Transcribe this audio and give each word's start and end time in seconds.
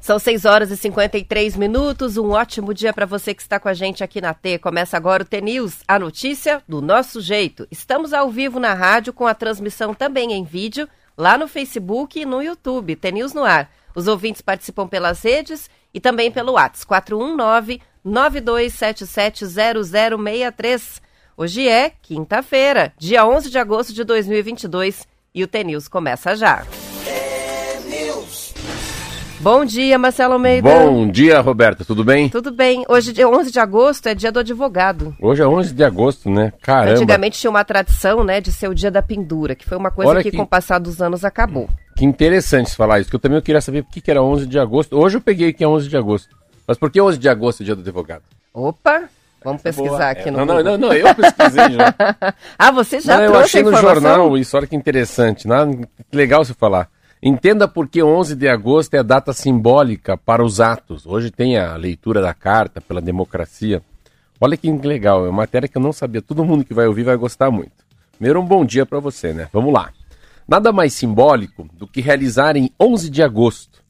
São 0.00 0.16
6 0.16 0.44
horas 0.44 0.70
e 0.70 0.76
53 0.76 1.56
minutos. 1.56 2.16
Um 2.16 2.30
ótimo 2.30 2.72
dia 2.72 2.92
para 2.92 3.04
você 3.04 3.34
que 3.34 3.42
está 3.42 3.58
com 3.58 3.68
a 3.68 3.74
gente 3.74 4.04
aqui 4.04 4.20
na 4.20 4.32
T. 4.32 4.56
Começa 4.58 4.96
agora 4.96 5.24
o 5.24 5.26
T-News, 5.26 5.78
a 5.88 5.98
notícia 5.98 6.62
do 6.68 6.80
nosso 6.80 7.20
jeito. 7.20 7.66
Estamos 7.68 8.12
ao 8.12 8.30
vivo 8.30 8.60
na 8.60 8.74
rádio 8.74 9.12
com 9.12 9.26
a 9.26 9.34
transmissão 9.34 9.92
também 9.92 10.32
em 10.32 10.44
vídeo, 10.44 10.88
lá 11.18 11.36
no 11.36 11.48
Facebook 11.48 12.20
e 12.20 12.24
no 12.24 12.40
YouTube. 12.40 12.94
T-News 12.94 13.34
no 13.34 13.44
ar. 13.44 13.68
Os 13.92 14.06
ouvintes 14.06 14.40
participam 14.40 14.86
pelas 14.86 15.20
redes 15.22 15.68
e 15.92 15.98
também 15.98 16.30
pelo 16.30 16.52
WhatsApp 16.52 16.86
419 16.86 17.82
92770063. 18.06 21.02
Hoje 21.36 21.68
é 21.68 21.90
quinta-feira, 22.00 22.92
dia 22.96 23.26
11 23.26 23.50
de 23.50 23.58
agosto 23.58 23.92
de 23.92 24.04
2022 24.04 25.09
e 25.34 25.42
o 25.44 25.46
T-News 25.48 25.88
começa 25.88 26.34
já. 26.34 26.64
Bom 29.40 29.64
dia, 29.64 29.98
Marcelo 29.98 30.34
Almeida. 30.34 30.68
Bom 30.68 31.08
dia, 31.10 31.40
Roberta, 31.40 31.82
tudo 31.82 32.04
bem? 32.04 32.28
Tudo 32.28 32.52
bem. 32.52 32.84
Hoje, 32.86 33.10
dia 33.10 33.26
11 33.26 33.50
de 33.50 33.58
agosto, 33.58 34.06
é 34.06 34.14
dia 34.14 34.30
do 34.30 34.40
advogado. 34.40 35.16
Hoje 35.18 35.40
é 35.40 35.46
11 35.46 35.72
de 35.72 35.82
agosto, 35.82 36.28
né? 36.28 36.52
Caramba. 36.60 36.92
Antigamente 36.92 37.40
tinha 37.40 37.50
uma 37.50 37.64
tradição, 37.64 38.22
né, 38.22 38.38
de 38.42 38.52
ser 38.52 38.68
o 38.68 38.74
dia 38.74 38.90
da 38.90 39.00
pendura, 39.00 39.54
que 39.54 39.64
foi 39.66 39.78
uma 39.78 39.90
coisa 39.90 40.10
Olha 40.10 40.22
que, 40.22 40.30
que- 40.30 40.36
com 40.36 40.42
o 40.42 40.46
passar 40.46 40.78
dos 40.78 41.00
anos, 41.00 41.24
acabou. 41.24 41.70
Que 41.96 42.04
interessante 42.04 42.76
falar 42.76 43.00
isso, 43.00 43.08
que 43.08 43.16
eu 43.16 43.20
também 43.20 43.40
queria 43.40 43.62
saber 43.62 43.82
por 43.82 43.90
que 43.92 44.02
que 44.02 44.10
era 44.10 44.22
11 44.22 44.46
de 44.46 44.58
agosto. 44.58 44.98
Hoje 44.98 45.16
eu 45.16 45.20
peguei 45.22 45.54
que 45.54 45.64
é 45.64 45.68
11 45.68 45.88
de 45.88 45.96
agosto. 45.96 46.36
Mas 46.66 46.76
por 46.76 46.90
que 46.90 47.00
11 47.00 47.16
de 47.18 47.28
agosto 47.28 47.62
é 47.62 47.64
dia 47.64 47.74
do 47.74 47.80
advogado? 47.80 48.22
Opa, 48.52 49.04
vamos 49.42 49.62
pesquisar 49.62 49.90
Boa. 49.96 50.10
aqui 50.10 50.28
É, 50.28 50.30
no 50.30 50.38
não, 50.38 50.46
não, 50.46 50.56
Google. 50.56 50.78
não, 50.78 50.88
não, 50.88 50.92
eu 50.94 51.14
pesquisei 51.14 51.70
já. 51.70 51.94
ah, 52.58 52.70
você 52.70 53.00
já 53.00 53.16
não, 53.16 53.24
eu 53.24 53.30
trouxe 53.32 53.46
achei 53.46 53.60
a 53.60 53.64
no 53.64 53.76
jornal 53.76 54.38
isso, 54.38 54.56
olha 54.56 54.66
que 54.66 54.76
interessante. 54.76 55.46
Nada, 55.48 55.72
que 56.10 56.16
legal 56.16 56.44
você 56.44 56.54
falar. 56.54 56.88
Entenda 57.22 57.68
por 57.68 57.86
que 57.86 58.02
11 58.02 58.34
de 58.34 58.48
agosto 58.48 58.94
é 58.94 58.98
a 58.98 59.02
data 59.02 59.32
simbólica 59.32 60.16
para 60.16 60.42
os 60.42 60.60
atos. 60.60 61.04
Hoje 61.06 61.30
tem 61.30 61.58
a 61.58 61.76
leitura 61.76 62.22
da 62.22 62.32
carta 62.32 62.80
pela 62.80 63.00
democracia. 63.00 63.82
Olha 64.40 64.56
que 64.56 64.70
legal, 64.70 65.26
é 65.26 65.28
uma 65.28 65.36
matéria 65.36 65.68
que 65.68 65.76
eu 65.76 65.82
não 65.82 65.92
sabia. 65.92 66.22
Todo 66.22 66.44
mundo 66.44 66.64
que 66.64 66.72
vai 66.72 66.86
ouvir 66.86 67.02
vai 67.02 67.16
gostar 67.16 67.50
muito. 67.50 67.72
Primeiro, 68.12 68.40
um 68.40 68.46
bom 68.46 68.64
dia 68.64 68.86
para 68.86 68.98
você, 69.00 69.34
né? 69.34 69.48
Vamos 69.52 69.72
lá. 69.72 69.90
Nada 70.48 70.72
mais 70.72 70.94
simbólico 70.94 71.68
do 71.74 71.86
que 71.86 72.00
realizar 72.00 72.56
em 72.56 72.70
11 72.80 73.10
de 73.10 73.22
agosto 73.22 73.80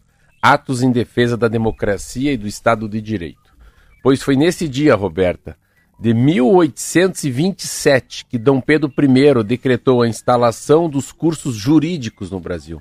atos 0.43 0.83
em 0.83 0.91
defesa 0.91 1.37
da 1.37 1.49
democracia 1.49 2.33
e 2.33 2.37
do 2.37 2.47
Estado 2.47 2.89
de 2.89 3.01
Direito. 3.01 3.40
Pois 4.03 4.23
foi 4.23 4.37
nesse 4.37 4.69
dia, 4.69 4.95
Roberta, 4.95 5.57
de 5.99 6.15
1827 6.15 8.25
que 8.25 8.39
Dom 8.39 8.59
Pedro 8.61 8.91
I 8.99 9.45
decretou 9.45 10.01
a 10.01 10.09
instalação 10.09 10.89
dos 10.89 11.13
cursos 11.13 11.55
jurídicos 11.55 12.31
no 12.31 12.41
Brasil. 12.41 12.81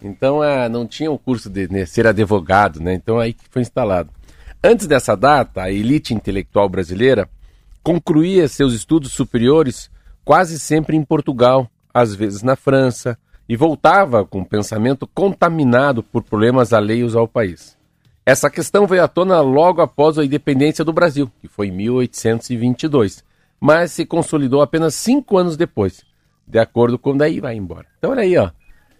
Então 0.00 0.40
ah, 0.40 0.68
não 0.68 0.86
tinha 0.86 1.10
o 1.10 1.18
curso 1.18 1.50
de 1.50 1.66
né, 1.68 1.84
ser 1.84 2.06
advogado, 2.06 2.78
né? 2.80 2.94
Então 2.94 3.18
aí 3.18 3.32
que 3.32 3.42
foi 3.50 3.62
instalado. 3.62 4.10
Antes 4.62 4.86
dessa 4.86 5.16
data, 5.16 5.62
a 5.62 5.72
elite 5.72 6.14
intelectual 6.14 6.68
brasileira 6.68 7.28
concluía 7.82 8.46
seus 8.48 8.74
estudos 8.74 9.12
superiores 9.12 9.90
quase 10.24 10.58
sempre 10.58 10.96
em 10.96 11.04
Portugal, 11.04 11.70
às 11.92 12.14
vezes 12.14 12.42
na 12.42 12.56
França, 12.56 13.18
e 13.48 13.56
voltava 13.56 14.24
com 14.24 14.40
o 14.40 14.46
pensamento 14.46 15.06
contaminado 15.06 16.02
por 16.02 16.22
problemas 16.22 16.72
alheios 16.72 17.14
ao 17.14 17.28
país. 17.28 17.75
Essa 18.28 18.50
questão 18.50 18.88
veio 18.88 19.04
à 19.04 19.06
tona 19.06 19.40
logo 19.40 19.80
após 19.80 20.18
a 20.18 20.24
independência 20.24 20.84
do 20.84 20.92
Brasil, 20.92 21.30
que 21.40 21.46
foi 21.46 21.68
em 21.68 21.70
1822, 21.70 23.22
mas 23.60 23.92
se 23.92 24.04
consolidou 24.04 24.60
apenas 24.60 24.96
cinco 24.96 25.38
anos 25.38 25.56
depois, 25.56 26.04
de 26.44 26.58
acordo 26.58 26.98
com 26.98 27.16
daí 27.16 27.38
vai 27.38 27.54
embora. 27.54 27.86
Então 27.96 28.10
olha 28.10 28.22
aí, 28.22 28.36
ó. 28.36 28.50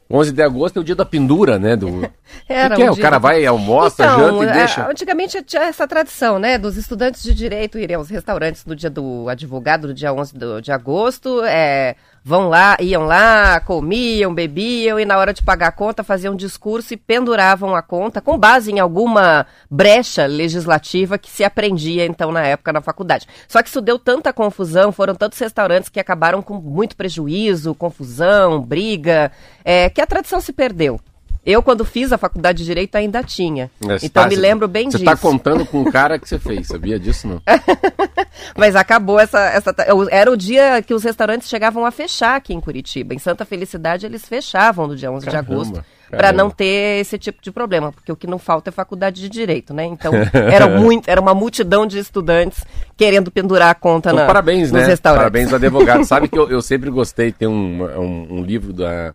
11 0.08 0.30
de 0.30 0.40
agosto 0.40 0.76
é 0.76 0.80
o 0.80 0.84
dia 0.84 0.94
da 0.94 1.04
pendura, 1.04 1.58
né? 1.58 1.74
Do... 1.74 2.08
Era 2.48 2.74
que, 2.76 2.82
que 2.82 2.86
é? 2.86 2.90
um 2.90 2.94
O 2.94 3.00
cara 3.00 3.18
vai, 3.18 3.44
almoça, 3.46 4.04
Então, 4.04 4.18
janta 4.18 4.44
e 4.44 4.48
é, 4.48 4.52
deixa. 4.52 4.88
Antigamente 4.90 5.42
tinha 5.42 5.62
essa 5.62 5.86
tradição, 5.86 6.38
né, 6.38 6.58
dos 6.58 6.76
estudantes 6.76 7.22
de 7.22 7.34
direito 7.34 7.78
irem 7.78 7.96
aos 7.96 8.08
restaurantes 8.08 8.64
no 8.64 8.74
dia 8.76 8.90
do 8.90 9.28
advogado, 9.28 9.88
no 9.88 9.94
dia 9.94 10.12
11 10.12 10.34
do- 10.36 10.60
de 10.60 10.70
agosto, 10.72 11.42
é, 11.44 11.96
vão 12.24 12.48
lá, 12.48 12.76
iam 12.80 13.04
lá, 13.04 13.60
comiam, 13.60 14.34
bebiam 14.34 14.98
e 14.98 15.04
na 15.04 15.16
hora 15.18 15.32
de 15.32 15.42
pagar 15.42 15.68
a 15.68 15.72
conta 15.72 16.02
faziam 16.02 16.34
um 16.34 16.36
discurso 16.36 16.92
e 16.92 16.96
penduravam 16.96 17.74
a 17.76 17.82
conta 17.82 18.20
com 18.20 18.36
base 18.36 18.72
em 18.72 18.80
alguma 18.80 19.46
brecha 19.70 20.26
legislativa 20.26 21.18
que 21.18 21.30
se 21.30 21.44
aprendia 21.44 22.04
então 22.04 22.32
na 22.32 22.42
época 22.44 22.72
na 22.72 22.80
faculdade. 22.80 23.26
Só 23.46 23.62
que 23.62 23.68
isso 23.68 23.80
deu 23.80 23.98
tanta 23.98 24.32
confusão, 24.32 24.90
foram 24.90 25.14
tantos 25.14 25.38
restaurantes 25.38 25.88
que 25.88 26.00
acabaram 26.00 26.42
com 26.42 26.54
muito 26.54 26.96
prejuízo, 26.96 27.74
confusão, 27.74 28.60
briga, 28.60 29.30
é, 29.64 29.88
que 29.90 30.00
a 30.00 30.06
tradição 30.06 30.40
se 30.40 30.52
perdeu. 30.52 31.00
Eu, 31.46 31.62
quando 31.62 31.84
fiz 31.84 32.12
a 32.12 32.18
faculdade 32.18 32.58
de 32.58 32.64
Direito, 32.64 32.96
ainda 32.96 33.22
tinha. 33.22 33.70
É, 33.88 33.98
você 33.98 34.06
então, 34.06 34.24
tá- 34.24 34.28
me 34.28 34.34
lembro 34.34 34.66
bem 34.66 34.90
Você 34.90 34.98
disso. 34.98 35.08
está 35.08 35.16
contando 35.16 35.64
com 35.64 35.82
o 35.82 35.84
cara 35.92 36.18
que 36.18 36.28
você 36.28 36.40
fez, 36.40 36.66
sabia 36.66 36.98
disso 36.98 37.28
não? 37.28 37.40
Mas 38.58 38.74
acabou 38.74 39.20
essa, 39.20 39.38
essa. 39.50 39.74
Era 40.10 40.30
o 40.30 40.36
dia 40.36 40.82
que 40.82 40.92
os 40.92 41.04
restaurantes 41.04 41.48
chegavam 41.48 41.86
a 41.86 41.92
fechar 41.92 42.34
aqui 42.34 42.52
em 42.52 42.60
Curitiba. 42.60 43.14
Em 43.14 43.18
Santa 43.18 43.44
Felicidade, 43.44 44.06
eles 44.06 44.26
fechavam 44.26 44.88
no 44.88 44.96
dia 44.96 45.10
11 45.10 45.24
de 45.26 45.30
Caramba, 45.30 45.52
agosto. 45.52 45.84
Para 46.10 46.32
não 46.32 46.50
ter 46.50 47.00
esse 47.00 47.18
tipo 47.18 47.42
de 47.42 47.50
problema, 47.50 47.92
porque 47.92 48.10
o 48.12 48.16
que 48.16 48.26
não 48.28 48.38
falta 48.38 48.70
é 48.70 48.72
faculdade 48.72 49.20
de 49.20 49.28
direito, 49.28 49.72
né? 49.74 49.84
Então, 49.84 50.12
era, 50.32 50.68
muito, 50.68 51.08
era 51.08 51.20
uma 51.20 51.34
multidão 51.34 51.86
de 51.86 51.98
estudantes 51.98 52.64
querendo 52.96 53.30
pendurar 53.30 53.70
a 53.70 53.74
conta 53.74 54.10
Então, 54.10 54.20
na, 54.20 54.26
parabéns, 54.26 54.70
nos 54.70 54.82
né? 54.82 54.86
restaurantes. 54.86 55.20
Parabéns 55.22 55.52
advogado. 55.52 56.04
Sabe 56.04 56.28
que 56.28 56.38
eu, 56.38 56.48
eu 56.50 56.62
sempre 56.62 56.90
gostei, 56.90 57.32
tem 57.32 57.48
um, 57.48 57.84
um, 57.84 58.26
um 58.38 58.42
livro 58.42 58.72
da 58.72 59.14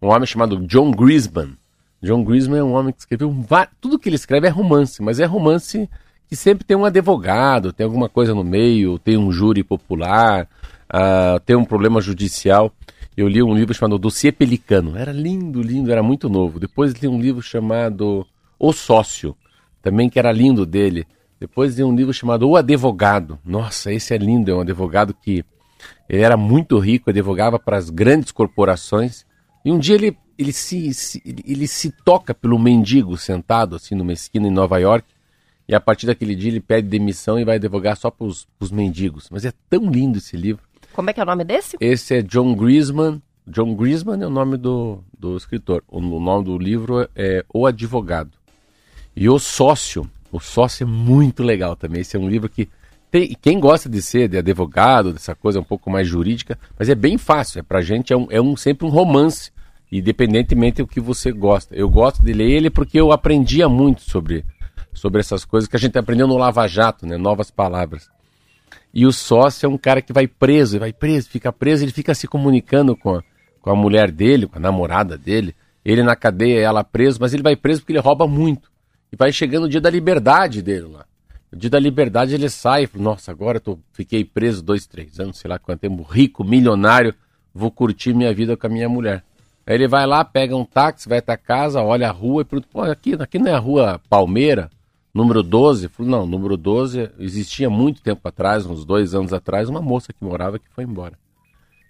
um 0.00 0.08
homem 0.08 0.26
chamado 0.26 0.56
John 0.66 0.90
Grisman. 0.90 1.56
John 2.02 2.24
Grisman 2.24 2.58
é 2.58 2.64
um 2.64 2.72
homem 2.72 2.92
que 2.92 3.00
escreveu 3.00 3.32
tudo 3.80 3.98
que 3.98 4.08
ele 4.08 4.16
escreve 4.16 4.46
é 4.46 4.50
romance, 4.50 5.00
mas 5.00 5.20
é 5.20 5.24
romance 5.24 5.88
que 6.26 6.34
sempre 6.34 6.64
tem 6.64 6.76
um 6.76 6.84
advogado, 6.84 7.72
tem 7.72 7.84
alguma 7.84 8.08
coisa 8.08 8.34
no 8.34 8.42
meio, 8.42 8.98
tem 8.98 9.16
um 9.16 9.30
júri 9.30 9.62
popular, 9.62 10.48
ah, 10.88 11.40
tem 11.44 11.54
um 11.54 11.64
problema 11.64 12.00
judicial. 12.00 12.72
Eu 13.16 13.28
li 13.28 13.42
um 13.42 13.54
livro 13.54 13.74
chamado 13.74 13.98
Dossiê 13.98 14.32
Pelicano. 14.32 14.96
Era 14.96 15.12
lindo, 15.12 15.62
lindo, 15.62 15.92
era 15.92 16.02
muito 16.02 16.28
novo. 16.28 16.58
Depois 16.58 16.94
tem 16.94 17.08
um 17.08 17.20
livro 17.20 17.42
chamado 17.42 18.26
O 18.58 18.72
Sócio, 18.72 19.36
também 19.82 20.08
que 20.08 20.18
era 20.18 20.32
lindo 20.32 20.64
dele. 20.64 21.06
Depois 21.38 21.74
tem 21.74 21.84
um 21.84 21.94
livro 21.94 22.12
chamado 22.12 22.48
O 22.48 22.56
Advogado. 22.56 23.38
Nossa, 23.44 23.92
esse 23.92 24.14
é 24.14 24.16
lindo, 24.16 24.50
é 24.50 24.54
um 24.54 24.60
advogado 24.60 25.14
que 25.14 25.44
ele 26.08 26.22
era 26.22 26.36
muito 26.36 26.78
rico, 26.78 27.10
advogava 27.10 27.58
para 27.58 27.76
as 27.76 27.90
grandes 27.90 28.32
corporações. 28.32 29.26
E 29.64 29.70
um 29.70 29.78
dia 29.78 29.94
ele, 29.94 30.16
ele, 30.38 30.52
se, 30.52 30.92
se- 30.94 31.22
ele, 31.24 31.66
se 31.68 31.90
toca 32.04 32.34
pelo 32.34 32.58
mendigo 32.58 33.16
sentado 33.16 33.76
assim 33.76 33.94
numa 33.94 34.12
esquina 34.12 34.46
em 34.46 34.50
Nova 34.50 34.78
York. 34.78 35.06
E 35.68 35.74
a 35.74 35.80
partir 35.80 36.06
daquele 36.06 36.34
dia 36.34 36.50
ele 36.50 36.60
pede 36.60 36.88
demissão 36.88 37.38
e 37.38 37.44
vai 37.44 37.56
advogar 37.56 37.96
só 37.96 38.10
para 38.10 38.26
os 38.26 38.70
mendigos. 38.70 39.28
Mas 39.30 39.44
é 39.44 39.52
tão 39.70 39.88
lindo 39.90 40.18
esse 40.18 40.36
livro. 40.36 40.62
Como 40.92 41.08
é 41.08 41.12
que 41.12 41.20
é 41.20 41.22
o 41.22 41.26
nome 41.26 41.44
desse? 41.44 41.76
Esse 41.80 42.16
é 42.16 42.22
John 42.22 42.54
Grisman. 42.54 43.22
John 43.46 43.74
Grisman 43.74 44.20
é 44.22 44.26
o 44.26 44.30
nome 44.30 44.56
do, 44.56 45.02
do 45.18 45.36
escritor. 45.36 45.82
O, 45.88 45.98
o 45.98 46.20
nome 46.20 46.44
do 46.44 46.58
livro 46.58 47.08
é 47.14 47.44
O 47.54 47.66
Advogado. 47.66 48.32
E 49.16 49.28
O 49.28 49.38
Sócio. 49.38 50.08
O 50.30 50.40
Sócio 50.40 50.82
é 50.84 50.86
muito 50.86 51.42
legal 51.42 51.76
também. 51.76 52.00
Esse 52.00 52.16
é 52.16 52.20
um 52.20 52.28
livro 52.28 52.48
que 52.48 52.68
tem, 53.12 53.36
quem 53.42 53.60
gosta 53.60 53.90
de 53.90 54.00
ser 54.00 54.26
de 54.26 54.38
advogado, 54.38 55.12
dessa 55.12 55.34
coisa 55.34 55.60
um 55.60 55.62
pouco 55.62 55.90
mais 55.90 56.08
jurídica, 56.08 56.58
mas 56.78 56.88
é 56.88 56.94
bem 56.94 57.18
fácil. 57.18 57.58
É 57.60 57.62
pra 57.62 57.82
gente 57.82 58.10
é, 58.10 58.16
um, 58.16 58.26
é 58.30 58.40
um, 58.40 58.56
sempre 58.56 58.86
um 58.86 58.90
romance, 58.90 59.52
independentemente 59.92 60.78
do 60.78 60.86
que 60.86 60.98
você 60.98 61.30
gosta. 61.30 61.76
Eu 61.76 61.90
gosto 61.90 62.24
de 62.24 62.32
ler 62.32 62.50
ele 62.50 62.70
porque 62.70 62.98
eu 62.98 63.12
aprendia 63.12 63.68
muito 63.68 64.00
sobre, 64.00 64.46
sobre 64.94 65.20
essas 65.20 65.44
coisas 65.44 65.68
que 65.68 65.76
a 65.76 65.78
gente 65.78 65.98
aprendeu 65.98 66.26
no 66.26 66.38
Lava 66.38 66.66
Jato, 66.66 67.06
né? 67.06 67.18
Novas 67.18 67.50
palavras. 67.50 68.08
E 68.94 69.04
o 69.04 69.12
sócio 69.12 69.66
é 69.66 69.68
um 69.68 69.76
cara 69.76 70.00
que 70.00 70.12
vai 70.12 70.26
preso, 70.26 70.78
vai 70.78 70.92
preso, 70.94 71.28
fica 71.28 71.52
preso, 71.52 71.84
ele 71.84 71.92
fica 71.92 72.14
se 72.14 72.26
comunicando 72.26 72.96
com 72.96 73.16
a, 73.16 73.22
com 73.60 73.68
a 73.68 73.76
mulher 73.76 74.10
dele, 74.10 74.46
com 74.46 74.56
a 74.56 74.60
namorada 74.60 75.18
dele. 75.18 75.54
Ele 75.84 76.02
na 76.02 76.16
cadeia, 76.16 76.60
ela 76.60 76.82
preso, 76.82 77.18
mas 77.20 77.34
ele 77.34 77.42
vai 77.42 77.56
preso 77.56 77.82
porque 77.82 77.92
ele 77.92 78.00
rouba 78.00 78.26
muito. 78.26 78.70
E 79.12 79.16
vai 79.16 79.30
chegando 79.30 79.64
o 79.64 79.68
dia 79.68 79.82
da 79.82 79.90
liberdade 79.90 80.62
dele 80.62 80.86
lá. 80.86 81.04
O 81.52 81.56
dia 81.56 81.68
da 81.68 81.78
liberdade 81.78 82.34
ele 82.34 82.48
sai 82.48 82.88
nossa, 82.94 83.30
agora 83.30 83.58
eu 83.58 83.60
tô, 83.60 83.78
fiquei 83.92 84.24
preso 84.24 84.62
dois, 84.62 84.86
três 84.86 85.20
anos, 85.20 85.38
sei 85.38 85.50
lá 85.50 85.58
quanto 85.58 85.80
tempo, 85.80 86.02
rico, 86.02 86.42
milionário, 86.42 87.14
vou 87.54 87.70
curtir 87.70 88.14
minha 88.14 88.32
vida 88.32 88.56
com 88.56 88.66
a 88.66 88.70
minha 88.70 88.88
mulher. 88.88 89.22
Aí 89.66 89.74
ele 89.74 89.86
vai 89.86 90.06
lá, 90.06 90.24
pega 90.24 90.56
um 90.56 90.64
táxi, 90.64 91.08
vai 91.08 91.18
até 91.18 91.36
casa, 91.36 91.82
olha 91.82 92.08
a 92.08 92.10
rua 92.10 92.40
e 92.40 92.44
pergunta, 92.44 92.68
pô, 92.72 92.80
aqui, 92.82 93.14
aqui 93.14 93.38
não 93.38 93.48
é 93.48 93.54
a 93.54 93.58
rua 93.58 94.00
Palmeira? 94.08 94.70
Número 95.12 95.42
12? 95.42 95.88
Falei, 95.88 96.10
não, 96.10 96.26
número 96.26 96.56
12 96.56 97.10
existia 97.18 97.68
muito 97.68 98.00
tempo 98.00 98.26
atrás, 98.26 98.64
uns 98.64 98.84
dois 98.86 99.14
anos 99.14 99.34
atrás, 99.34 99.68
uma 99.68 99.82
moça 99.82 100.10
que 100.10 100.24
morava 100.24 100.58
que 100.58 100.70
foi 100.70 100.84
embora. 100.84 101.18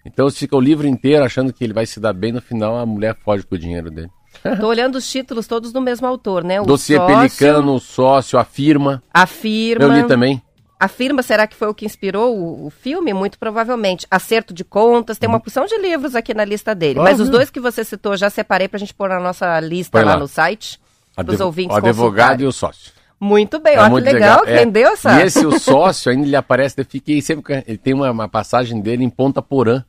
Então 0.05 0.29
você 0.29 0.39
fica 0.39 0.57
o 0.57 0.61
livro 0.61 0.85
inteiro 0.85 1.23
achando 1.23 1.53
que 1.53 1.63
ele 1.63 1.71
vai 1.71 1.85
se 1.85 2.01
dar 2.01 2.11
bem, 2.11 2.33
no 2.33 2.41
final 2.41 2.77
a 2.77 2.85
mulher 2.85 3.15
foge 3.15 3.45
com 3.45 3.55
o 3.55 3.57
dinheiro 3.57 3.89
dele. 3.89 4.11
Tô 4.59 4.67
olhando 4.67 4.95
os 4.95 5.09
títulos 5.09 5.47
todos 5.47 5.71
do 5.71 5.81
mesmo 5.81 6.07
autor, 6.07 6.43
né? 6.43 6.59
O 6.61 6.65
Dossiê 6.65 6.97
sócio, 6.97 7.15
Pelicano, 7.15 7.75
o 7.75 7.79
sócio, 7.79 8.39
a 8.39 8.43
firma. 8.43 9.01
A 9.13 9.25
firma. 9.25 9.83
Eu 9.85 9.91
li 9.91 10.03
também. 10.07 10.41
A 10.79 10.87
firma, 10.89 11.23
será 11.23 11.47
que 11.47 11.55
foi 11.55 11.69
o 11.69 11.73
que 11.73 11.85
inspirou 11.85 12.37
o, 12.37 12.65
o 12.65 12.69
filme? 12.69 13.13
Muito 13.13 13.39
provavelmente. 13.39 14.05
Acerto 14.11 14.53
de 14.53 14.65
contas, 14.65 15.17
tem 15.17 15.29
uma 15.29 15.39
porção 15.39 15.65
de 15.65 15.77
livros 15.77 16.13
aqui 16.13 16.33
na 16.33 16.43
lista 16.43 16.75
dele. 16.75 16.99
Mas 16.99 17.21
os 17.21 17.29
dois 17.29 17.49
que 17.49 17.59
você 17.59 17.85
citou, 17.85 18.17
já 18.17 18.29
separei 18.29 18.67
pra 18.67 18.77
gente 18.77 18.93
pôr 18.93 19.07
na 19.07 19.19
nossa 19.19 19.57
lista 19.61 19.99
lá. 20.03 20.13
lá. 20.15 20.17
no 20.19 20.27
site. 20.27 20.77
Dos 21.17 21.35
Advo- 21.35 21.45
ouvintes 21.45 21.75
o 21.75 21.77
advogado 21.77 22.41
e 22.41 22.45
o 22.45 22.51
sócio. 22.51 22.91
Muito 23.19 23.59
bem, 23.59 23.75
É 23.75 23.77
olha 23.77 23.85
que 23.85 23.91
muito 23.91 24.05
legal, 24.05 24.43
É. 24.45 24.63
essa. 24.91 25.21
E 25.21 25.25
esse, 25.25 25.45
o 25.45 25.57
sócio, 25.57 26.11
ainda 26.11 26.25
ele 26.27 26.35
aparece, 26.35 26.75
eu 26.81 26.85
fiquei 26.85 27.21
sempre. 27.21 27.63
Ele 27.65 27.77
tem 27.77 27.93
uma, 27.93 28.11
uma 28.11 28.27
passagem 28.27 28.81
dele 28.81 29.05
em 29.05 29.09
Ponta 29.09 29.41
Porã. 29.41 29.85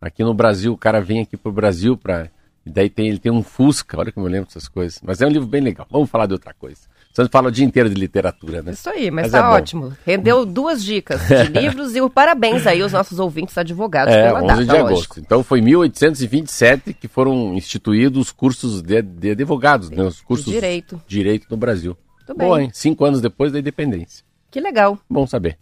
Aqui 0.00 0.22
no 0.22 0.32
Brasil, 0.32 0.72
o 0.72 0.76
cara 0.78 1.00
vem 1.00 1.20
aqui 1.22 1.36
pro 1.36 1.50
Brasil 1.50 1.96
pra. 1.96 2.28
E 2.64 2.70
daí 2.70 2.88
tem, 2.88 3.08
ele 3.08 3.18
tem 3.18 3.32
um 3.32 3.42
Fusca, 3.42 3.98
olha 3.98 4.12
como 4.12 4.26
eu 4.26 4.30
lembro 4.30 4.46
dessas 4.46 4.68
coisas. 4.68 5.00
Mas 5.02 5.20
é 5.20 5.26
um 5.26 5.30
livro 5.30 5.48
bem 5.48 5.60
legal. 5.60 5.86
Vamos 5.90 6.08
falar 6.08 6.26
de 6.26 6.32
outra 6.32 6.54
coisa. 6.54 6.80
Você 7.12 7.28
fala 7.28 7.48
o 7.48 7.50
dia 7.52 7.64
inteiro 7.64 7.90
de 7.90 7.94
literatura, 7.94 8.62
né? 8.62 8.72
Isso 8.72 8.88
aí, 8.88 9.10
mas, 9.10 9.24
Mas 9.24 9.32
tá 9.32 9.38
é 9.38 9.50
ótimo. 9.50 9.92
Rendeu 10.06 10.46
duas 10.46 10.82
dicas 10.82 11.20
de 11.28 11.44
livros 11.60 11.94
e 11.94 12.00
o 12.00 12.08
parabéns 12.08 12.66
aí 12.66 12.80
aos 12.80 12.92
nossos 12.92 13.18
ouvintes 13.18 13.58
advogados 13.58 14.14
É, 14.14 14.28
pela 14.28 14.38
11 14.38 14.46
data, 14.46 14.62
de 14.62 14.68
lógico. 14.70 14.86
agosto. 14.86 15.20
Então 15.20 15.42
foi 15.42 15.60
1827 15.60 16.94
que 16.94 17.08
foram 17.08 17.52
instituídos 17.54 18.18
os 18.28 18.30
cursos 18.32 18.80
de, 18.80 19.02
de 19.02 19.30
advogados, 19.32 19.90
né? 19.90 20.02
Os 20.04 20.20
cursos 20.22 20.46
direito. 20.50 20.96
de 21.06 21.16
direito 21.16 21.46
no 21.50 21.56
Brasil. 21.56 21.96
Muito 22.18 22.34
bem. 22.38 22.46
Boa, 22.48 22.62
hein? 22.62 22.70
Cinco 22.72 23.04
anos 23.04 23.20
depois 23.20 23.52
da 23.52 23.58
independência. 23.58 24.24
Que 24.50 24.60
legal. 24.60 24.98
Bom 25.10 25.26
saber. 25.26 25.58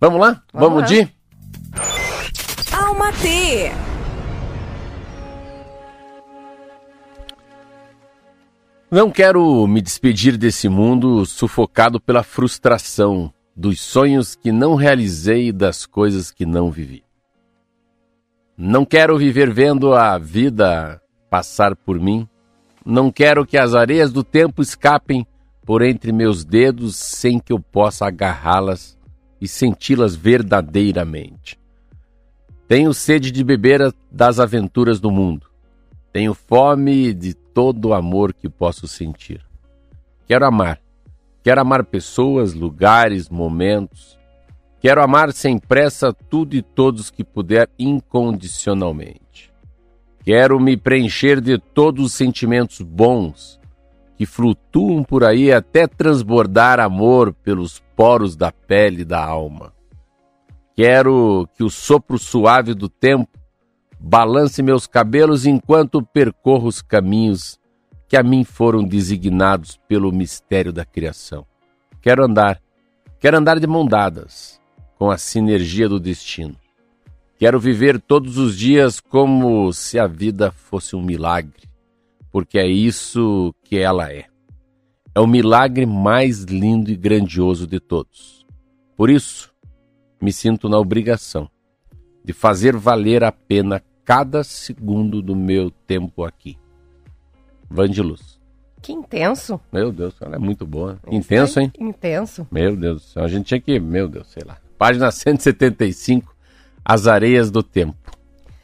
Vamos 0.00 0.20
lá? 0.20 0.42
Vamos 0.52 0.68
Vamos, 0.68 0.80
lá. 0.82 0.86
de? 0.88 1.08
Alma 2.72 3.12
T. 3.12 3.70
Não 8.94 9.10
quero 9.10 9.66
me 9.66 9.82
despedir 9.82 10.36
desse 10.36 10.68
mundo 10.68 11.26
sufocado 11.26 12.00
pela 12.00 12.22
frustração 12.22 13.34
dos 13.56 13.80
sonhos 13.80 14.36
que 14.36 14.52
não 14.52 14.76
realizei 14.76 15.48
e 15.48 15.52
das 15.52 15.84
coisas 15.84 16.30
que 16.30 16.46
não 16.46 16.70
vivi. 16.70 17.02
Não 18.56 18.84
quero 18.84 19.18
viver 19.18 19.52
vendo 19.52 19.94
a 19.94 20.16
vida 20.16 21.02
passar 21.28 21.74
por 21.74 21.98
mim. 21.98 22.28
Não 22.86 23.10
quero 23.10 23.44
que 23.44 23.58
as 23.58 23.74
areias 23.74 24.12
do 24.12 24.22
tempo 24.22 24.62
escapem 24.62 25.26
por 25.66 25.82
entre 25.82 26.12
meus 26.12 26.44
dedos 26.44 26.94
sem 26.94 27.40
que 27.40 27.52
eu 27.52 27.58
possa 27.58 28.06
agarrá-las 28.06 28.96
e 29.40 29.48
senti-las 29.48 30.14
verdadeiramente. 30.14 31.58
Tenho 32.68 32.94
sede 32.94 33.32
de 33.32 33.42
beber 33.42 33.92
das 34.08 34.38
aventuras 34.38 35.00
do 35.00 35.10
mundo. 35.10 35.48
Tenho 36.12 36.32
fome 36.32 37.12
de 37.12 37.34
todo 37.54 37.86
o 37.86 37.94
amor 37.94 38.34
que 38.34 38.50
posso 38.50 38.86
sentir. 38.88 39.40
Quero 40.26 40.44
amar. 40.44 40.80
Quero 41.42 41.60
amar 41.60 41.84
pessoas, 41.84 42.52
lugares, 42.52 43.28
momentos. 43.28 44.18
Quero 44.80 45.02
amar 45.02 45.32
sem 45.32 45.58
pressa 45.58 46.12
tudo 46.12 46.56
e 46.56 46.62
todos 46.62 47.10
que 47.10 47.22
puder 47.22 47.70
incondicionalmente. 47.78 49.52
Quero 50.22 50.58
me 50.58 50.76
preencher 50.76 51.40
de 51.40 51.58
todos 51.58 52.06
os 52.06 52.12
sentimentos 52.12 52.80
bons 52.80 53.60
que 54.16 54.26
flutuam 54.26 55.02
por 55.02 55.24
aí 55.24 55.52
até 55.52 55.86
transbordar 55.86 56.80
amor 56.80 57.32
pelos 57.32 57.82
poros 57.94 58.36
da 58.36 58.50
pele 58.50 59.02
e 59.02 59.04
da 59.04 59.24
alma. 59.24 59.72
Quero 60.74 61.48
que 61.54 61.62
o 61.62 61.70
sopro 61.70 62.18
suave 62.18 62.74
do 62.74 62.88
tempo 62.88 63.38
balance 64.06 64.62
meus 64.62 64.86
cabelos 64.86 65.46
enquanto 65.46 66.02
percorro 66.02 66.68
os 66.68 66.82
caminhos 66.82 67.58
que 68.06 68.18
a 68.18 68.22
mim 68.22 68.44
foram 68.44 68.84
designados 68.84 69.80
pelo 69.88 70.12
mistério 70.12 70.74
da 70.74 70.84
criação. 70.84 71.46
Quero 72.02 72.22
andar, 72.22 72.60
quero 73.18 73.38
andar 73.38 73.58
de 73.58 73.66
mão 73.66 73.86
dadas, 73.86 74.60
com 74.98 75.10
a 75.10 75.16
sinergia 75.16 75.88
do 75.88 75.98
destino. 75.98 76.54
Quero 77.38 77.58
viver 77.58 77.98
todos 77.98 78.36
os 78.36 78.58
dias 78.58 79.00
como 79.00 79.72
se 79.72 79.98
a 79.98 80.06
vida 80.06 80.52
fosse 80.52 80.94
um 80.94 81.02
milagre, 81.02 81.66
porque 82.30 82.58
é 82.58 82.66
isso 82.66 83.54
que 83.64 83.78
ela 83.78 84.12
é. 84.12 84.26
É 85.14 85.20
o 85.20 85.26
milagre 85.26 85.86
mais 85.86 86.42
lindo 86.42 86.90
e 86.90 86.96
grandioso 86.96 87.66
de 87.66 87.80
todos. 87.80 88.44
Por 88.98 89.08
isso, 89.08 89.50
me 90.20 90.30
sinto 90.30 90.68
na 90.68 90.78
obrigação 90.78 91.48
de 92.22 92.34
fazer 92.34 92.76
valer 92.76 93.24
a 93.24 93.32
pena 93.32 93.82
cada 94.04 94.44
segundo 94.44 95.22
do 95.22 95.34
meu 95.34 95.70
tempo 95.70 96.24
aqui. 96.24 96.58
Vandiluz. 97.68 98.38
Que 98.82 98.92
intenso. 98.92 99.58
Meu 99.72 99.90
Deus, 99.90 100.14
ela 100.20 100.36
é 100.36 100.38
muito 100.38 100.66
boa. 100.66 100.98
Intenso, 101.10 101.58
hein? 101.58 101.72
Intenso. 101.80 102.46
Meu 102.50 102.76
Deus 102.76 103.02
do 103.02 103.08
céu. 103.08 103.24
A 103.24 103.28
gente 103.28 103.46
tinha 103.46 103.60
que. 103.60 103.80
Meu 103.80 104.06
Deus, 104.08 104.26
sei 104.28 104.42
lá. 104.44 104.58
Página 104.76 105.10
175, 105.10 106.34
As 106.84 107.06
Areias 107.06 107.50
do 107.50 107.62
Tempo. 107.62 107.96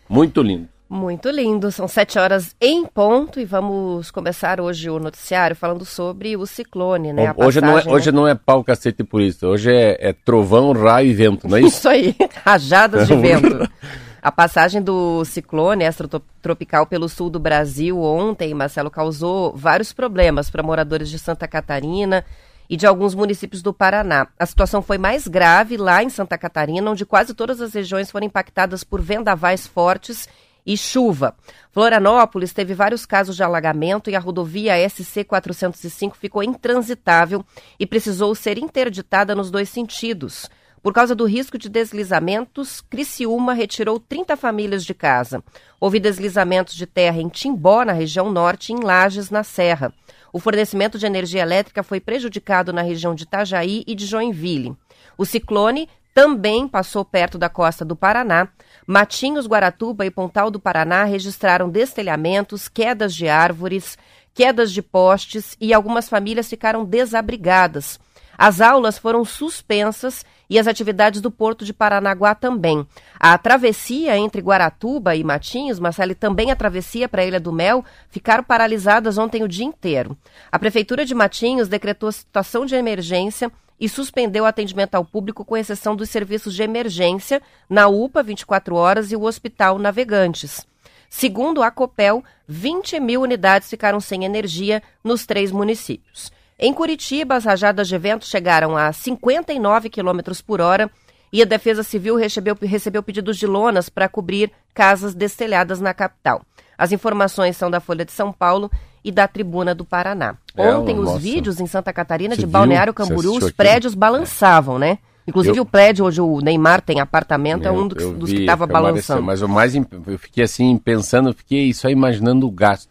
Muito 0.07 0.43
lindo. 0.43 0.69
Muito 0.91 1.31
lindo. 1.31 1.71
São 1.71 1.89
sete 1.89 2.19
horas 2.19 2.55
em 2.61 2.85
ponto 2.85 3.41
e 3.41 3.45
vamos 3.45 4.11
começar 4.11 4.61
hoje 4.61 4.91
o 4.91 4.99
noticiário 4.99 5.57
falando 5.57 5.85
sobre 5.85 6.37
o 6.37 6.45
ciclone, 6.45 7.13
né? 7.13 7.29
A 7.29 7.35
hoje, 7.37 7.61
não 7.61 7.69
é, 7.69 7.73
passagem, 7.75 7.93
hoje 7.95 8.13
né? 8.13 8.17
não 8.17 8.29
é 8.29 8.35
pau, 8.35 8.63
cacete 8.63 9.05
por 9.05 9.23
isso. 9.23 9.47
Hoje 9.47 9.73
é, 9.73 10.09
é 10.09 10.13
trovão, 10.13 10.73
raio 10.73 11.09
e 11.09 11.15
vento, 11.15 11.49
não 11.49 11.57
é 11.57 11.61
isso? 11.63 11.79
Isso 11.79 11.89
aí, 11.89 12.17
rajadas 12.45 13.07
de 13.07 13.15
vento. 13.17 13.71
A 14.23 14.31
passagem 14.31 14.83
do 14.83 15.25
ciclone 15.25 15.85
extratropical 15.85 16.85
pelo 16.87 17.09
sul 17.09 17.31
do 17.31 17.41
Brasil 17.41 17.99
ontem, 17.99 18.53
Marcelo, 18.53 18.91
causou 18.91 19.57
vários 19.57 19.95
problemas 19.95 20.51
para 20.51 20.63
moradores 20.63 21.09
de 21.09 21.19
Santa 21.19 21.49
Catarina 21.49 22.23
e 22.69 22.77
de 22.77 22.87
alguns 22.87 23.15
municípios 23.15 23.63
do 23.63 23.73
Paraná. 23.73 24.29
A 24.39 24.45
situação 24.45 24.83
foi 24.83 24.99
mais 24.99 25.27
grave 25.27 25.79
lá 25.79 26.03
em 26.03 26.11
Santa 26.11 26.37
Catarina, 26.37 26.91
onde 26.91 27.07
quase 27.07 27.33
todas 27.33 27.63
as 27.63 27.73
regiões 27.73 28.11
foram 28.11 28.27
impactadas 28.27 28.85
por 28.85 29.01
vendavais 29.01 29.67
fortes 29.67 30.29
e 30.67 30.77
chuva. 30.77 31.35
Florianópolis 31.73 32.53
teve 32.53 32.75
vários 32.75 33.07
casos 33.07 33.35
de 33.35 33.43
alagamento 33.43 34.11
e 34.11 34.15
a 34.15 34.21
rodovia 34.21 34.77
SC 34.89 35.25
405 35.25 36.17
ficou 36.17 36.43
intransitável 36.43 37.43
e 37.79 37.87
precisou 37.87 38.35
ser 38.35 38.59
interditada 38.59 39.35
nos 39.35 39.51
dois 39.51 39.71
sentidos. 39.71 40.49
Por 40.83 40.95
causa 40.95 41.15
do 41.15 41.27
risco 41.27 41.59
de 41.59 41.69
deslizamentos, 41.69 42.81
Criciúma 42.81 43.53
retirou 43.53 44.01
30 44.01 44.35
famílias 44.37 44.85
de 44.85 44.95
casa. 44.95 45.45
Houve 45.79 46.01
deslizamentos 46.01 46.75
de 46.75 46.87
terra 46.87 47.21
em 47.21 47.29
Timbó, 47.29 47.85
na 47.85 47.93
região 47.93 48.33
norte, 48.33 48.73
e 48.73 48.77
em 48.77 48.81
Lages, 48.81 49.31
na 49.31 49.45
Serra. 49.45 49.93
O 50.33 50.39
fornecimento 50.39 50.99
de 50.99 51.05
energia 51.05 51.43
elétrica 51.43 51.83
foi 51.83 52.01
prejudicado 52.01 52.73
na 52.73 52.81
região 52.81 53.15
de 53.15 53.25
Itajaí 53.25 53.85
e 53.87 53.95
de 53.95 54.07
Joinville. 54.07 54.75
O 55.19 55.27
ciclone 55.27 55.87
também 56.15 56.67
passou 56.67 57.05
perto 57.05 57.37
da 57.37 57.49
costa 57.49 57.85
do 57.85 57.95
Paraná. 57.95 58.49
Matinhos, 58.87 59.47
Guaratuba 59.47 60.07
e 60.07 60.11
Pontal 60.11 60.51
do 60.51 60.59
Paraná 60.59 61.05
registraram 61.05 61.69
destelhamentos, 61.69 62.69
quedas 62.69 63.15
de 63.15 63.29
árvores, 63.29 63.99
quedas 64.33 64.73
de 64.73 64.81
postes 64.81 65.57
e 65.61 65.75
algumas 65.75 66.09
famílias 66.09 66.49
ficaram 66.49 66.85
desabrigadas. 66.85 68.01
As 68.41 68.63
aulas 68.63 68.97
foram 68.97 69.23
suspensas 69.23 70.25
e 70.49 70.59
as 70.59 70.67
atividades 70.67 71.21
do 71.21 71.31
Porto 71.31 71.63
de 71.63 71.75
Paranaguá 71.75 72.35
também. 72.35 72.87
A 73.19 73.37
travessia 73.37 74.17
entre 74.17 74.41
Guaratuba 74.41 75.15
e 75.15 75.23
Matinhos, 75.23 75.79
Marcelo, 75.79 76.13
e 76.13 76.15
também 76.15 76.51
a 76.51 76.57
travessia 76.57 77.07
para 77.07 77.21
a 77.21 77.27
Ilha 77.27 77.39
do 77.39 77.53
Mel, 77.53 77.85
ficaram 78.09 78.43
paralisadas 78.43 79.19
ontem 79.19 79.43
o 79.43 79.49
dia 79.49 79.67
inteiro. 79.67 80.17
A 80.51 80.59
Prefeitura 80.59 81.05
de 81.05 81.15
Matinhos 81.15 81.69
decretou 81.69 82.11
situação 82.11 82.65
de 82.65 82.75
emergência 82.75 83.53
e 83.79 83.91
suspendeu 83.91 84.45
o 84.45 84.47
atendimento 84.47 84.95
ao 84.95 85.05
público, 85.05 85.45
com 85.45 85.55
exceção 85.55 85.95
dos 85.95 86.09
serviços 86.09 86.55
de 86.55 86.63
emergência 86.63 87.43
na 87.69 87.89
UPA 87.89 88.23
24 88.23 88.75
horas 88.75 89.13
e 89.13 89.17
o 89.17 89.25
Hospital 89.25 89.79
Navegantes. 89.79 90.67
Segundo 91.11 91.63
a 91.63 91.71
Copel, 91.71 92.25
20 92.49 93.01
mil 93.01 93.21
unidades 93.21 93.69
ficaram 93.69 94.01
sem 94.01 94.25
energia 94.25 94.83
nos 95.05 95.27
três 95.27 95.53
municípios. 95.53 96.33
Em 96.63 96.75
Curitiba, 96.75 97.37
as 97.37 97.45
rajadas 97.45 97.89
de 97.89 97.97
vento 97.97 98.27
chegaram 98.27 98.77
a 98.77 98.93
59 98.93 99.89
km 99.89 100.21
por 100.47 100.61
hora 100.61 100.91
e 101.33 101.41
a 101.41 101.47
Defesa 101.47 101.83
Civil 101.83 102.17
recebeu, 102.17 102.55
recebeu 102.61 103.03
pedidos 103.03 103.39
de 103.39 103.47
lonas 103.47 103.89
para 103.89 104.09
cobrir 104.09 104.53
casas 104.75 105.15
destelhadas 105.15 105.81
na 105.81 105.95
capital. 105.95 106.43
As 106.77 106.93
informações 106.93 107.57
são 107.57 107.71
da 107.71 107.81
Folha 107.81 108.05
de 108.05 108.13
São 108.13 108.31
Paulo 108.33 108.71
e 109.03 109.11
da 109.11 109.27
Tribuna 109.27 109.75
do 109.75 109.85
Paraná. 109.87 110.37
É, 110.55 110.71
Ontem, 110.75 110.99
os 110.99 111.05
nossa. 111.07 111.19
vídeos 111.19 111.61
em 111.61 111.67
Santa 111.67 111.93
Catarina, 111.93 112.35
Você 112.35 112.41
de 112.43 112.47
viu? 112.47 112.53
Balneário 112.53 112.93
Você 112.95 113.09
Camboriú, 113.09 113.37
os 113.39 113.51
prédios 113.53 113.95
balançavam, 113.95 114.79
né? 114.79 114.99
Inclusive 115.27 115.59
Eu- 115.59 115.63
o 115.63 115.67
prédio 115.67 116.05
onde 116.07 116.21
o 116.21 116.41
Neymar 116.41 116.81
tem 116.83 117.01
apartamento 117.01 117.65
é 117.65 117.69
Eu- 117.69 117.75
um 117.75 117.89
dos, 117.89 118.03
eu 118.03 118.13
dos 118.15 118.29
vi, 118.29 118.37
que 118.37 118.43
estava 118.43 118.67
balançando. 118.67 119.23
Mas 119.23 119.41
o 119.41 119.49
mais 119.49 119.75
eu 119.75 120.19
fiquei 120.19 120.45
assim 120.45 120.77
pensando, 120.77 121.31
eu 121.31 121.35
fiquei 121.35 121.73
só 121.73 121.89
imaginando 121.89 122.47
o 122.47 122.51
gasto. 122.51 122.91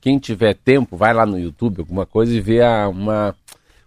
Quem 0.00 0.18
tiver 0.18 0.54
tempo, 0.54 0.96
vai 0.96 1.12
lá 1.12 1.26
no 1.26 1.38
YouTube, 1.38 1.80
alguma 1.80 2.06
coisa 2.06 2.32
e 2.34 2.40
vê 2.40 2.62
a- 2.62 2.88
uma 2.88 3.34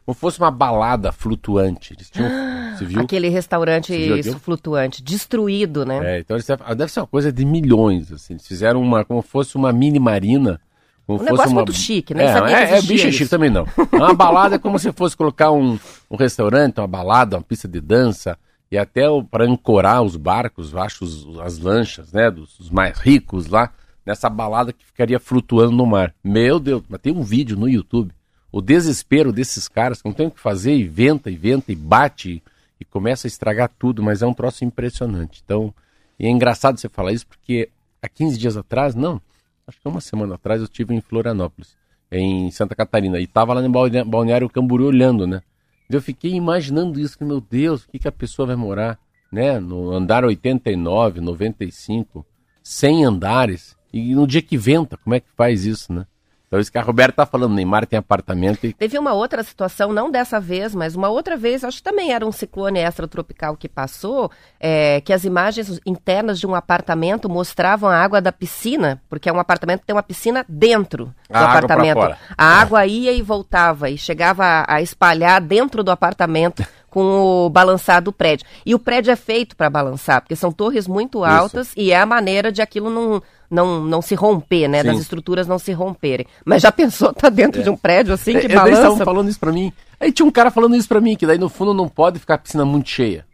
como 0.06 0.14
fosse 0.14 0.38
uma 0.38 0.52
balada 0.52 1.14
flutuante. 1.14 1.94
Eles 1.94 2.10
tinham, 2.10 2.30
você 2.78 2.84
viu? 2.86 3.02
Aquele 3.02 3.30
restaurante 3.30 3.96
viu 3.96 4.18
isso, 4.18 4.38
flutuante, 4.40 5.02
destruído, 5.02 5.86
né? 5.86 6.18
É, 6.18 6.20
então 6.20 6.36
eles 6.36 6.46
deve, 6.46 6.76
deve 6.76 6.92
ser 6.92 7.00
uma 7.00 7.08
coisa 7.08 7.32
de 7.32 7.46
milhões, 7.46 8.12
assim. 8.12 8.34
Eles 8.34 8.46
fizeram 8.46 8.82
uma 8.82 9.06
como 9.06 9.22
fosse 9.22 9.56
uma 9.56 9.72
mini 9.72 10.00
marina 10.00 10.60
Como 11.08 11.18
Um 11.18 11.20
fosse 11.20 11.32
negócio 11.32 11.52
uma- 11.52 11.62
muito 11.62 11.74
chique, 11.74 12.14
nem 12.14 12.26
é, 12.26 12.30
é, 12.54 12.78
é 12.78 12.82
bicho 12.82 13.12
chique 13.12 13.30
também 13.30 13.50
não. 13.50 13.66
Uma 13.92 14.14
balada 14.14 14.56
é 14.56 14.60
como 14.60 14.78
se 14.80 14.92
fosse 14.94 15.16
colocar 15.18 15.52
um, 15.52 15.78
um 16.12 16.16
restaurante, 16.16 16.78
uma 16.80 16.88
balada, 16.88 17.36
uma 17.38 17.44
pista 17.44 17.68
de 17.68 17.80
dança 17.82 18.38
e 18.72 18.78
até 18.78 19.04
para 19.30 19.46
ancorar 19.46 20.02
os 20.02 20.16
barcos, 20.16 20.74
acho 20.76 21.04
os- 21.06 21.40
as 21.40 21.58
lanchas, 21.60 22.12
né, 22.14 22.30
dos 22.32 22.70
mais 22.70 22.98
ricos 23.00 23.48
lá, 23.48 23.70
nessa 24.06 24.30
balada 24.30 24.74
que 24.74 24.86
ficaria 24.86 25.20
flutuando 25.20 25.72
no 25.72 25.86
mar. 25.86 26.14
Meu 26.24 26.60
Deus, 26.60 26.84
mas 26.90 27.02
tem 27.02 27.14
um 27.14 27.24
vídeo 27.24 27.58
no 27.58 27.70
YouTube. 27.70 28.12
O 28.52 28.62
desespero 28.62 29.32
desses 29.32 29.68
caras 29.68 30.02
que 30.02 30.08
não 30.08 30.14
tem 30.14 30.28
o 30.28 30.32
que 30.32 30.40
fazer, 30.40 30.76
e 30.76 30.84
venta, 30.84 31.32
e 31.32 31.36
venta, 31.36 31.72
e 31.72 31.76
bate, 31.76 32.44
e 32.80 32.86
começa 32.86 33.26
a 33.26 33.30
estragar 33.30 33.72
tudo, 33.80 34.04
mas 34.04 34.22
é 34.22 34.28
um 34.28 34.34
troço 34.34 34.64
impressionante. 34.64 35.42
Então, 35.44 35.74
é 36.20 36.30
engraçado 36.30 36.80
você 36.80 36.88
falar 36.88 37.12
isso, 37.12 37.26
porque 37.26 37.70
há 38.02 38.08
15 38.08 38.38
dias 38.38 38.56
atrás, 38.56 38.94
não, 38.94 39.20
acho 39.68 39.80
que 39.80 39.88
uma 39.88 40.02
semana 40.02 40.36
atrás 40.36 40.60
eu 40.62 40.66
estive 40.66 40.94
em 40.94 41.02
Florianópolis, 41.02 41.76
em 42.12 42.52
Santa 42.52 42.76
Catarina, 42.76 43.20
e 43.20 43.24
estava 43.24 43.54
lá 43.54 43.68
balne- 43.68 44.04
balneário 44.04 44.50
Camboriú 44.50 44.88
olhando, 44.88 45.26
né? 45.26 45.42
Eu 45.90 46.02
fiquei 46.02 46.32
imaginando 46.34 47.00
isso, 47.00 47.18
que, 47.18 47.24
meu 47.24 47.42
Deus, 47.42 47.84
o 47.84 47.90
que, 47.90 48.00
que 48.00 48.08
a 48.08 48.12
pessoa 48.12 48.48
vai 48.48 48.56
morar, 48.56 49.00
né? 49.32 49.60
No 49.60 49.92
andar 49.92 50.24
89, 50.24 51.22
95, 51.22 52.26
100 52.62 53.06
andares, 53.06 53.76
e 53.94 54.16
no 54.16 54.26
dia 54.26 54.42
que 54.42 54.58
venta, 54.58 54.98
como 54.98 55.16
é 55.16 55.20
que 55.20 55.28
faz 55.38 55.66
isso, 55.66 55.94
né? 55.94 56.06
Então 56.54 56.62
isso 56.62 56.72
que 56.72 56.78
a 56.78 56.84
Roberta 56.84 57.14
tá 57.14 57.26
falando, 57.26 57.56
Neymar 57.56 57.88
tem 57.88 57.98
apartamento 57.98 58.64
e 58.68 58.74
Teve 58.74 59.00
uma 59.00 59.12
outra 59.12 59.42
situação, 59.42 59.92
não 59.92 60.12
dessa 60.12 60.40
vez, 60.40 60.76
mas 60.76 60.96
uma 60.96 61.10
outra 61.10 61.36
vez, 61.36 61.64
acho 61.64 61.78
que 61.78 61.84
também 61.84 62.14
era 62.14 62.24
um 62.24 62.32
ciclone 62.32 62.80
extratropical 62.80 63.58
que 63.58 63.68
passou, 63.68 64.30
é, 64.60 65.02
que 65.02 65.12
as 65.12 65.24
imagens 65.24 65.80
internas 65.84 66.40
de 66.40 66.46
um 66.46 66.54
apartamento 66.54 67.28
mostravam 67.28 67.90
a 67.90 67.98
água 67.98 68.22
da 68.22 68.32
piscina, 68.32 69.02
porque 69.10 69.28
é 69.28 69.34
um 69.34 69.40
apartamento 69.40 69.80
que 69.80 69.88
tem 69.88 69.96
uma 69.96 70.04
piscina 70.04 70.46
dentro 70.48 71.06
do 71.06 71.36
A 71.36 71.40
água 71.40 71.50
apartamento. 71.58 71.96
fora. 71.96 72.18
A 72.38 72.46
água 72.62 72.86
ia 72.86 73.12
e 73.12 73.24
voltava 73.24 73.90
e 73.90 73.98
chegava 73.98 74.44
a, 74.46 74.76
a 74.76 74.80
espalhar 74.80 75.42
dentro 75.42 75.84
do 75.84 75.90
apartamento 75.90 76.64
com 76.94 77.46
o 77.46 77.50
balançar 77.50 78.02
do 78.04 78.14
prédio. 78.14 78.46
E 78.64 78.76
o 78.76 78.80
prédio 78.80 79.12
é 79.12 79.16
feito 79.16 79.56
para 79.56 79.68
balançar, 79.70 80.22
porque 80.22 80.36
são 80.36 80.52
torres 80.52 80.88
muito 80.88 81.24
altas 81.24 81.72
e 81.76 81.92
é 81.92 82.00
a 82.00 82.06
maneira 82.06 82.52
de 82.52 82.62
aquilo 82.62 82.90
não, 82.92 83.20
não, 83.50 83.82
não 83.84 84.00
se 84.02 84.14
romper, 84.14 84.68
né? 84.68 84.82
Sim. 84.82 84.88
Das 84.90 85.00
estruturas 85.00 85.48
não 85.48 85.58
se 85.58 85.72
romperem. 85.72 86.28
Mas 86.46 86.62
já 86.62 86.72
pensou, 86.72 87.12
tá 87.12 87.30
dentro 87.30 87.64
de 87.64 87.70
um 87.70 87.76
prédio 87.76 88.14
assim 88.14 88.34
que 88.34 88.38
É, 88.38 88.44
Eles 88.46 88.54
estavam 88.56 88.82
balança? 88.82 89.06
falando 89.06 89.30
isso 89.30 89.40
pra 89.40 89.52
mim. 89.52 89.74
Aí 90.00 90.12
tinha 90.12 90.26
um 90.26 90.32
cara 90.32 90.52
falando 90.52 90.76
isso 90.76 90.88
pra 90.88 91.02
mim, 91.02 91.16
que 91.16 91.26
daí 91.26 91.40
no 91.40 91.50
fundo 91.50 91.74
não 91.74 91.88
pode 91.88 92.20
ficar 92.20 92.36
a 92.36 92.38
piscina 92.38 92.64
muito 92.64 92.90
cheia. 92.90 93.26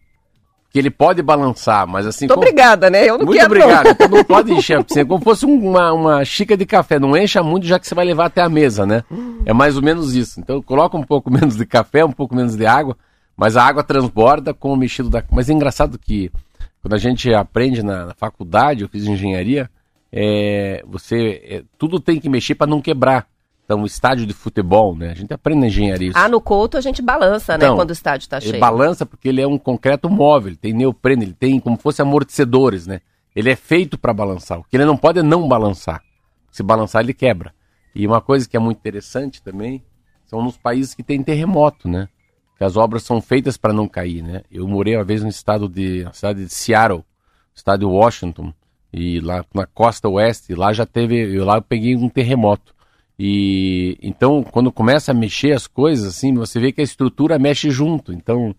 Que 0.72 0.78
ele 0.78 0.92
pode 0.92 1.24
balançar, 1.24 1.88
mas 1.88 2.06
assim. 2.06 2.28
Tô 2.28 2.36
como- 2.36 2.46
obrigada, 2.46 2.92
né? 2.92 3.04
Eu 3.04 3.18
não 3.18 3.26
Muito 3.26 3.40
quero 3.40 3.56
não. 3.56 3.66
obrigado. 3.66 3.88
Então 3.92 4.08
não 4.08 4.24
pode 4.24 4.54
encher 4.54 4.78
a 4.80 4.84
piscina. 4.84 5.04
Como 5.04 5.24
fosse 5.24 5.44
um- 5.44 5.68
uma, 5.68 5.92
uma 5.92 6.24
xícara 6.24 6.56
de 6.58 6.66
café. 6.66 7.00
Não 7.00 7.18
encha 7.18 7.42
muito, 7.42 7.66
já 7.66 7.80
que 7.80 7.88
você 7.88 7.96
vai 7.96 8.06
levar 8.06 8.26
até 8.28 8.42
a 8.42 8.48
mesa, 8.48 8.86
né? 8.86 9.04
É 9.48 9.52
mais 9.52 9.76
ou 9.76 9.82
menos 9.82 10.16
isso. 10.16 10.40
Então 10.40 10.62
coloca 10.62 10.96
um 10.96 11.02
pouco 11.04 11.30
menos 11.34 11.56
de 11.58 11.66
café, 11.66 12.06
um 12.06 12.12
pouco 12.12 12.36
menos 12.36 12.56
de 12.56 12.68
água, 12.68 12.96
mas 13.40 13.56
a 13.56 13.64
água 13.64 13.82
transborda 13.82 14.54
com 14.54 14.74
o 14.74 14.76
mexido 14.76 15.10
da. 15.10 15.24
Mas 15.32 15.50
é 15.50 15.54
engraçado 15.54 15.98
que 15.98 16.30
quando 16.82 16.94
a 16.94 16.98
gente 16.98 17.34
aprende 17.34 17.82
na, 17.82 18.08
na 18.08 18.14
faculdade, 18.14 18.82
eu 18.82 18.90
fiz 18.90 19.06
engenharia, 19.06 19.70
é, 20.12 20.84
você. 20.86 21.42
é, 21.46 21.64
tudo 21.78 22.02
tem 22.02 22.20
que 22.20 22.28
mexer 22.28 22.56
para 22.56 22.68
não 22.68 22.82
quebrar. 22.82 23.26
Então, 23.64 23.84
o 23.84 23.86
estádio 23.86 24.26
de 24.26 24.34
futebol, 24.34 24.94
né? 24.94 25.12
A 25.12 25.14
gente 25.14 25.34
aprende 25.34 25.62
na 25.62 25.68
engenharia 25.68 26.10
isso. 26.10 26.18
Ah, 26.18 26.28
no 26.28 26.42
couto 26.42 26.76
a 26.76 26.82
gente 26.82 27.02
balança, 27.02 27.58
né? 27.58 27.66
Então, 27.66 27.78
Quando 27.78 27.92
o 27.92 27.94
estádio 27.94 28.28
tá 28.28 28.38
Ele 28.38 28.48
cheio. 28.48 28.60
balança 28.60 29.06
porque 29.06 29.30
ele 29.30 29.40
é 29.40 29.48
um 29.48 29.58
concreto 29.60 30.10
móvel, 30.10 30.50
ele 30.50 30.58
tem 30.58 30.74
neopreno, 30.74 31.24
ele 31.24 31.34
tem 31.34 31.60
como 31.62 31.78
fosse 31.78 32.02
amortecedores, 32.02 32.88
né? 32.88 33.00
Ele 33.34 33.50
é 33.50 33.56
feito 33.56 33.98
para 33.98 34.12
balançar. 34.12 34.60
O 34.60 34.64
que 34.66 34.76
ele 34.76 34.86
não 34.86 34.98
pode 34.98 35.20
é 35.20 35.24
não 35.24 35.48
balançar. 35.48 36.02
Se 36.52 36.62
balançar, 36.62 37.04
ele 37.04 37.14
quebra. 37.14 37.54
E 37.96 38.06
uma 38.06 38.20
coisa 38.20 38.50
que 38.50 38.58
é 38.58 38.60
muito 38.60 38.80
interessante 38.80 39.42
também 39.42 39.82
são 40.26 40.44
nos 40.44 40.58
países 40.58 40.94
que 40.94 41.04
tem 41.04 41.24
terremoto, 41.24 41.88
né? 41.88 42.10
Que 42.60 42.66
as 42.66 42.76
obras 42.76 43.04
são 43.04 43.22
feitas 43.22 43.56
para 43.56 43.74
não 43.74 43.88
cair, 43.88 44.22
né? 44.22 44.44
Eu 44.52 44.68
morei 44.68 44.96
uma 44.96 45.04
vez 45.06 45.24
no 45.24 45.30
estado 45.30 45.68
de, 45.68 46.04
na 46.04 46.12
cidade 46.12 46.44
de 46.44 46.54
Seattle, 46.54 47.06
estado 47.56 47.80
de 47.80 47.86
Washington, 47.86 48.54
e 48.92 49.22
lá 49.22 49.46
na 49.54 49.66
costa 49.66 50.10
oeste, 50.10 50.54
lá 50.54 50.74
já 50.74 50.86
teve, 50.86 51.16
eu 51.34 51.46
lá 51.46 51.56
eu 51.56 51.62
peguei 51.62 51.96
um 51.96 52.10
terremoto. 52.10 52.76
E 53.18 53.98
então, 54.02 54.44
quando 54.44 54.74
começa 54.74 55.12
a 55.12 55.16
mexer 55.16 55.54
as 55.54 55.68
coisas, 55.68 56.06
assim, 56.06 56.34
você 56.34 56.60
vê 56.60 56.74
que 56.74 56.82
a 56.82 56.84
estrutura 56.84 57.40
mexe 57.40 57.72
junto. 57.72 58.12
Então, 58.12 58.54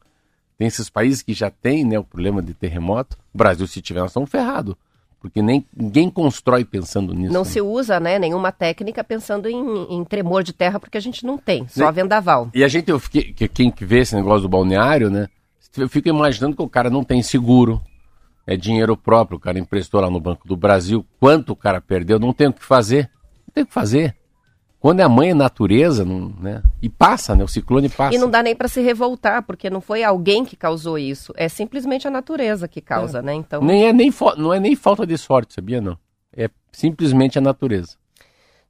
tem 0.57 0.67
esses 0.67 0.89
países 0.89 1.21
que 1.21 1.35
já 1.35 1.51
tem 1.51 1.85
né, 1.85 1.99
o 1.99 2.05
problema 2.05 2.43
de 2.43 2.55
terremoto. 2.55 3.19
O 3.35 3.37
Brasil, 3.37 3.67
se 3.67 3.83
tiver, 3.83 4.01
nós 4.01 4.13
estamos 4.13 4.31
ferrados. 4.31 4.77
Porque 5.21 5.43
nem, 5.43 5.67
ninguém 5.77 6.09
constrói 6.09 6.65
pensando 6.65 7.13
nisso. 7.13 7.33
Não 7.33 7.43
né? 7.43 7.47
se 7.47 7.61
usa, 7.61 8.01
né, 8.01 8.19
nenhuma 8.19 8.51
técnica 8.51 9.05
pensando 9.05 9.49
em, 9.49 9.95
em 9.95 10.03
tremor 10.05 10.43
de 10.43 10.53
terra, 10.53 10.81
porque 10.81 10.97
a 10.97 11.01
gente 11.01 11.27
não 11.27 11.37
tem, 11.37 11.69
só 11.69 11.85
Nem- 11.85 11.93
vendaval. 11.93 12.49
E 12.55 12.65
a 12.65 12.69
gente, 12.69 12.91
eu 12.91 12.99
fiquei, 12.99 13.33
que, 13.33 13.47
quem 13.47 13.71
que 13.71 13.85
vê 13.85 13.99
esse 13.99 14.17
negócio 14.17 14.43
do 14.43 14.49
balneário, 14.49 15.11
né? 15.11 15.29
Eu 15.77 15.89
fico 15.89 16.09
imaginando 16.09 16.57
que 16.57 16.63
o 16.63 16.69
cara 16.69 16.89
não 16.89 17.05
tem 17.05 17.23
seguro, 17.23 17.81
é 18.47 18.57
dinheiro 18.57 18.97
próprio, 18.97 19.37
o 19.37 19.41
cara 19.41 19.59
emprestou 19.59 20.01
lá 20.01 20.11
no 20.11 20.19
Banco 20.19 20.49
do 20.49 20.57
Brasil, 20.57 21.07
quanto 21.21 21.53
o 21.53 21.57
cara 21.57 21.81
perdeu, 21.81 22.19
não 22.19 22.33
tem 22.33 22.49
o 22.49 22.53
que 22.53 22.65
fazer. 22.65 23.11
Não 23.47 23.53
tem 23.55 23.65
o 23.65 23.67
que 23.67 23.73
fazer. 23.73 24.17
Quando 24.81 25.01
é 25.01 25.03
a 25.03 25.09
mãe 25.11 25.31
é 25.31 25.35
natureza, 25.35 26.07
não, 26.07 26.33
né? 26.41 26.63
E 26.81 26.89
passa, 26.89 27.37
né? 27.37 27.45
O 27.45 27.49
ciclone 27.49 27.91
passa. 27.91 28.15
E 28.15 28.19
não 28.19 28.31
dá 28.31 28.43
nem 28.43 28.57
para 28.57 28.67
se 28.67 28.81
revoltar, 28.81 29.43
porque 29.43 29.69
não 29.69 29.81
foi 29.83 30.03
alguém 30.03 30.43
que 30.43 30.57
causou 30.57 30.99
isso, 30.99 31.35
é 31.37 31.51
simplesmente 31.51 32.09
a 32.09 32.11
natureza 32.11 32.67
que 32.67 32.81
causa, 32.81 33.21
né? 33.21 33.35
Então, 33.35 33.63
Nem 33.63 33.87
é 33.87 33.93
nem 33.93 34.11
não 34.39 34.55
é 34.55 34.59
nem 34.59 34.75
falta 34.75 35.07
de 35.07 35.19
sorte, 35.19 35.53
sabia 35.53 35.83
não? 35.83 35.99
É 36.35 36.49
simplesmente 36.73 37.39
a 37.39 37.43
natureza. 37.43 38.00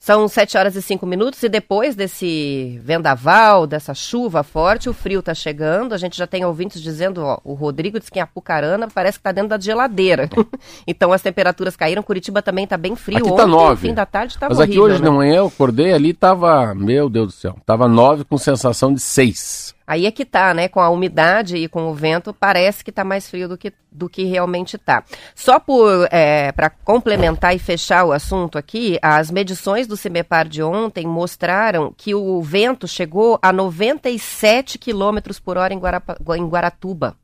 São 0.03 0.27
7 0.27 0.57
horas 0.57 0.75
e 0.77 0.81
5 0.81 1.05
minutos 1.05 1.43
e 1.43 1.49
depois 1.49 1.95
desse 1.95 2.81
vendaval, 2.83 3.67
dessa 3.67 3.93
chuva 3.93 4.43
forte, 4.43 4.89
o 4.89 4.95
frio 4.95 5.21
tá 5.21 5.35
chegando. 5.35 5.93
A 5.93 5.99
gente 5.99 6.17
já 6.17 6.27
tem 6.27 6.43
ouvintes 6.43 6.81
dizendo, 6.81 7.23
ó, 7.23 7.39
o 7.45 7.53
Rodrigo 7.53 8.01
diz 8.01 8.09
que 8.09 8.19
em 8.19 8.23
Apucarana 8.23 8.89
parece 8.89 9.19
que 9.19 9.25
tá 9.25 9.31
dentro 9.31 9.51
da 9.51 9.61
geladeira. 9.61 10.31
então 10.89 11.13
as 11.13 11.21
temperaturas 11.21 11.77
caíram, 11.77 12.03
Curitiba 12.03 12.41
também 12.41 12.67
tá 12.67 12.79
bem 12.79 12.97
frio. 12.97 13.19
Aqui 13.19 13.29
tá 13.29 13.43
Ontem, 13.43 13.51
nove. 13.51 13.89
fim 13.89 13.95
da 13.95 14.07
tarde 14.07 14.39
tava 14.39 14.55
Mas 14.55 14.61
aqui 14.61 14.71
horrível, 14.79 14.85
hoje 14.85 15.03
né? 15.03 15.11
de 15.11 15.15
manhã 15.15 15.37
eu 15.37 15.47
acordei 15.49 15.93
ali 15.93 16.15
tava, 16.15 16.75
meu 16.75 17.11
Deus 17.11 17.27
do 17.27 17.33
céu, 17.33 17.59
tava 17.67 17.87
9 17.87 18.25
com 18.25 18.39
sensação 18.39 18.95
de 18.95 19.01
6. 19.01 19.75
Aí 19.91 20.07
é 20.07 20.11
que 20.13 20.25
tá, 20.25 20.55
né? 20.55 20.69
Com 20.69 20.79
a 20.79 20.89
umidade 20.89 21.57
e 21.57 21.67
com 21.67 21.89
o 21.91 21.95
vento, 21.95 22.33
parece 22.33 22.85
que 22.85 22.93
tá 22.93 23.03
mais 23.03 23.29
frio 23.29 23.49
do 23.49 23.59
que, 23.59 23.73
do 23.91 24.09
que 24.09 24.23
realmente 24.23 24.79
tá. 24.79 25.03
Só 25.35 25.59
por 25.59 26.07
é, 26.13 26.53
para 26.53 26.71
complementar 26.71 27.57
e 27.57 27.59
fechar 27.59 28.05
o 28.05 28.13
assunto 28.13 28.57
aqui, 28.57 29.01
as 29.03 29.33
medições 29.33 29.89
do 29.89 29.97
CIMEPAR 29.97 30.47
de 30.47 30.63
ontem 30.63 31.09
mostraram 31.09 31.93
que 31.97 32.15
o 32.15 32.41
vento 32.41 32.87
chegou 32.87 33.37
a 33.43 33.53
97 33.53 34.79
quilômetros 34.79 35.41
por 35.41 35.57
hora 35.59 35.75
em, 35.75 35.79
Guarapa- 35.81 36.17
em 36.37 36.47
Guaratuba. 36.49 37.17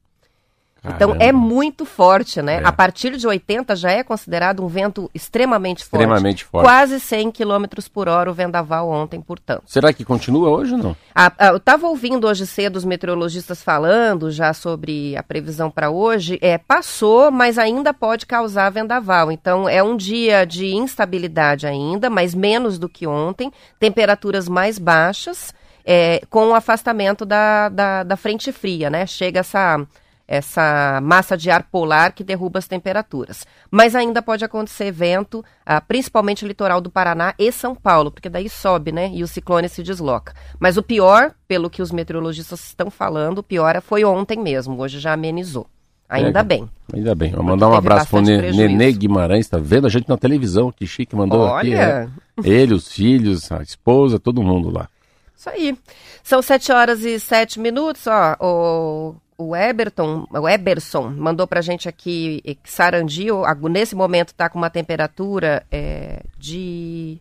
Então 0.84 1.16
é 1.18 1.32
muito 1.32 1.84
forte, 1.84 2.40
né? 2.40 2.60
É. 2.62 2.64
A 2.64 2.72
partir 2.72 3.16
de 3.16 3.26
80 3.26 3.74
já 3.74 3.90
é 3.90 4.02
considerado 4.02 4.64
um 4.64 4.68
vento 4.68 5.10
extremamente 5.14 5.84
forte. 5.84 6.02
Extremamente 6.02 6.44
forte. 6.44 6.64
Quase 6.64 7.00
100 7.00 7.30
quilômetros 7.32 7.88
por 7.88 8.08
hora 8.08 8.30
o 8.30 8.34
vendaval 8.34 8.88
ontem, 8.88 9.20
portanto. 9.20 9.62
Será 9.66 9.92
que 9.92 10.04
continua 10.04 10.50
hoje 10.50 10.72
ou 10.72 10.78
não? 10.78 10.96
Ah, 11.14 11.32
ah, 11.38 11.46
eu 11.48 11.56
estava 11.56 11.86
ouvindo 11.86 12.26
hoje 12.26 12.46
cedo 12.46 12.76
os 12.76 12.84
meteorologistas 12.84 13.62
falando 13.62 14.30
já 14.30 14.52
sobre 14.52 15.16
a 15.16 15.22
previsão 15.22 15.70
para 15.70 15.90
hoje. 15.90 16.38
É, 16.40 16.58
passou, 16.58 17.30
mas 17.30 17.58
ainda 17.58 17.92
pode 17.92 18.26
causar 18.26 18.70
vendaval. 18.70 19.32
Então 19.32 19.68
é 19.68 19.82
um 19.82 19.96
dia 19.96 20.44
de 20.44 20.74
instabilidade 20.74 21.66
ainda, 21.66 22.08
mas 22.08 22.34
menos 22.34 22.78
do 22.78 22.88
que 22.88 23.06
ontem. 23.06 23.52
Temperaturas 23.78 24.48
mais 24.48 24.78
baixas, 24.78 25.54
é, 25.84 26.20
com 26.28 26.48
o 26.48 26.54
afastamento 26.54 27.24
da, 27.24 27.68
da, 27.68 28.02
da 28.02 28.16
frente 28.16 28.52
fria, 28.52 28.90
né? 28.90 29.06
Chega 29.06 29.40
essa 29.40 29.80
essa 30.28 31.00
massa 31.02 31.36
de 31.36 31.50
ar 31.50 31.62
polar 31.64 32.12
que 32.12 32.24
derruba 32.24 32.58
as 32.58 32.66
temperaturas. 32.66 33.46
Mas 33.70 33.94
ainda 33.94 34.20
pode 34.20 34.44
acontecer 34.44 34.90
vento, 34.90 35.44
ah, 35.64 35.80
principalmente 35.80 36.42
no 36.42 36.48
litoral 36.48 36.80
do 36.80 36.90
Paraná 36.90 37.34
e 37.38 37.52
São 37.52 37.74
Paulo, 37.74 38.10
porque 38.10 38.28
daí 38.28 38.48
sobe, 38.48 38.90
né? 38.92 39.10
E 39.12 39.22
o 39.22 39.28
ciclone 39.28 39.68
se 39.68 39.82
desloca. 39.82 40.34
Mas 40.58 40.76
o 40.76 40.82
pior, 40.82 41.32
pelo 41.46 41.70
que 41.70 41.80
os 41.82 41.92
meteorologistas 41.92 42.64
estão 42.64 42.90
falando, 42.90 43.38
o 43.38 43.42
pior 43.42 43.80
foi 43.80 44.04
ontem 44.04 44.38
mesmo. 44.38 44.78
Hoje 44.80 44.98
já 44.98 45.12
amenizou. 45.12 45.66
Ainda 46.08 46.38
É, 46.40 46.42
bem. 46.44 46.70
Ainda 46.94 47.14
bem. 47.16 47.32
Vou 47.32 47.42
mandar 47.42 47.68
um 47.68 47.74
abraço 47.74 48.14
Ne- 48.20 48.38
prejuízo. 48.38 48.56
Nenê 48.56 48.92
Guimarães, 48.92 49.48
tá 49.48 49.58
vendo 49.58 49.88
a 49.88 49.90
gente 49.90 50.08
na 50.08 50.16
televisão, 50.16 50.70
que 50.70 50.86
chique, 50.86 51.16
mandou 51.16 51.46
aqui. 51.48 51.70
Olha. 51.74 52.10
é. 52.44 52.48
Ele, 52.48 52.74
os 52.74 52.92
filhos, 52.92 53.50
a 53.50 53.60
esposa, 53.62 54.18
todo 54.18 54.42
mundo 54.42 54.70
lá. 54.70 54.88
Isso 55.36 55.50
aí. 55.50 55.76
São 56.22 56.40
sete 56.42 56.70
horas 56.70 57.04
e 57.04 57.18
sete 57.18 57.58
minutos, 57.58 58.06
ó. 58.06 58.36
O, 58.40 59.14
o 59.38 59.54
Eberton, 59.54 60.26
o 60.30 60.48
Eberson 60.48 61.10
mandou 61.10 61.46
pra 61.46 61.60
gente 61.60 61.88
aqui 61.88 62.40
que 62.62 62.70
Sarandi, 62.72 63.30
o- 63.30 63.44
a- 63.44 63.54
nesse 63.54 63.94
momento 63.94 64.32
tá 64.34 64.48
com 64.48 64.58
uma 64.58 64.70
temperatura 64.70 65.64
é, 65.70 66.22
de 66.38 67.20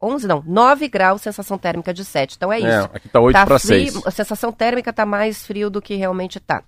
11, 0.00 0.26
não, 0.28 0.42
9 0.46 0.88
graus, 0.88 1.20
sensação 1.22 1.58
térmica 1.58 1.92
de 1.92 2.04
7. 2.04 2.36
Então 2.36 2.52
é 2.52 2.58
isso. 2.58 2.68
É, 2.68 2.90
aqui 2.94 3.08
tá 3.08 3.20
8 3.20 3.34
para 3.34 3.58
frio, 3.58 3.92
6. 3.92 4.06
A 4.06 4.10
sensação 4.10 4.52
térmica 4.52 4.92
tá 4.92 5.04
mais 5.04 5.44
frio 5.46 5.68
do 5.68 5.82
que 5.82 5.96
realmente 5.96 6.38
tá. 6.38 6.62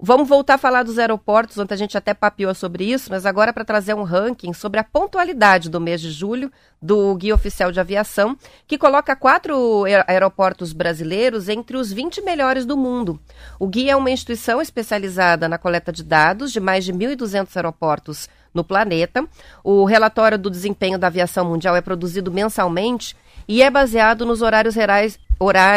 Vamos 0.00 0.28
voltar 0.28 0.54
a 0.54 0.58
falar 0.58 0.84
dos 0.84 0.96
aeroportos, 0.96 1.58
onde 1.58 1.74
a 1.74 1.76
gente 1.76 1.98
até 1.98 2.14
papiou 2.14 2.54
sobre 2.54 2.84
isso, 2.84 3.10
mas 3.10 3.26
agora 3.26 3.52
para 3.52 3.64
trazer 3.64 3.94
um 3.94 4.04
ranking 4.04 4.52
sobre 4.52 4.78
a 4.78 4.84
pontualidade 4.84 5.68
do 5.68 5.80
mês 5.80 6.00
de 6.00 6.12
julho 6.12 6.52
do 6.80 7.12
Guia 7.16 7.34
Oficial 7.34 7.72
de 7.72 7.80
Aviação, 7.80 8.36
que 8.64 8.78
coloca 8.78 9.16
quatro 9.16 9.82
aeroportos 10.06 10.72
brasileiros 10.72 11.48
entre 11.48 11.76
os 11.76 11.92
20 11.92 12.22
melhores 12.22 12.64
do 12.64 12.76
mundo. 12.76 13.18
O 13.58 13.66
Guia 13.66 13.90
é 13.90 13.96
uma 13.96 14.12
instituição 14.12 14.62
especializada 14.62 15.48
na 15.48 15.58
coleta 15.58 15.90
de 15.90 16.04
dados 16.04 16.52
de 16.52 16.60
mais 16.60 16.84
de 16.84 16.92
1.200 16.92 17.48
aeroportos 17.56 18.28
no 18.54 18.62
planeta. 18.62 19.26
O 19.64 19.84
relatório 19.84 20.38
do 20.38 20.48
desempenho 20.48 20.96
da 20.96 21.08
aviação 21.08 21.44
mundial 21.44 21.74
é 21.74 21.80
produzido 21.80 22.30
mensalmente 22.30 23.16
e 23.48 23.62
é 23.62 23.70
baseado 23.70 24.26
nos 24.26 24.42
horários 24.42 24.74
reais, 24.74 25.18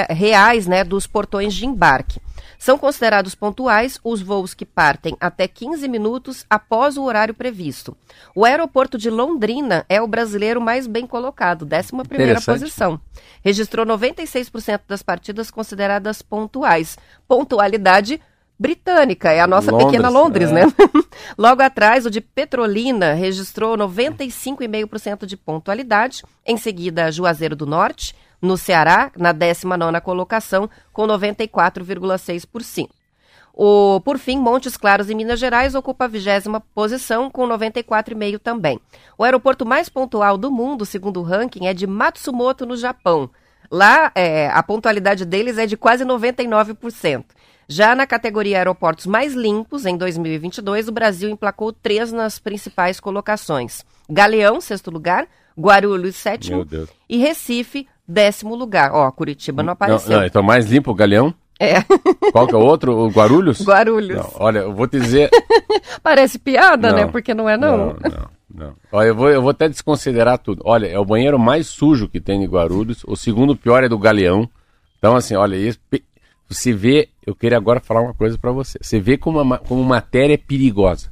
reais 0.09 0.67
né, 0.67 0.83
dos 0.83 1.07
portões 1.07 1.53
de 1.53 1.65
embarque. 1.65 2.19
São 2.59 2.77
considerados 2.77 3.33
pontuais 3.33 3.99
os 4.03 4.21
voos 4.21 4.53
que 4.53 4.67
partem 4.67 5.17
até 5.19 5.47
15 5.47 5.87
minutos 5.87 6.45
após 6.47 6.95
o 6.95 7.03
horário 7.03 7.33
previsto. 7.33 7.97
O 8.35 8.45
aeroporto 8.45 8.99
de 8.99 9.09
Londrina 9.09 9.83
é 9.89 9.99
o 9.99 10.07
brasileiro 10.07 10.61
mais 10.61 10.85
bem 10.85 11.07
colocado, 11.07 11.65
11 11.65 12.45
posição. 12.45 13.01
Registrou 13.43 13.83
96% 13.83 14.81
das 14.87 15.01
partidas 15.01 15.49
consideradas 15.49 16.21
pontuais. 16.21 16.99
Pontualidade 17.27 18.21
britânica, 18.61 19.31
é 19.31 19.41
a 19.41 19.47
nossa 19.47 19.71
Londres, 19.71 19.87
pequena 19.87 20.09
Londres, 20.09 20.49
é. 20.49 20.53
né? 20.53 20.61
Logo 21.35 21.63
atrás, 21.63 22.05
o 22.05 22.11
de 22.11 22.21
Petrolina 22.21 23.13
registrou 23.13 23.75
95,5% 23.75 25.25
de 25.25 25.35
pontualidade. 25.35 26.23
Em 26.45 26.57
seguida, 26.57 27.11
Juazeiro 27.11 27.55
do 27.55 27.65
Norte, 27.65 28.15
no 28.39 28.55
Ceará, 28.57 29.11
na 29.17 29.33
19ª 29.33 29.99
colocação, 30.01 30.69
com 30.93 31.07
94,6%. 31.07 32.87
O, 33.53 33.99
por 34.01 34.19
fim, 34.19 34.37
Montes 34.37 34.77
Claros, 34.77 35.09
em 35.09 35.15
Minas 35.15 35.39
Gerais, 35.39 35.73
ocupa 35.73 36.05
a 36.05 36.07
vigésima 36.07 36.61
posição, 36.73 37.31
com 37.31 37.47
94,5% 37.47 38.39
também. 38.39 38.79
O 39.17 39.23
aeroporto 39.23 39.65
mais 39.65 39.89
pontual 39.89 40.37
do 40.37 40.51
mundo, 40.51 40.85
segundo 40.85 41.19
o 41.19 41.23
ranking, 41.23 41.65
é 41.65 41.73
de 41.73 41.87
Matsumoto, 41.87 42.65
no 42.65 42.77
Japão. 42.77 43.29
Lá, 43.71 44.11
é, 44.13 44.49
a 44.49 44.61
pontualidade 44.61 45.25
deles 45.25 45.57
é 45.57 45.65
de 45.65 45.77
quase 45.77 46.05
99%. 46.05 47.23
Já 47.67 47.95
na 47.95 48.05
categoria 48.05 48.57
aeroportos 48.57 49.05
mais 49.05 49.33
limpos, 49.33 49.85
em 49.85 49.95
2022, 49.97 50.87
o 50.87 50.91
Brasil 50.91 51.29
emplacou 51.29 51.71
três 51.71 52.11
nas 52.11 52.39
principais 52.39 52.99
colocações. 52.99 53.85
Galeão, 54.09 54.59
sexto 54.59 54.91
lugar, 54.91 55.27
Guarulhos, 55.57 56.15
sétimo, 56.15 56.65
e 57.07 57.17
Recife, 57.17 57.87
décimo 58.07 58.55
lugar. 58.55 58.91
Ó, 58.91 59.09
Curitiba 59.11 59.63
não 59.63 59.73
apareceu. 59.73 60.11
Não, 60.11 60.19
não, 60.19 60.25
então 60.25 60.43
mais 60.43 60.65
limpo 60.65 60.91
o 60.91 60.95
Galeão? 60.95 61.33
É. 61.59 61.75
Qual 62.33 62.47
que 62.47 62.55
é 62.55 62.57
o 62.57 62.61
outro? 62.61 62.97
O 62.97 63.09
Guarulhos? 63.09 63.61
Guarulhos. 63.61 64.17
Não, 64.17 64.31
olha, 64.35 64.59
eu 64.59 64.73
vou 64.73 64.87
te 64.87 64.99
dizer. 64.99 65.29
Parece 66.01 66.39
piada, 66.39 66.91
né? 66.91 67.05
Porque 67.05 67.35
não 67.35 67.47
é, 67.47 67.55
não. 67.55 67.77
Não, 67.77 67.85
não, 67.93 68.29
não. 68.53 68.75
Olha, 68.91 69.07
eu 69.09 69.15
vou, 69.15 69.29
eu 69.29 69.41
vou 69.41 69.51
até 69.51 69.69
desconsiderar 69.69 70.39
tudo. 70.39 70.63
Olha, 70.65 70.87
é 70.87 70.97
o 70.97 71.05
banheiro 71.05 71.37
mais 71.37 71.67
sujo 71.67 72.09
que 72.09 72.19
tem 72.19 72.43
em 72.43 72.47
Guarulhos. 72.47 73.03
O 73.05 73.15
segundo 73.15 73.55
pior 73.55 73.83
é 73.83 73.87
do 73.87 73.99
Galeão. 73.99 74.49
Então, 74.97 75.15
assim, 75.15 75.35
olha, 75.35 75.55
isso, 75.55 75.79
você 76.49 76.73
vê. 76.73 77.09
Eu 77.25 77.35
queria 77.35 77.57
agora 77.57 77.79
falar 77.79 78.01
uma 78.01 78.13
coisa 78.13 78.37
para 78.37 78.51
você. 78.51 78.79
Você 78.81 78.99
vê 78.99 79.17
como, 79.17 79.41
uma, 79.41 79.57
como 79.57 79.83
matéria 79.83 80.33
é 80.33 80.37
perigosa. 80.37 81.11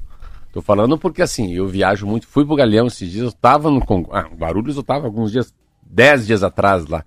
Tô 0.51 0.61
falando 0.61 0.97
porque, 0.97 1.21
assim, 1.21 1.53
eu 1.53 1.67
viajo 1.67 2.07
muito. 2.07 2.27
Fui 2.27 2.45
pro 2.45 2.55
Galeão 2.55 2.87
esses 2.87 3.11
dias. 3.11 3.25
Eu 3.25 3.31
tava 3.31 3.69
no 3.69 3.85
Congo. 3.85 4.09
Ah, 4.11 4.27
Guarulhos 4.35 4.75
eu 4.75 4.83
tava 4.83 5.05
alguns 5.05 5.31
dias 5.31 5.53
dez 5.83 6.25
dias 6.25 6.43
atrás 6.43 6.87
lá. 6.87 7.05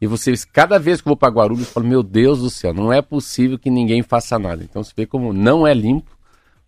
E 0.00 0.06
vocês, 0.06 0.46
cada 0.46 0.78
vez 0.78 1.00
que 1.00 1.08
eu 1.08 1.10
vou 1.10 1.16
para 1.16 1.32
Guarulhos, 1.32 1.66
eu 1.66 1.72
falo, 1.72 1.86
meu 1.86 2.02
Deus 2.02 2.40
do 2.40 2.48
céu, 2.48 2.72
não 2.72 2.90
é 2.90 3.02
possível 3.02 3.58
que 3.58 3.68
ninguém 3.68 4.02
faça 4.02 4.38
nada. 4.38 4.64
Então 4.64 4.82
você 4.82 4.92
vê 4.96 5.04
como 5.04 5.32
não 5.32 5.66
é 5.66 5.74
limpo, 5.74 6.16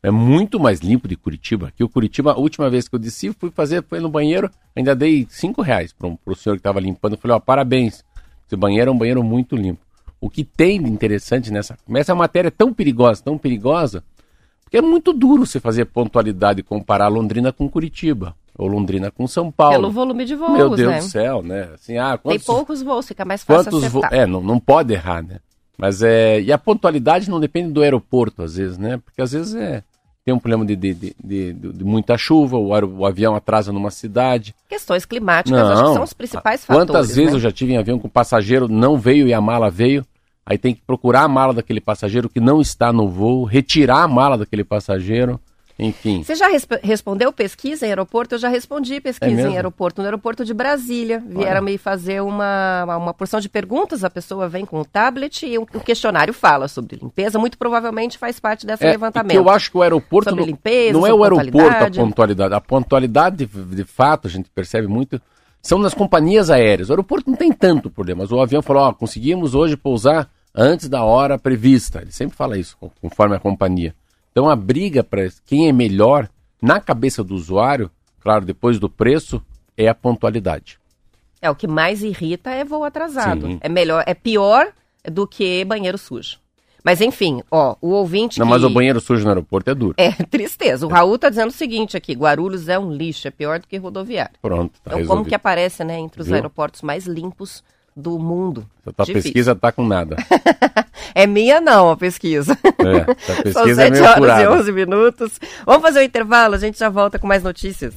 é 0.02 0.10
muito 0.10 0.60
mais 0.60 0.80
limpo 0.80 1.08
de 1.08 1.16
Curitiba. 1.16 1.72
Que 1.74 1.82
o 1.82 1.88
Curitiba, 1.88 2.32
a 2.32 2.36
última 2.36 2.68
vez 2.68 2.86
que 2.86 2.94
eu 2.94 2.98
desci, 2.98 3.32
fui 3.32 3.50
fazer, 3.50 3.82
foi 3.84 4.00
no 4.00 4.10
banheiro, 4.10 4.50
ainda 4.76 4.94
dei 4.94 5.26
cinco 5.30 5.62
reais 5.62 5.94
para 5.94 6.08
o 6.08 6.34
senhor 6.34 6.56
que 6.56 6.60
estava 6.60 6.78
limpando. 6.78 7.14
Eu 7.14 7.18
falei, 7.18 7.36
ó, 7.36 7.40
parabéns, 7.40 8.04
esse 8.46 8.54
banheiro 8.54 8.90
é 8.90 8.94
um 8.94 8.98
banheiro 8.98 9.24
muito 9.24 9.56
limpo. 9.56 9.80
O 10.22 10.30
que 10.30 10.44
tem 10.44 10.80
de 10.80 10.88
interessante 10.88 11.50
nessa, 11.50 11.76
essa 11.96 12.14
matéria 12.14 12.46
é 12.46 12.50
tão 12.52 12.72
perigosa, 12.72 13.20
tão 13.24 13.36
perigosa, 13.36 14.04
porque 14.62 14.76
é 14.76 14.80
muito 14.80 15.12
duro 15.12 15.44
você 15.44 15.58
fazer 15.58 15.86
pontualidade 15.86 16.60
e 16.60 16.62
comparar 16.62 17.08
Londrina 17.08 17.52
com 17.52 17.68
Curitiba 17.68 18.36
ou 18.56 18.68
Londrina 18.68 19.10
com 19.10 19.26
São 19.26 19.50
Paulo. 19.50 19.74
Pelo 19.74 19.90
volume 19.90 20.24
de 20.24 20.36
voos, 20.36 20.52
Meu 20.52 20.70
Deus 20.70 20.90
né? 20.92 20.98
do 20.98 21.04
céu, 21.04 21.42
né? 21.42 21.70
Assim, 21.74 21.98
ah, 21.98 22.16
quantos, 22.16 22.46
Tem 22.46 22.54
poucos 22.54 22.82
voos, 22.82 23.08
fica 23.08 23.24
mais 23.24 23.42
fácil 23.42 23.72
quantos 23.72 23.84
acertar. 23.84 24.14
É, 24.14 24.24
não, 24.24 24.40
não 24.40 24.60
pode 24.60 24.92
errar, 24.92 25.24
né? 25.24 25.40
Mas 25.76 26.04
é... 26.04 26.40
E 26.40 26.52
a 26.52 26.58
pontualidade 26.58 27.28
não 27.28 27.40
depende 27.40 27.72
do 27.72 27.82
aeroporto, 27.82 28.44
às 28.44 28.54
vezes, 28.54 28.78
né? 28.78 28.98
Porque 29.04 29.20
às 29.20 29.32
vezes 29.32 29.56
é... 29.56 29.82
Tem 30.24 30.32
um 30.32 30.38
problema 30.38 30.64
de, 30.64 30.76
de, 30.76 30.94
de, 30.94 31.52
de, 31.52 31.84
muita 31.84 32.16
chuva, 32.16 32.56
o, 32.56 32.68
o, 32.68 33.04
avião 33.04 33.34
atrasa 33.34 33.72
numa 33.72 33.90
cidade. 33.90 34.54
Questões 34.68 35.04
climáticas, 35.04 35.60
não, 35.60 35.72
acho 35.72 35.82
que 35.82 35.94
são 35.94 36.02
os 36.04 36.12
principais 36.12 36.64
fatores. 36.64 36.88
Quantas 36.88 37.08
vezes 37.08 37.32
né? 37.32 37.36
eu 37.38 37.40
já 37.40 37.50
tive 37.50 37.72
em 37.72 37.76
avião 37.76 37.98
com 37.98 38.08
passageiro, 38.08 38.68
não 38.68 38.96
veio 38.96 39.26
e 39.26 39.34
a 39.34 39.40
mala 39.40 39.68
veio. 39.68 40.06
Aí 40.44 40.58
tem 40.58 40.74
que 40.74 40.82
procurar 40.82 41.22
a 41.22 41.28
mala 41.28 41.54
daquele 41.54 41.80
passageiro 41.80 42.28
que 42.28 42.40
não 42.40 42.60
está 42.60 42.92
no 42.92 43.08
voo, 43.08 43.44
retirar 43.44 44.02
a 44.02 44.08
mala 44.08 44.36
daquele 44.36 44.64
passageiro. 44.64 45.40
Enfim. 45.78 46.22
Você 46.22 46.34
já 46.34 46.48
resp 46.48 46.70
respondeu 46.82 47.32
pesquisa 47.32 47.86
em 47.86 47.88
aeroporto? 47.88 48.34
Eu 48.34 48.38
já 48.38 48.48
respondi 48.48 49.00
pesquisa 49.00 49.40
é 49.40 49.50
em 49.50 49.56
aeroporto. 49.56 50.00
No 50.00 50.06
aeroporto 50.06 50.44
de 50.44 50.52
Brasília. 50.52 51.22
Vieram 51.26 51.62
me 51.62 51.78
fazer 51.78 52.20
uma, 52.22 52.84
uma 52.96 53.14
porção 53.14 53.40
de 53.40 53.48
perguntas. 53.48 54.04
A 54.04 54.10
pessoa 54.10 54.48
vem 54.48 54.64
com 54.64 54.80
o 54.80 54.84
tablet 54.84 55.46
e 55.46 55.58
o, 55.58 55.62
o 55.62 55.80
questionário 55.80 56.34
fala 56.34 56.68
sobre 56.68 56.98
limpeza. 57.00 57.38
Muito 57.38 57.56
provavelmente 57.56 58.18
faz 58.18 58.38
parte 58.38 58.66
desse 58.66 58.84
é, 58.84 58.90
levantamento. 58.90 59.34
eu 59.34 59.48
acho 59.48 59.70
que 59.70 59.78
o 59.78 59.82
aeroporto. 59.82 60.30
Sobre 60.30 60.42
não, 60.42 60.48
limpeza, 60.48 60.92
não 60.92 61.06
é 61.06 61.12
o 61.12 61.22
aeroporto 61.22 61.84
a 61.84 61.90
pontualidade. 61.90 62.54
A 62.54 62.60
pontualidade, 62.60 63.46
de, 63.46 63.46
de 63.46 63.84
fato, 63.84 64.28
a 64.28 64.30
gente 64.30 64.50
percebe 64.50 64.86
muito 64.86 65.20
são 65.62 65.78
nas 65.78 65.94
companhias 65.94 66.50
aéreas. 66.50 66.88
O 66.88 66.92
aeroporto 66.92 67.30
não 67.30 67.36
tem 67.36 67.52
tanto 67.52 67.88
problema. 67.88 68.22
Mas 68.22 68.32
o 68.32 68.40
avião 68.40 68.60
falou: 68.60 68.82
ó, 68.82 68.92
conseguimos 68.92 69.54
hoje 69.54 69.76
pousar 69.76 70.28
antes 70.54 70.88
da 70.88 71.04
hora 71.04 71.38
prevista. 71.38 72.02
Ele 72.02 72.12
sempre 72.12 72.36
fala 72.36 72.58
isso, 72.58 72.76
conforme 73.00 73.36
a 73.36 73.40
companhia. 73.40 73.94
Então 74.32 74.48
a 74.48 74.56
briga 74.56 75.04
para 75.04 75.28
quem 75.46 75.68
é 75.68 75.72
melhor 75.72 76.28
na 76.60 76.80
cabeça 76.80 77.22
do 77.22 77.34
usuário, 77.34 77.90
claro, 78.20 78.44
depois 78.44 78.78
do 78.78 78.88
preço, 78.88 79.42
é 79.76 79.88
a 79.88 79.94
pontualidade. 79.94 80.78
É 81.40 81.50
o 81.50 81.56
que 81.56 81.66
mais 81.66 82.02
irrita 82.02 82.50
é 82.50 82.64
voo 82.64 82.84
atrasado. 82.84 83.46
Sim. 83.46 83.58
É 83.60 83.68
melhor, 83.68 84.04
é 84.06 84.14
pior 84.14 84.72
do 85.04 85.26
que 85.26 85.64
banheiro 85.64 85.98
sujo. 85.98 86.38
Mas 86.84 87.00
enfim, 87.00 87.42
ó, 87.50 87.76
o 87.80 87.90
ouvinte. 87.90 88.38
Não, 88.38 88.46
que... 88.46 88.50
mas 88.50 88.64
o 88.64 88.70
banheiro 88.70 89.00
sujo 89.00 89.22
no 89.22 89.28
aeroporto 89.28 89.70
é 89.70 89.74
duro. 89.74 89.94
É 89.96 90.10
tristeza. 90.26 90.86
O 90.86 90.90
Raul 90.90 91.18
tá 91.18 91.28
dizendo 91.28 91.48
o 91.48 91.52
seguinte 91.52 91.96
aqui: 91.96 92.12
Guarulhos 92.14 92.68
é 92.68 92.78
um 92.78 92.92
lixo, 92.92 93.28
é 93.28 93.30
pior 93.30 93.60
do 93.60 93.66
que 93.66 93.76
rodoviário. 93.76 94.34
Pronto, 94.42 94.72
tá 94.74 94.80
Então, 94.86 94.98
resolvido. 94.98 95.08
como 95.08 95.24
que 95.28 95.34
aparece, 95.34 95.84
né, 95.84 95.98
entre 95.98 96.20
os 96.20 96.26
Viu? 96.26 96.36
aeroportos 96.36 96.82
mais 96.82 97.06
limpos 97.06 97.62
do 97.94 98.18
mundo. 98.18 98.66
A 98.86 98.92
tua 98.92 99.04
Difícil. 99.04 99.22
pesquisa 99.30 99.54
tá 99.54 99.70
com 99.70 99.86
nada. 99.86 100.16
é 101.14 101.26
minha 101.26 101.60
não, 101.60 101.90
a 101.90 101.96
pesquisa. 101.96 102.56
É, 102.64 103.00
a 103.02 103.14
pesquisa 103.42 103.52
São 103.52 103.74
7 103.74 103.96
é 103.96 104.02
horas 104.02 104.14
curada. 104.18 104.42
e 104.42 104.48
11 104.48 104.72
minutos. 104.72 105.40
Vamos 105.66 105.82
fazer 105.82 105.98
o 105.98 106.02
um 106.02 106.04
intervalo, 106.06 106.54
a 106.54 106.58
gente 106.58 106.78
já 106.78 106.88
volta 106.88 107.18
com 107.18 107.26
mais 107.26 107.42
notícias. 107.42 107.94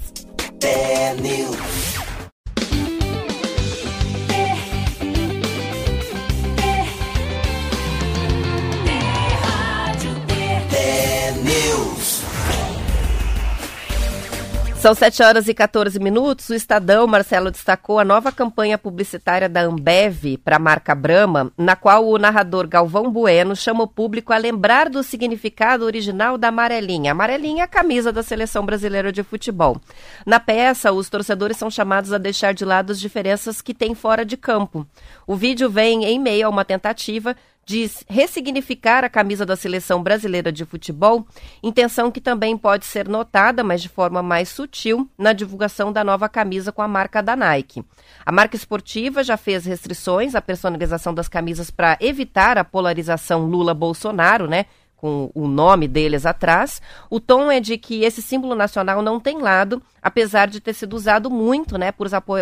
São 14.85 14.93
7 14.93 15.23
horas 15.23 15.47
e 15.47 15.53
14 15.55 15.97
minutos. 15.99 16.49
O 16.49 16.53
Estadão, 16.53 17.07
Marcelo, 17.07 17.49
destacou 17.49 17.97
a 17.97 18.05
nova 18.05 18.31
campanha 18.31 18.77
publicitária 18.77 19.49
da 19.49 19.61
Ambev 19.61 20.38
para 20.43 20.57
a 20.57 20.59
marca 20.59 20.93
Brahma, 20.93 21.51
na 21.57 21.75
qual 21.75 22.07
o 22.07 22.19
narrador 22.19 22.67
Galvão 22.67 23.09
Bueno 23.09 23.55
chama 23.55 23.83
o 23.83 23.88
público 23.88 24.31
a 24.31 24.38
lembrar 24.38 24.88
do 24.88 25.01
significado 25.01 25.83
original 25.85 26.38
da 26.38 26.49
amarelinha. 26.49 27.13
Amarelinha 27.13 27.63
é 27.63 27.65
a 27.65 27.67
camisa 27.67 28.11
da 28.11 28.21
seleção 28.21 28.63
brasileira 28.63 29.11
de 29.11 29.23
futebol. 29.23 29.81
Na 30.23 30.39
peça, 30.39 30.91
os 30.91 31.09
torcedores 31.09 31.57
são 31.57 31.71
chamados 31.71 32.13
a 32.13 32.19
deixar 32.19 32.53
de 32.53 32.63
lado 32.63 32.91
as 32.91 32.99
diferenças 32.99 33.63
que 33.63 33.73
têm 33.73 33.95
fora 33.95 34.23
de 34.23 34.38
campo. 34.38 34.85
O 35.25 35.35
vídeo 35.35 35.67
vem 35.67 36.05
em 36.05 36.19
meio 36.19 36.45
a 36.45 36.49
uma 36.51 36.63
tentativa 36.63 37.35
de 37.65 37.89
ressignificar 38.08 39.04
a 39.04 39.10
camisa 39.10 39.45
da 39.45 39.56
seleção 39.56 40.04
brasileira 40.04 40.51
de 40.51 40.63
futebol, 40.65 41.25
intenção 41.63 42.12
que 42.12 42.21
também 42.21 42.56
pode 42.56 42.86
ser 42.86 43.08
notada, 43.08 43.63
mas 43.63 43.82
de 43.82 43.89
forma 43.89 44.21
mais 44.21 44.49
sutil, 44.49 45.10
na 45.17 45.34
divulgação 45.34 45.91
da 45.91 46.04
nova 46.04 46.30
camisa 46.30 46.71
com 46.71 46.82
a 46.82 46.88
marca 46.88 47.23
da 47.23 47.36
Nike. 47.36 47.84
A 48.23 48.32
marca 48.32 48.56
esportiva 48.56 49.23
já 49.23 49.36
fez 49.36 49.65
restrições 49.65 50.36
à 50.36 50.41
personalização 50.41 51.13
das 51.13 51.28
camisas 51.28 51.71
para 51.71 51.97
evitar 51.99 52.58
a 52.58 52.63
polarização 52.63 53.47
Lula-Bolsonaro, 53.47 54.47
né? 54.47 54.65
Com 55.05 55.29
o 55.35 55.47
nome 55.47 55.87
deles 55.87 56.25
atrás. 56.25 56.81
O 57.11 57.19
tom 57.19 57.51
é 57.51 57.59
de 57.59 57.77
que 57.77 58.03
esse 58.03 58.23
símbolo 58.23 58.55
nacional 58.55 59.03
não 59.03 59.19
tem 59.19 59.39
lado, 59.39 59.79
apesar 60.01 60.47
de 60.47 60.59
ter 60.59 60.73
sido 60.73 60.95
usado 60.95 61.29
muito 61.29 61.77
né, 61.77 61.93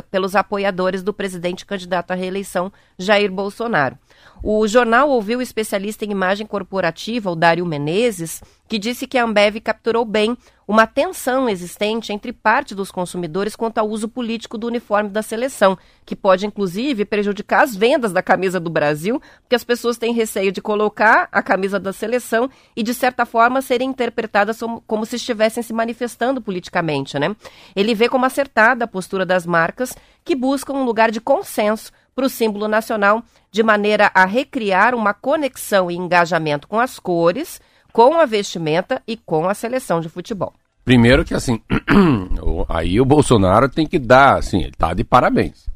pelos 0.09 0.33
apoiadores 0.33 1.03
do 1.03 1.13
presidente 1.13 1.65
candidato 1.65 2.11
à 2.11 2.15
reeleição, 2.15 2.71
Jair 2.97 3.29
Bolsonaro. 3.29 3.97
O 4.41 4.65
jornal 4.65 5.09
ouviu 5.09 5.39
o 5.39 5.41
especialista 5.41 6.05
em 6.05 6.11
imagem 6.11 6.47
corporativa, 6.47 7.29
o 7.29 7.35
Dário 7.35 7.65
Menezes, 7.65 8.41
que 8.65 8.79
disse 8.79 9.07
que 9.07 9.17
a 9.17 9.25
Ambev 9.25 9.57
capturou 9.61 10.05
bem 10.05 10.37
uma 10.67 10.87
tensão 10.87 11.49
existente 11.49 12.13
entre 12.13 12.31
parte 12.31 12.73
dos 12.73 12.91
consumidores 12.91 13.55
quanto 13.55 13.77
ao 13.77 13.89
uso 13.89 14.07
político 14.07 14.57
do 14.57 14.67
uniforme 14.67 15.09
da 15.09 15.21
seleção, 15.21 15.77
que 16.05 16.15
pode 16.15 16.45
inclusive 16.45 17.05
prejudicar 17.05 17.63
as 17.63 17.75
vendas 17.75 18.11
da 18.11 18.21
camisa 18.21 18.59
do 18.59 18.69
Brasil, 18.69 19.21
porque 19.41 19.55
as 19.55 19.63
pessoas 19.63 19.97
têm 19.97 20.13
receio 20.13 20.51
de 20.51 20.61
colocar 20.61 21.27
a 21.31 21.41
camisa 21.41 21.79
da 21.79 21.93
seleção 21.93 22.49
e 22.75 22.83
de 22.83 22.93
certa 22.93 23.25
forma 23.25 23.61
serem 23.61 23.89
interpretadas 23.89 24.59
como 24.87 25.05
se 25.05 25.17
estivessem 25.17 25.63
se 25.63 25.73
manifestando 25.73 26.41
politicamente, 26.41 27.17
né? 27.19 27.35
Ele 27.75 27.93
vê 27.93 28.07
como 28.07 28.25
acertada 28.25 28.85
a 28.85 28.87
postura 28.87 29.25
das 29.25 29.45
marcas 29.45 29.95
que 30.23 30.35
buscam 30.35 30.73
um 30.73 30.85
lugar 30.85 31.11
de 31.11 31.19
consenso 31.19 31.91
para 32.15 32.25
o 32.25 32.29
símbolo 32.29 32.67
nacional, 32.67 33.23
de 33.51 33.63
maneira 33.63 34.11
a 34.13 34.25
recriar 34.25 34.93
uma 34.93 35.13
conexão 35.13 35.89
e 35.89 35.95
engajamento 35.95 36.67
com 36.67 36.79
as 36.79 36.99
cores, 36.99 37.59
com 37.93 38.19
a 38.19 38.25
vestimenta 38.25 39.01
e 39.07 39.15
com 39.15 39.47
a 39.47 39.53
seleção 39.53 40.01
de 40.01 40.09
futebol. 40.09 40.51
Primeiro 40.83 41.23
que 41.23 41.35
assim, 41.35 41.61
aí 42.67 42.99
o 42.99 43.05
Bolsonaro 43.05 43.69
tem 43.69 43.85
que 43.85 43.99
dar, 43.99 44.39
assim, 44.39 44.63
ele 44.63 44.73
tá 44.75 44.93
de 44.93 45.03
parabéns. 45.03 45.67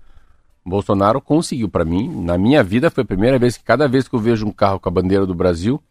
O 0.66 0.70
Bolsonaro 0.70 1.22
conseguiu 1.22 1.70
para 1.70 1.86
mim, 1.86 2.10
na 2.10 2.38
minha 2.38 2.62
vida 2.64 2.90
foi 2.90 3.04
a 3.04 3.08
primeira 3.08 3.40
vez 3.40 3.56
que 3.56 3.64
cada 3.64 3.88
vez 3.88 4.08
que 4.08 4.16
eu 4.16 4.20
vejo 4.20 4.46
um 4.46 4.52
carro 4.52 4.80
com 4.80 4.90
a 4.90 4.92
bandeira 4.92 5.26
do 5.26 5.34
Brasil, 5.34 5.82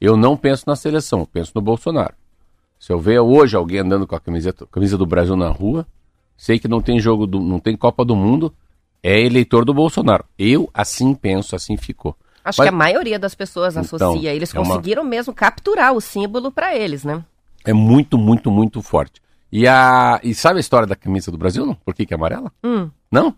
eu 0.00 0.16
não 0.16 0.36
penso 0.36 0.64
na 0.66 0.74
seleção, 0.74 1.20
eu 1.20 1.26
penso 1.26 1.52
no 1.54 1.60
Bolsonaro. 1.60 2.14
Se 2.80 2.92
eu 2.92 2.98
ver 2.98 3.20
hoje 3.20 3.54
alguém 3.54 3.78
andando 3.78 4.06
com 4.06 4.16
a 4.16 4.20
camiseta, 4.20 4.66
camisa 4.66 4.98
do 4.98 5.06
Brasil 5.06 5.36
na 5.36 5.50
rua, 5.50 5.86
sei 6.36 6.58
que 6.58 6.66
não 6.66 6.80
tem 6.80 6.98
jogo, 6.98 7.26
do, 7.26 7.38
não 7.38 7.60
tem 7.60 7.76
Copa 7.76 8.04
do 8.04 8.16
Mundo, 8.16 8.52
é 9.02 9.20
eleitor 9.20 9.64
do 9.64 9.72
Bolsonaro. 9.72 10.24
Eu 10.38 10.68
assim 10.74 11.14
penso, 11.14 11.54
assim 11.54 11.76
ficou. 11.76 12.16
Acho 12.44 12.60
Mas, 12.60 12.68
que 12.68 12.74
a 12.74 12.76
maioria 12.76 13.18
das 13.18 13.34
pessoas 13.34 13.74
então, 13.74 13.98
associa. 13.98 14.34
Eles 14.34 14.54
é 14.54 14.58
conseguiram 14.58 15.02
uma... 15.02 15.08
mesmo 15.08 15.32
capturar 15.32 15.94
o 15.94 16.00
símbolo 16.00 16.52
para 16.52 16.76
eles, 16.76 17.02
né? 17.02 17.24
É 17.64 17.72
muito, 17.72 18.18
muito, 18.18 18.50
muito 18.50 18.82
forte. 18.82 19.22
E, 19.50 19.66
a... 19.66 20.20
e 20.22 20.34
sabe 20.34 20.58
a 20.58 20.60
história 20.60 20.86
da 20.86 20.94
camisa 20.94 21.30
do 21.30 21.38
Brasil? 21.38 21.64
Não? 21.64 21.74
Por 21.74 21.94
que, 21.94 22.04
que 22.04 22.12
é 22.12 22.16
amarela? 22.16 22.52
Hum. 22.62 22.90
Não? 23.10 23.34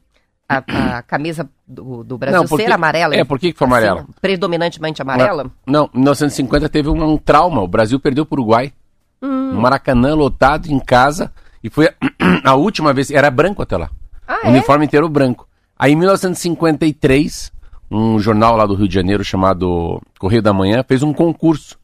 A, 0.48 0.98
a, 0.98 1.02
camisa 1.02 1.48
do, 1.66 2.04
do 2.04 2.16
Brasil 2.16 2.40
não, 2.40 2.46
porque, 2.46 2.64
ser 2.64 2.72
amarela? 2.72 3.16
É, 3.16 3.24
por 3.24 3.38
que, 3.38 3.52
que 3.52 3.58
foi 3.58 3.66
amarela? 3.66 4.02
Assim, 4.02 4.12
predominantemente 4.20 5.02
amarela? 5.02 5.50
Não, 5.66 5.90
em 5.92 5.98
1950 5.98 6.68
teve 6.68 6.88
um, 6.88 7.12
um, 7.12 7.18
trauma. 7.18 7.62
O 7.62 7.68
Brasil 7.68 7.98
perdeu 7.98 8.24
para 8.24 8.38
o 8.38 8.42
Uruguai. 8.42 8.72
Hum. 9.20 9.52
No 9.52 9.60
Maracanã, 9.60 10.14
lotado, 10.14 10.66
em 10.66 10.78
casa. 10.78 11.32
E 11.62 11.70
foi 11.70 11.86
a, 11.86 11.94
a 12.50 12.54
última 12.54 12.92
vez. 12.92 13.10
Era 13.10 13.30
branco 13.30 13.60
até 13.62 13.76
lá. 13.76 13.90
Ah, 14.26 14.40
o 14.44 14.46
é? 14.46 14.50
uniforme 14.50 14.84
inteiro 14.84 15.08
branco. 15.08 15.48
Aí 15.76 15.92
em 15.92 15.96
1953, 15.96 17.52
um 17.90 18.18
jornal 18.18 18.56
lá 18.56 18.66
do 18.66 18.74
Rio 18.74 18.88
de 18.88 18.94
Janeiro 18.94 19.24
chamado 19.24 20.00
Correio 20.18 20.42
da 20.42 20.52
Manhã 20.52 20.84
fez 20.86 21.02
um 21.02 21.12
concurso. 21.12 21.78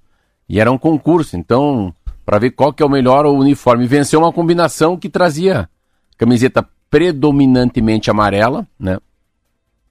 E 0.48 0.60
era 0.60 0.70
um 0.70 0.78
concurso, 0.78 1.36
então, 1.36 1.94
para 2.24 2.38
ver 2.38 2.50
qual 2.50 2.72
que 2.72 2.82
é 2.82 2.86
o 2.86 2.90
melhor 2.90 3.24
uniforme. 3.26 3.86
Venceu 3.86 4.20
uma 4.20 4.32
combinação 4.32 4.96
que 4.96 5.08
trazia 5.08 5.68
camiseta 6.16 6.66
predominantemente 6.90 8.10
amarela, 8.10 8.66
né? 8.78 8.98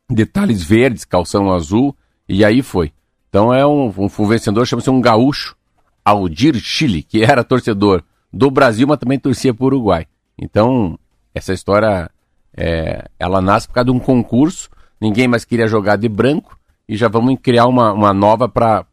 Detalhes 0.09 0.61
verdes, 0.63 1.05
calção 1.05 1.51
azul, 1.51 1.95
e 2.27 2.45
aí 2.45 2.61
foi. 2.61 2.91
Então 3.29 3.53
é 3.53 3.65
um, 3.65 3.87
um, 3.97 4.05
um 4.05 4.27
vencedor, 4.27 4.67
chama-se 4.67 4.89
um 4.89 5.01
gaúcho, 5.01 5.55
Aldir 6.03 6.55
Chile, 6.55 7.01
que 7.01 7.23
era 7.23 7.43
torcedor 7.43 8.03
do 8.31 8.51
Brasil, 8.51 8.87
mas 8.87 8.99
também 8.99 9.17
torcia 9.17 9.53
para 9.53 9.63
o 9.63 9.67
Uruguai. 9.67 10.05
Então, 10.37 10.97
essa 11.33 11.53
história 11.53 12.09
é, 12.55 13.05
ela 13.19 13.41
nasce 13.41 13.67
por 13.67 13.75
causa 13.75 13.85
de 13.85 13.91
um 13.91 13.99
concurso, 13.99 14.69
ninguém 15.01 15.27
mais 15.27 15.43
queria 15.43 15.67
jogar 15.67 15.95
de 15.95 16.07
branco, 16.07 16.57
e 16.87 16.95
já 16.95 17.07
vamos 17.07 17.37
criar 17.41 17.67
uma, 17.67 17.91
uma 17.91 18.13
nova 18.13 18.47
para 18.47 18.85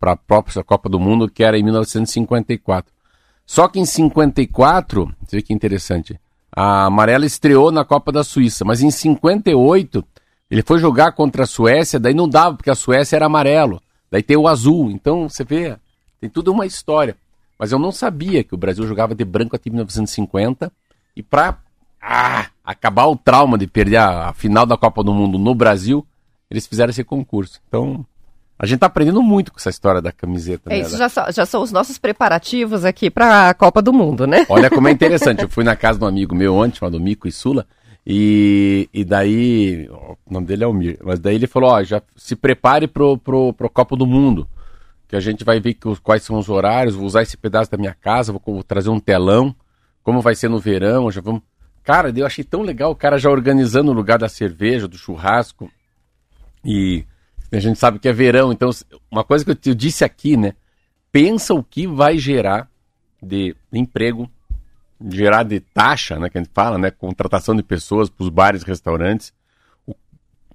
a 0.00 0.16
própria 0.16 0.62
Copa 0.62 0.88
do 0.88 1.00
Mundo, 1.00 1.28
que 1.28 1.42
era 1.42 1.58
em 1.58 1.62
1954. 1.62 2.92
Só 3.44 3.66
que 3.68 3.80
em 3.80 3.84
54, 3.86 5.14
você 5.24 5.36
vê 5.36 5.42
que 5.42 5.54
interessante, 5.54 6.20
a 6.52 6.84
amarela 6.84 7.24
estreou 7.24 7.70
na 7.70 7.84
Copa 7.84 8.12
da 8.12 8.22
Suíça, 8.22 8.64
mas 8.64 8.82
em 8.82 8.90
58 8.90 10.04
ele 10.50 10.62
foi 10.62 10.78
jogar 10.78 11.12
contra 11.12 11.44
a 11.44 11.46
Suécia, 11.46 11.98
daí 11.98 12.14
não 12.14 12.28
dava, 12.28 12.56
porque 12.56 12.70
a 12.70 12.74
Suécia 12.74 13.16
era 13.16 13.26
amarelo, 13.26 13.80
daí 14.10 14.22
tem 14.22 14.36
o 14.36 14.46
azul, 14.46 14.90
então 14.90 15.28
você 15.28 15.44
vê, 15.44 15.76
tem 16.20 16.30
tudo 16.30 16.52
uma 16.52 16.66
história. 16.66 17.16
Mas 17.58 17.72
eu 17.72 17.78
não 17.78 17.90
sabia 17.90 18.44
que 18.44 18.54
o 18.54 18.58
Brasil 18.58 18.86
jogava 18.86 19.14
de 19.14 19.24
branco 19.24 19.56
até 19.56 19.70
1950, 19.70 20.70
e 21.16 21.22
para 21.22 21.58
ah, 22.00 22.46
acabar 22.66 23.06
o 23.06 23.16
trauma 23.16 23.56
de 23.56 23.68
perder 23.68 23.98
a, 23.98 24.30
a, 24.30 24.32
final 24.32 24.66
da 24.66 24.76
Copa 24.76 25.04
do 25.04 25.14
Mundo 25.14 25.38
no 25.38 25.54
Brasil, 25.54 26.04
eles 26.50 26.66
fizeram 26.66 26.90
esse 26.90 27.04
concurso. 27.04 27.60
Então, 27.68 28.04
a 28.58 28.66
gente 28.66 28.80
tá 28.80 28.86
aprendendo 28.86 29.22
muito 29.22 29.52
com 29.52 29.58
essa 29.58 29.70
história 29.70 30.02
da 30.02 30.10
camiseta. 30.10 30.74
É, 30.74 30.78
né? 30.78 30.80
isso 30.80 30.96
já, 30.96 31.08
já 31.30 31.46
são 31.46 31.62
os 31.62 31.70
nossos 31.70 31.96
preparativos 31.96 32.84
aqui 32.84 33.08
para 33.08 33.50
a 33.50 33.54
Copa 33.54 33.80
do 33.80 33.92
Mundo, 33.92 34.26
né? 34.26 34.44
Olha 34.48 34.68
como 34.68 34.88
é 34.88 34.90
interessante. 34.92 35.42
Eu 35.42 35.48
fui 35.48 35.62
na 35.62 35.76
casa 35.76 35.98
de 36.00 36.04
um 36.04 36.08
amigo 36.08 36.34
meu 36.34 36.56
ontem, 36.56 36.78
chamado 36.78 36.98
Mico 36.98 37.28
e 37.28 37.32
Sula, 37.32 37.64
e, 38.04 38.88
e 38.92 39.04
daí, 39.04 39.88
o 39.90 40.32
nome 40.32 40.46
dele 40.46 40.64
é 40.64 40.66
Almir, 40.66 40.98
mas 41.04 41.20
daí 41.20 41.36
ele 41.36 41.46
falou, 41.46 41.70
ó, 41.70 41.82
já 41.84 42.02
se 42.16 42.34
prepare 42.34 42.88
pro, 42.88 43.16
pro, 43.16 43.52
pro 43.52 43.70
Copa 43.70 43.96
do 43.96 44.06
Mundo, 44.06 44.48
que 45.06 45.14
a 45.14 45.20
gente 45.20 45.44
vai 45.44 45.60
ver 45.60 45.74
que, 45.74 45.96
quais 46.02 46.22
são 46.22 46.36
os 46.38 46.48
horários, 46.48 46.96
vou 46.96 47.06
usar 47.06 47.22
esse 47.22 47.36
pedaço 47.36 47.70
da 47.70 47.76
minha 47.76 47.94
casa, 47.94 48.32
vou, 48.32 48.42
vou 48.44 48.62
trazer 48.62 48.90
um 48.90 49.00
telão, 49.00 49.54
como 50.02 50.20
vai 50.20 50.34
ser 50.34 50.48
no 50.48 50.58
verão, 50.58 51.10
já 51.10 51.20
vamos 51.20 51.42
Cara, 51.86 52.12
eu 52.16 52.26
achei 52.26 52.42
tão 52.42 52.62
legal 52.62 52.90
o 52.90 52.96
cara 52.96 53.16
já 53.16 53.30
organizando 53.30 53.92
o 53.92 53.94
lugar 53.94 54.18
da 54.18 54.28
cerveja, 54.28 54.88
do 54.88 54.98
churrasco. 54.98 55.70
E 56.64 57.04
a 57.52 57.60
gente 57.60 57.78
sabe 57.78 58.00
que 58.00 58.08
é 58.08 58.12
verão, 58.12 58.50
então 58.50 58.70
uma 59.08 59.22
coisa 59.22 59.44
que 59.44 59.70
eu, 59.70 59.74
disse 59.74 60.04
aqui, 60.04 60.36
né? 60.36 60.54
Pensa 61.12 61.54
o 61.54 61.62
que 61.62 61.86
vai 61.86 62.18
gerar 62.18 62.68
de 63.22 63.54
emprego, 63.72 64.28
gerar 65.08 65.44
de 65.44 65.60
taxa, 65.60 66.18
né? 66.18 66.28
Que 66.28 66.38
a 66.38 66.42
gente 66.42 66.50
fala, 66.52 66.76
né? 66.76 66.90
Contratação 66.90 67.54
de 67.54 67.62
pessoas 67.62 68.10
para 68.10 68.24
os 68.24 68.30
bares 68.30 68.64
restaurantes. 68.64 69.32
O, 69.86 69.94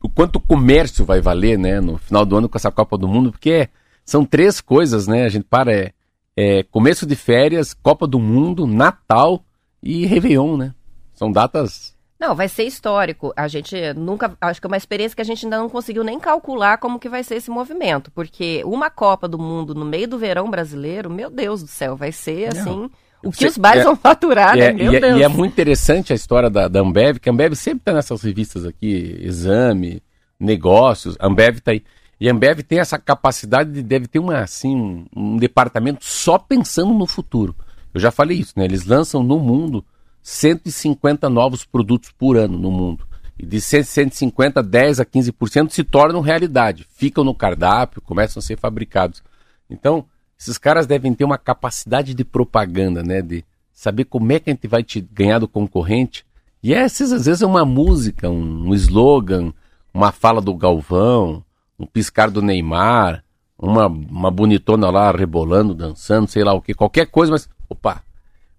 o, 0.04 0.10
quanto 0.10 0.36
o 0.36 0.42
comércio 0.42 1.06
vai 1.06 1.22
valer, 1.22 1.58
né? 1.58 1.80
No 1.80 1.98
final 1.98 2.26
do 2.26 2.36
ano 2.36 2.50
com 2.50 2.58
essa 2.58 2.74
Copa 2.74 2.98
do 2.98 3.08
Mundo, 3.08 3.32
porque 3.32 3.52
é, 3.52 3.70
são 4.04 4.26
três 4.26 4.60
coisas, 4.60 5.08
né? 5.08 5.24
A 5.24 5.30
gente 5.30 5.46
para, 5.46 5.74
é, 5.74 5.94
é 6.36 6.64
começo 6.64 7.06
de 7.06 7.16
férias, 7.16 7.74
Copa 7.74 8.06
do 8.06 8.20
Mundo, 8.20 8.68
Natal 8.68 9.46
e 9.82 10.06
Réveillon, 10.06 10.58
né? 10.58 10.74
São 11.22 11.32
datas. 11.32 11.94
Não, 12.20 12.34
vai 12.34 12.48
ser 12.48 12.64
histórico. 12.64 13.32
A 13.36 13.48
gente 13.48 13.76
nunca. 13.94 14.36
Acho 14.42 14.60
que 14.60 14.66
é 14.66 14.70
uma 14.70 14.78
experiência 14.78 15.16
que 15.16 15.22
a 15.22 15.26
gente 15.26 15.46
ainda 15.46 15.60
não 15.60 15.70
conseguiu 15.70 16.04
nem 16.04 16.20
calcular 16.20 16.80
como 16.80 16.98
que 16.98 17.08
vai 17.08 17.24
ser 17.24 17.36
esse 17.36 17.52
movimento. 17.52 18.10
Porque 18.10 18.64
uma 18.66 18.90
Copa 18.90 19.28
do 19.28 19.38
Mundo 19.38 19.76
no 19.76 19.86
meio 19.86 20.08
do 20.08 20.18
verão 20.18 20.50
brasileiro, 20.50 21.12
meu 21.12 21.30
Deus 21.30 21.62
do 21.62 21.68
céu, 21.68 21.96
vai 21.96 22.12
ser 22.12 22.48
assim. 22.48 22.90
O 23.24 23.32
que 23.32 23.46
os 23.46 23.56
bares 23.56 23.82
é, 23.82 23.86
vão 23.86 23.96
faturar, 23.96 24.58
é, 24.58 24.74
né? 24.74 24.84
Meu 24.84 24.94
e, 24.94 24.96
é, 24.96 25.00
Deus. 25.00 25.20
E 25.20 25.24
é 25.24 25.28
muito 25.28 25.52
interessante 25.52 26.12
a 26.12 26.16
história 26.16 26.50
da, 26.50 26.68
da 26.68 26.80
Ambev, 26.80 27.20
que 27.20 27.30
a 27.30 27.32
Ambev 27.32 27.54
sempre 27.54 27.82
está 27.82 27.94
nessas 27.94 28.24
revistas 28.24 28.66
aqui, 28.66 29.20
Exame, 29.22 30.02
Negócios, 30.40 31.16
a 31.20 31.28
Ambev 31.28 31.58
está 31.58 31.70
aí. 31.70 31.84
E 32.20 32.28
a 32.28 32.32
Ambev 32.32 32.64
tem 32.64 32.80
essa 32.80 32.98
capacidade 32.98 33.72
de 33.72 33.84
deve 33.84 34.08
ter 34.08 34.18
uma, 34.18 34.40
assim, 34.40 34.76
um, 34.76 35.06
um, 35.16 35.38
departamento 35.38 36.04
só 36.04 36.40
pensando 36.40 36.96
no 36.96 37.06
futuro. 37.06 37.56
Eu 37.94 38.02
já 38.02 38.10
falei 38.10 38.40
isso, 38.40 38.54
né? 38.56 38.66
Eles 38.66 38.88
lançam 38.88 39.22
no 39.22 39.38
mundo 39.38 39.86
150 40.22 41.30
novos 41.30 41.66
produtos 41.66 42.12
por 42.12 42.38
ano 42.38 42.58
no 42.58 42.72
mundo. 42.72 43.06
E 43.38 43.46
de 43.46 43.60
150, 43.60 44.62
10 44.62 45.00
a 45.00 45.06
15% 45.06 45.72
se 45.72 45.84
tornam 45.84 46.22
realidade, 46.22 46.86
ficam 46.96 47.24
no 47.24 47.34
cardápio, 47.34 48.02
começam 48.02 48.40
a 48.40 48.44
ser 48.44 48.58
fabricados. 48.58 49.24
Então, 49.70 50.06
esses 50.40 50.58
caras 50.58 50.86
devem 50.86 51.14
ter 51.14 51.24
uma 51.24 51.38
capacidade 51.38 52.14
de 52.14 52.24
propaganda, 52.24 53.02
né? 53.04 53.22
De 53.22 53.44
saber 53.72 54.06
como 54.06 54.32
é 54.32 54.40
que 54.40 54.50
a 54.50 54.54
gente 54.54 54.68
vai 54.68 54.84
te 54.84 55.02
ganhar 55.02 55.40
do 55.40 55.48
concorrente. 55.48 56.26
E 56.62 56.74
essas, 56.74 57.12
às 57.12 57.26
vezes, 57.26 57.42
é 57.42 57.48
uma 57.48 57.66
música, 57.66 58.30
um, 58.30 58.70
um 58.70 58.74
slogan, 58.76 59.52
uma 59.94 60.12
fala 60.12 60.40
do 60.40 60.54
Galvão, 60.54 61.44
um 61.80 61.86
piscar 61.86 62.30
do 62.30 62.42
Neymar, 62.42 63.24
uma, 63.58 63.88
uma 63.88 64.32
bonitona 64.32 64.90
lá 64.90 65.12
rebolando, 65.12 65.74
dançando, 65.74 66.28
sei 66.28 66.44
lá 66.44 66.54
o 66.54 66.62
que, 66.62 66.74
qualquer 66.74 67.08
coisa, 67.08 67.32
mas, 67.32 67.50
opa, 67.70 68.04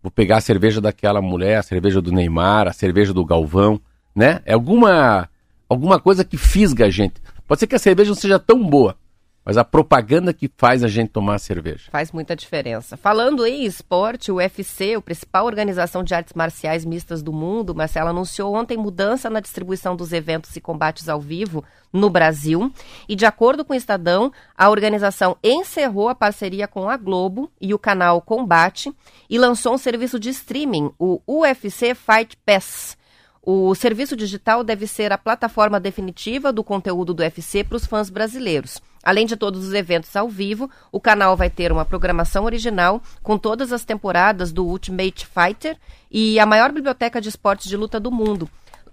vou 0.02 0.10
pegar 0.10 0.38
a 0.38 0.40
cerveja 0.40 0.80
daquela 0.80 1.22
mulher, 1.22 1.58
a 1.58 1.62
cerveja 1.62 2.00
do 2.00 2.10
Neymar, 2.12 2.66
a 2.66 2.72
cerveja 2.72 3.12
do 3.12 3.24
Galvão, 3.24 3.80
né? 4.14 4.40
É 4.44 4.54
alguma, 4.54 5.28
alguma 5.68 6.00
coisa 6.00 6.24
que 6.24 6.36
fisga 6.36 6.86
a 6.86 6.90
gente. 6.90 7.14
Pode 7.46 7.60
ser 7.60 7.66
que 7.66 7.76
a 7.76 7.78
cerveja 7.78 8.10
não 8.10 8.16
seja 8.16 8.38
tão 8.38 8.62
boa, 8.66 8.96
mas 9.44 9.56
a 9.56 9.64
propaganda 9.64 10.32
que 10.32 10.50
faz 10.56 10.84
a 10.84 10.88
gente 10.88 11.10
tomar 11.10 11.38
cerveja. 11.38 11.90
Faz 11.90 12.12
muita 12.12 12.36
diferença. 12.36 12.96
Falando 12.96 13.44
em 13.44 13.64
esporte, 13.64 14.30
o 14.30 14.36
UFC, 14.36 14.96
o 14.96 15.02
principal 15.02 15.46
organização 15.46 16.04
de 16.04 16.14
artes 16.14 16.32
marciais 16.34 16.84
mistas 16.84 17.22
do 17.22 17.32
mundo, 17.32 17.74
Marcela, 17.74 18.10
anunciou 18.10 18.54
ontem 18.54 18.76
mudança 18.76 19.28
na 19.28 19.40
distribuição 19.40 19.96
dos 19.96 20.12
eventos 20.12 20.54
e 20.54 20.60
combates 20.60 21.08
ao 21.08 21.20
vivo 21.20 21.64
no 21.92 22.08
Brasil. 22.08 22.72
E, 23.08 23.16
de 23.16 23.26
acordo 23.26 23.64
com 23.64 23.72
o 23.72 23.76
Estadão, 23.76 24.32
a 24.56 24.70
organização 24.70 25.36
encerrou 25.42 26.08
a 26.08 26.14
parceria 26.14 26.68
com 26.68 26.88
a 26.88 26.96
Globo 26.96 27.50
e 27.60 27.74
o 27.74 27.78
canal 27.78 28.20
Combate 28.20 28.92
e 29.28 29.38
lançou 29.38 29.74
um 29.74 29.78
serviço 29.78 30.20
de 30.20 30.30
streaming, 30.30 30.92
o 30.98 31.20
UFC 31.26 31.94
Fight 31.94 32.36
Pass. 32.46 32.96
O 33.44 33.74
serviço 33.74 34.14
digital 34.14 34.62
deve 34.62 34.86
ser 34.86 35.10
a 35.10 35.18
plataforma 35.18 35.80
definitiva 35.80 36.52
do 36.52 36.62
conteúdo 36.62 37.12
do 37.12 37.24
UFC 37.24 37.64
para 37.64 37.76
os 37.76 37.84
fãs 37.84 38.08
brasileiros. 38.08 38.80
Além 39.02 39.26
de 39.26 39.36
todos 39.36 39.66
os 39.66 39.72
eventos 39.72 40.14
ao 40.14 40.28
vivo, 40.28 40.70
o 40.92 41.00
canal 41.00 41.36
vai 41.36 41.50
ter 41.50 41.72
uma 41.72 41.84
programação 41.84 42.44
original 42.44 43.02
com 43.22 43.36
todas 43.36 43.72
as 43.72 43.84
temporadas 43.84 44.52
do 44.52 44.64
Ultimate 44.64 45.26
Fighter 45.26 45.76
e 46.10 46.38
a 46.38 46.46
maior 46.46 46.70
biblioteca 46.70 47.20
de 47.20 47.28
esportes 47.28 47.68
de 47.68 47.76
luta 47.76 47.98
do 47.98 48.12
mundo. 48.12 48.48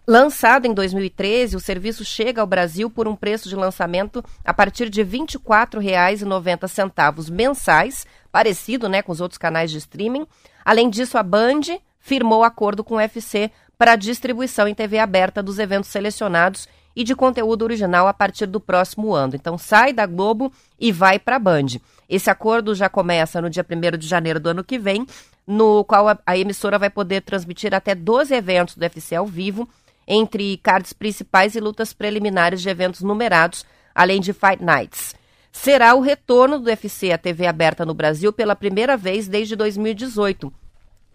Lançado 0.07 0.65
em 0.65 0.73
2013, 0.73 1.55
o 1.55 1.59
serviço 1.59 2.03
chega 2.03 2.41
ao 2.41 2.47
Brasil 2.47 2.89
por 2.89 3.07
um 3.07 3.15
preço 3.15 3.47
de 3.47 3.55
lançamento 3.55 4.25
a 4.43 4.51
partir 4.51 4.89
de 4.89 5.03
R$ 5.03 5.19
24,90 5.19 7.29
mensais, 7.29 8.07
parecido 8.31 8.89
né, 8.89 9.03
com 9.03 9.11
os 9.11 9.21
outros 9.21 9.37
canais 9.37 9.69
de 9.69 9.77
streaming. 9.77 10.25
Além 10.65 10.89
disso, 10.89 11.15
a 11.15 11.21
Band 11.21 11.61
firmou 11.99 12.43
acordo 12.43 12.83
com 12.83 12.95
o 12.95 12.97
UFC 12.97 13.51
para 13.77 13.91
a 13.91 13.95
distribuição 13.95 14.67
em 14.67 14.73
TV 14.73 14.97
aberta 14.97 15.43
dos 15.43 15.59
eventos 15.59 15.91
selecionados 15.91 16.67
e 16.95 17.03
de 17.03 17.15
conteúdo 17.15 17.63
original 17.63 18.07
a 18.07 18.13
partir 18.13 18.45
do 18.45 18.59
próximo 18.59 19.13
ano. 19.13 19.35
Então 19.35 19.57
sai 19.57 19.93
da 19.93 20.05
Globo 20.05 20.51
e 20.79 20.91
vai 20.91 21.19
para 21.19 21.35
a 21.35 21.39
Band. 21.39 21.67
Esse 22.09 22.29
acordo 22.29 22.73
já 22.73 22.89
começa 22.89 23.41
no 23.41 23.49
dia 23.49 23.65
1 23.67 23.97
de 23.97 24.07
janeiro 24.07 24.39
do 24.39 24.49
ano 24.49 24.63
que 24.63 24.79
vem, 24.79 25.05
no 25.45 25.83
qual 25.83 26.07
a, 26.07 26.17
a 26.25 26.37
emissora 26.37 26.79
vai 26.79 26.89
poder 26.89 27.21
transmitir 27.21 27.73
até 27.73 27.93
12 27.95 28.33
eventos 28.33 28.75
do 28.75 28.81
UFC 28.81 29.15
ao 29.15 29.25
vivo, 29.25 29.67
entre 30.07 30.57
cards 30.57 30.91
principais 30.91 31.55
e 31.55 31.59
lutas 31.59 31.93
preliminares 31.93 32.61
de 32.61 32.69
eventos 32.69 33.01
numerados, 33.01 33.65
além 33.93 34.19
de 34.19 34.33
Fight 34.33 34.63
Nights. 34.63 35.15
Será 35.51 35.93
o 35.93 36.01
retorno 36.01 36.59
do 36.59 36.67
UFC 36.67 37.11
à 37.11 37.17
TV 37.17 37.45
aberta 37.45 37.85
no 37.85 37.93
Brasil 37.93 38.31
pela 38.31 38.55
primeira 38.55 38.95
vez 38.97 39.27
desde 39.27 39.55
2018. 39.55 40.51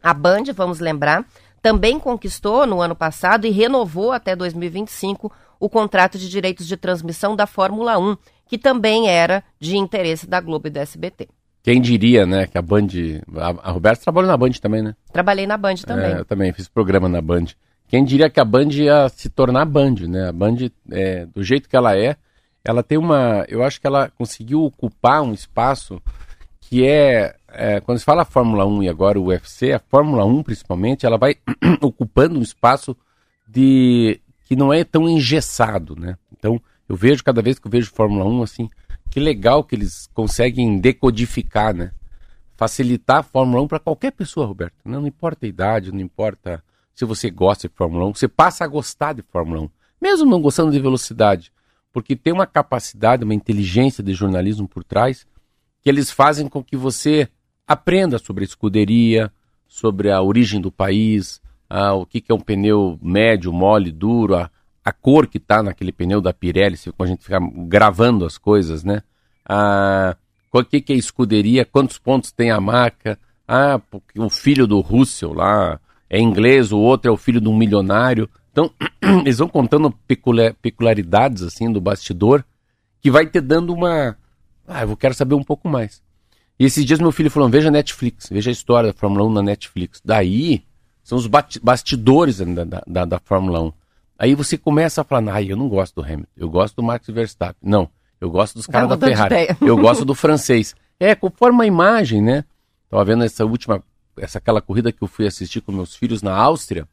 A 0.02 0.12
Band, 0.12 0.44
vamos 0.54 0.80
lembrar, 0.80 1.24
também 1.62 1.98
conquistou 1.98 2.66
no 2.66 2.82
ano 2.82 2.94
passado 2.94 3.46
e 3.46 3.50
renovou 3.50 4.12
até 4.12 4.36
2025 4.36 5.32
o 5.64 5.68
contrato 5.70 6.18
de 6.18 6.28
direitos 6.28 6.66
de 6.66 6.76
transmissão 6.76 7.34
da 7.34 7.46
Fórmula 7.46 7.98
1, 7.98 8.18
que 8.46 8.58
também 8.58 9.08
era 9.08 9.42
de 9.58 9.78
interesse 9.78 10.26
da 10.26 10.38
Globo 10.38 10.66
e 10.66 10.70
do 10.70 10.78
SBT. 10.78 11.26
Quem 11.62 11.80
diria, 11.80 12.26
né, 12.26 12.46
que 12.46 12.58
a 12.58 12.60
Band. 12.60 12.88
A, 13.34 13.70
a 13.70 13.70
Roberta 13.70 14.02
trabalhou 14.02 14.30
na 14.30 14.36
Band 14.36 14.50
também, 14.60 14.82
né? 14.82 14.94
Trabalhei 15.10 15.46
na 15.46 15.56
Band 15.56 15.76
também. 15.76 16.12
É, 16.12 16.18
eu 16.18 16.24
também 16.26 16.52
fiz 16.52 16.68
programa 16.68 17.08
na 17.08 17.22
Band. 17.22 17.46
Quem 17.88 18.04
diria 18.04 18.28
que 18.28 18.38
a 18.38 18.44
Band 18.44 18.68
ia 18.72 19.08
se 19.08 19.30
tornar 19.30 19.64
Band, 19.64 19.94
né? 20.06 20.28
A 20.28 20.32
Band, 20.32 20.56
é, 20.92 21.24
do 21.24 21.42
jeito 21.42 21.66
que 21.66 21.76
ela 21.76 21.96
é, 21.96 22.14
ela 22.62 22.82
tem 22.82 22.98
uma. 22.98 23.46
Eu 23.48 23.62
acho 23.62 23.80
que 23.80 23.86
ela 23.86 24.10
conseguiu 24.10 24.64
ocupar 24.64 25.22
um 25.22 25.32
espaço 25.32 25.98
que 26.60 26.86
é, 26.86 27.36
é, 27.48 27.80
quando 27.80 27.98
se 27.98 28.04
fala 28.04 28.26
Fórmula 28.26 28.66
1 28.66 28.82
e 28.82 28.88
agora 28.90 29.18
o 29.18 29.28
UFC, 29.28 29.72
a 29.72 29.78
Fórmula 29.78 30.26
1 30.26 30.42
principalmente, 30.42 31.06
ela 31.06 31.16
vai 31.16 31.36
ocupando 31.80 32.38
um 32.38 32.42
espaço 32.42 32.94
de 33.48 34.20
que 34.44 34.54
não 34.54 34.72
é 34.72 34.84
tão 34.84 35.08
engessado, 35.08 35.96
né? 35.96 36.16
Então, 36.32 36.60
eu 36.88 36.94
vejo 36.94 37.24
cada 37.24 37.40
vez 37.40 37.58
que 37.58 37.66
eu 37.66 37.70
vejo 37.70 37.90
Fórmula 37.90 38.24
1 38.24 38.42
assim, 38.42 38.70
que 39.10 39.18
legal 39.18 39.64
que 39.64 39.74
eles 39.74 40.08
conseguem 40.12 40.78
decodificar, 40.78 41.74
né? 41.74 41.92
Facilitar 42.56 43.18
a 43.18 43.22
Fórmula 43.22 43.62
1 43.62 43.68
para 43.68 43.80
qualquer 43.80 44.12
pessoa, 44.12 44.46
Roberto. 44.46 44.74
Não, 44.84 45.00
não 45.00 45.08
importa 45.08 45.46
a 45.46 45.48
idade, 45.48 45.92
não 45.92 46.00
importa 46.00 46.62
se 46.94 47.04
você 47.04 47.30
gosta 47.30 47.68
de 47.68 47.74
Fórmula 47.74 48.06
1, 48.06 48.14
você 48.14 48.28
passa 48.28 48.64
a 48.64 48.68
gostar 48.68 49.14
de 49.14 49.22
Fórmula 49.22 49.62
1, 49.62 49.70
mesmo 50.00 50.30
não 50.30 50.40
gostando 50.40 50.70
de 50.70 50.78
velocidade, 50.78 51.52
porque 51.92 52.14
tem 52.14 52.32
uma 52.32 52.46
capacidade, 52.46 53.24
uma 53.24 53.34
inteligência 53.34 54.02
de 54.02 54.14
jornalismo 54.14 54.68
por 54.68 54.84
trás 54.84 55.26
que 55.82 55.88
eles 55.88 56.10
fazem 56.10 56.48
com 56.48 56.62
que 56.62 56.76
você 56.76 57.28
aprenda 57.66 58.18
sobre 58.18 58.44
a 58.44 58.46
escuderia, 58.46 59.30
sobre 59.66 60.10
a 60.10 60.22
origem 60.22 60.60
do 60.60 60.70
país, 60.70 61.40
ah, 61.76 61.92
o 61.92 62.06
que, 62.06 62.20
que 62.20 62.30
é 62.30 62.34
um 62.34 62.40
pneu 62.40 62.96
médio, 63.02 63.52
mole, 63.52 63.90
duro, 63.90 64.36
a, 64.36 64.48
a 64.84 64.92
cor 64.92 65.26
que 65.26 65.38
está 65.38 65.60
naquele 65.60 65.90
pneu 65.90 66.20
da 66.20 66.32
Pirelli, 66.32 66.76
se 66.76 66.88
a 66.96 67.06
gente 67.06 67.24
ficar 67.24 67.40
gravando 67.66 68.24
as 68.24 68.38
coisas, 68.38 68.84
né? 68.84 69.02
Ah, 69.44 70.16
o 70.52 70.62
que, 70.62 70.80
que 70.80 70.92
é 70.92 70.96
escuderia, 70.96 71.64
quantos 71.64 71.98
pontos 71.98 72.30
tem 72.30 72.52
a 72.52 72.60
marca, 72.60 73.18
ah, 73.48 73.80
porque 73.90 74.20
o 74.20 74.30
filho 74.30 74.68
do 74.68 74.78
Russell 74.78 75.32
lá 75.32 75.80
é 76.08 76.20
inglês, 76.20 76.70
o 76.70 76.78
outro 76.78 77.10
é 77.10 77.12
o 77.12 77.16
filho 77.16 77.40
de 77.40 77.48
um 77.48 77.56
milionário. 77.56 78.30
Então, 78.52 78.70
eles 79.26 79.38
vão 79.38 79.48
contando 79.48 79.92
peculiaridades 80.62 81.42
assim 81.42 81.72
do 81.72 81.80
bastidor 81.80 82.44
que 83.00 83.10
vai 83.10 83.26
te 83.26 83.40
dando 83.40 83.74
uma, 83.74 84.16
ah, 84.68 84.82
eu 84.82 84.96
quero 84.96 85.14
saber 85.14 85.34
um 85.34 85.42
pouco 85.42 85.68
mais. 85.68 86.00
E 86.56 86.66
esses 86.66 86.84
dias 86.84 87.00
meu 87.00 87.10
filho 87.10 87.32
falou: 87.32 87.48
veja 87.48 87.68
Netflix, 87.68 88.28
veja 88.30 88.48
a 88.48 88.52
história 88.52 88.92
da 88.92 88.96
Fórmula 88.96 89.24
1 89.24 89.32
na 89.32 89.42
Netflix. 89.42 90.00
Daí 90.04 90.62
são 91.04 91.18
os 91.18 91.28
bastidores 91.62 92.38
da, 92.38 92.82
da, 92.86 93.04
da, 93.04 93.18
Fórmula 93.18 93.60
1. 93.60 93.72
Aí 94.18 94.34
você 94.34 94.56
começa 94.56 95.02
a 95.02 95.04
falar: 95.04 95.34
ah, 95.34 95.42
eu 95.42 95.56
não 95.56 95.68
gosto 95.68 95.96
do 95.96 96.02
Hamilton, 96.02 96.32
eu 96.34 96.48
gosto 96.48 96.76
do 96.76 96.82
Max 96.82 97.06
Verstappen. 97.06 97.56
Não, 97.62 97.88
eu 98.18 98.30
gosto 98.30 98.54
dos 98.54 98.66
caras 98.66 98.88
da 98.88 98.96
Ferrari, 98.96 99.54
eu 99.60 99.76
gosto 99.76 100.02
do 100.06 100.14
francês. 100.14 100.74
É, 100.98 101.14
conforme 101.14 101.62
a 101.62 101.66
imagem, 101.66 102.22
né? 102.22 102.44
Tava 102.88 103.04
vendo 103.04 103.22
essa 103.22 103.44
última, 103.44 103.82
essa 104.16 104.38
aquela 104.38 104.62
corrida 104.62 104.90
que 104.90 105.02
eu 105.02 105.08
fui 105.08 105.26
assistir 105.26 105.60
com 105.60 105.72
meus 105.72 105.94
filhos 105.94 106.22
na 106.22 106.34
Áustria. 106.34 106.88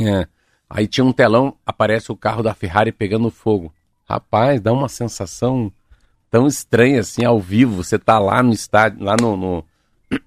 É, 0.00 0.26
aí 0.68 0.88
tinha 0.88 1.04
um 1.04 1.12
telão, 1.12 1.54
aparece 1.64 2.10
o 2.10 2.16
carro 2.16 2.42
da 2.42 2.52
Ferrari 2.52 2.90
pegando 2.90 3.30
fogo. 3.30 3.72
Rapaz, 4.08 4.60
dá 4.60 4.72
uma 4.72 4.88
sensação 4.88 5.72
tão 6.30 6.48
estranha 6.48 7.00
assim 7.00 7.24
ao 7.24 7.38
vivo. 7.38 7.76
Você 7.76 7.96
tá 7.96 8.18
lá 8.18 8.42
no 8.42 8.52
estádio, 8.52 9.04
lá 9.04 9.14
no, 9.20 9.36
no, 9.36 9.64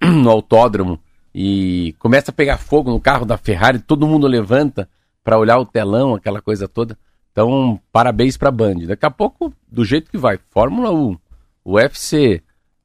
no 0.00 0.30
autódromo 0.30 0.98
e 1.34 1.94
começa 1.98 2.30
a 2.30 2.34
pegar 2.34 2.58
fogo 2.58 2.90
no 2.90 3.00
carro 3.00 3.24
da 3.24 3.36
Ferrari, 3.36 3.78
todo 3.78 4.06
mundo 4.06 4.26
levanta 4.26 4.88
para 5.22 5.38
olhar 5.38 5.58
o 5.58 5.66
telão, 5.66 6.14
aquela 6.14 6.40
coisa 6.40 6.66
toda. 6.66 6.98
Então, 7.32 7.78
parabéns 7.92 8.36
para 8.36 8.48
a 8.48 8.52
Band. 8.52 8.86
Daqui 8.86 9.06
a 9.06 9.10
pouco, 9.10 9.52
do 9.70 9.84
jeito 9.84 10.10
que 10.10 10.18
vai, 10.18 10.38
Fórmula 10.50 10.90
1, 10.90 11.16
UFC, 11.64 12.42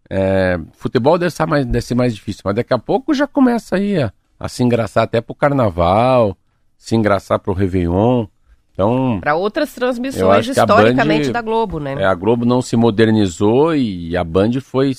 é, 0.10 0.60
futebol 0.74 1.18
deve 1.18 1.32
ser, 1.32 1.46
mais, 1.46 1.66
deve 1.66 1.82
ser 1.82 1.96
mais 1.96 2.14
difícil, 2.14 2.42
mas 2.46 2.56
daqui 2.56 2.74
a 2.74 2.78
pouco 2.78 3.14
já 3.14 3.26
começa 3.26 3.78
aí 3.78 4.00
a, 4.00 4.12
a 4.40 4.48
se 4.48 4.62
engraçar 4.62 5.06
até 5.06 5.22
pro 5.22 5.34
Carnaval, 5.34 6.38
se 6.78 6.96
engraçar 6.96 7.40
pro 7.40 7.54
Réveillon. 7.54 8.28
Então, 8.74 9.20
para 9.22 9.36
outras 9.36 9.74
transmissões 9.74 10.48
historicamente 10.48 11.28
Band, 11.28 11.32
da 11.32 11.42
Globo, 11.42 11.80
né? 11.80 11.94
É, 11.94 12.06
a 12.06 12.14
Globo 12.14 12.44
não 12.46 12.62
se 12.62 12.76
modernizou 12.76 13.76
e 13.76 14.18
a 14.18 14.24
Band 14.24 14.60
foi 14.62 14.92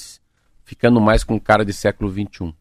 ficando 0.64 1.00
mais 1.00 1.22
com 1.22 1.38
cara 1.38 1.64
de 1.64 1.72
século 1.72 2.10
XXI. 2.10 2.54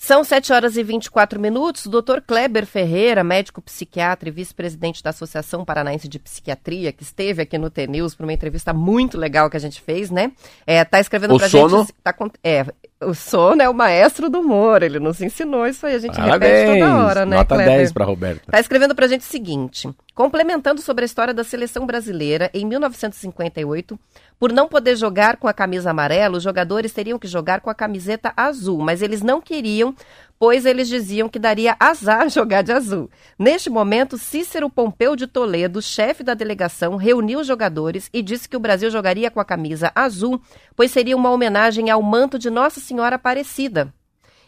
São 0.00 0.22
7 0.22 0.52
horas 0.52 0.76
e 0.76 0.82
24 0.84 1.40
minutos. 1.40 1.84
O 1.84 1.90
doutor 1.90 2.22
Kleber 2.22 2.64
Ferreira, 2.64 3.24
médico 3.24 3.60
psiquiatra 3.60 4.28
e 4.28 4.32
vice-presidente 4.32 5.02
da 5.02 5.10
Associação 5.10 5.64
Paranaense 5.64 6.08
de 6.08 6.20
Psiquiatria, 6.20 6.92
que 6.92 7.02
esteve 7.02 7.42
aqui 7.42 7.58
no 7.58 7.68
TNews 7.68 8.14
para 8.14 8.24
uma 8.24 8.32
entrevista 8.32 8.72
muito 8.72 9.18
legal 9.18 9.50
que 9.50 9.56
a 9.56 9.60
gente 9.60 9.80
fez, 9.82 10.08
né? 10.08 10.30
É, 10.64 10.84
tá 10.84 11.00
escrevendo 11.00 11.34
o 11.34 11.38
pra 11.38 11.48
sono? 11.48 11.80
gente. 11.80 11.92
Tá, 12.00 12.14
é, 12.44 12.64
o 13.00 13.14
sono 13.14 13.62
é 13.62 13.68
o 13.68 13.74
maestro 13.74 14.28
do 14.28 14.40
humor, 14.40 14.82
ele 14.82 14.98
nos 14.98 15.20
ensinou 15.20 15.66
isso 15.66 15.86
aí, 15.86 15.94
a 15.94 15.98
gente 15.98 16.16
Parabéns. 16.16 16.52
repete 16.52 16.80
toda 16.80 16.96
hora, 17.04 17.26
né, 17.26 17.36
Nota 17.36 17.54
Kleber? 17.54 17.76
10 17.76 17.92
para 17.92 18.04
Roberta. 18.04 18.42
Tá 18.50 18.58
escrevendo 18.58 18.94
pra 18.94 19.06
gente 19.06 19.20
o 19.20 19.24
seguinte: 19.24 19.88
complementando 20.14 20.80
sobre 20.80 21.04
a 21.04 21.06
história 21.06 21.32
da 21.32 21.44
seleção 21.44 21.86
brasileira, 21.86 22.50
em 22.52 22.66
1958, 22.66 23.98
por 24.38 24.52
não 24.52 24.68
poder 24.68 24.96
jogar 24.96 25.36
com 25.36 25.46
a 25.46 25.52
camisa 25.52 25.90
amarela, 25.90 26.36
os 26.36 26.42
jogadores 26.42 26.92
teriam 26.92 27.18
que 27.18 27.28
jogar 27.28 27.60
com 27.60 27.70
a 27.70 27.74
camiseta 27.74 28.32
azul, 28.36 28.78
mas 28.78 29.00
eles 29.00 29.22
não 29.22 29.40
queriam, 29.40 29.94
pois 30.38 30.64
eles 30.64 30.88
diziam 30.88 31.28
que 31.28 31.38
daria 31.38 31.76
azar 31.80 32.28
jogar 32.30 32.62
de 32.62 32.72
azul. 32.72 33.10
Neste 33.38 33.68
momento, 33.68 34.16
Cícero 34.16 34.70
Pompeu 34.70 35.16
de 35.16 35.26
Toledo, 35.26 35.82
chefe 35.82 36.22
da 36.22 36.34
delegação, 36.34 36.96
reuniu 36.96 37.40
os 37.40 37.46
jogadores 37.46 38.08
e 38.12 38.22
disse 38.22 38.48
que 38.48 38.56
o 38.56 38.60
Brasil 38.60 38.90
jogaria 38.90 39.30
com 39.30 39.40
a 39.40 39.44
camisa 39.44 39.90
azul, 39.94 40.40
pois 40.76 40.90
seria 40.90 41.16
uma 41.16 41.30
homenagem 41.30 41.90
ao 41.90 42.02
manto 42.02 42.38
de 42.38 42.50
Nossa 42.50 42.80
Senhora 42.80 43.16
Aparecida. 43.16 43.92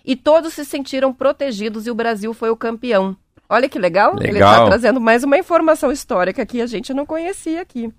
E 0.04 0.16
todos 0.16 0.54
se 0.54 0.64
sentiram 0.64 1.12
protegidos 1.12 1.86
e 1.86 1.90
o 1.90 1.94
Brasil 1.94 2.32
foi 2.32 2.50
o 2.50 2.56
campeão. 2.56 3.16
Olha 3.48 3.68
que 3.68 3.78
legal. 3.78 4.14
legal. 4.14 4.28
Ele 4.28 4.38
está 4.38 4.64
trazendo 4.66 5.00
mais 5.00 5.24
uma 5.24 5.36
informação 5.36 5.90
histórica 5.90 6.46
que 6.46 6.60
a 6.60 6.66
gente 6.66 6.94
não 6.94 7.04
conhecia 7.04 7.60
aqui. 7.60 7.92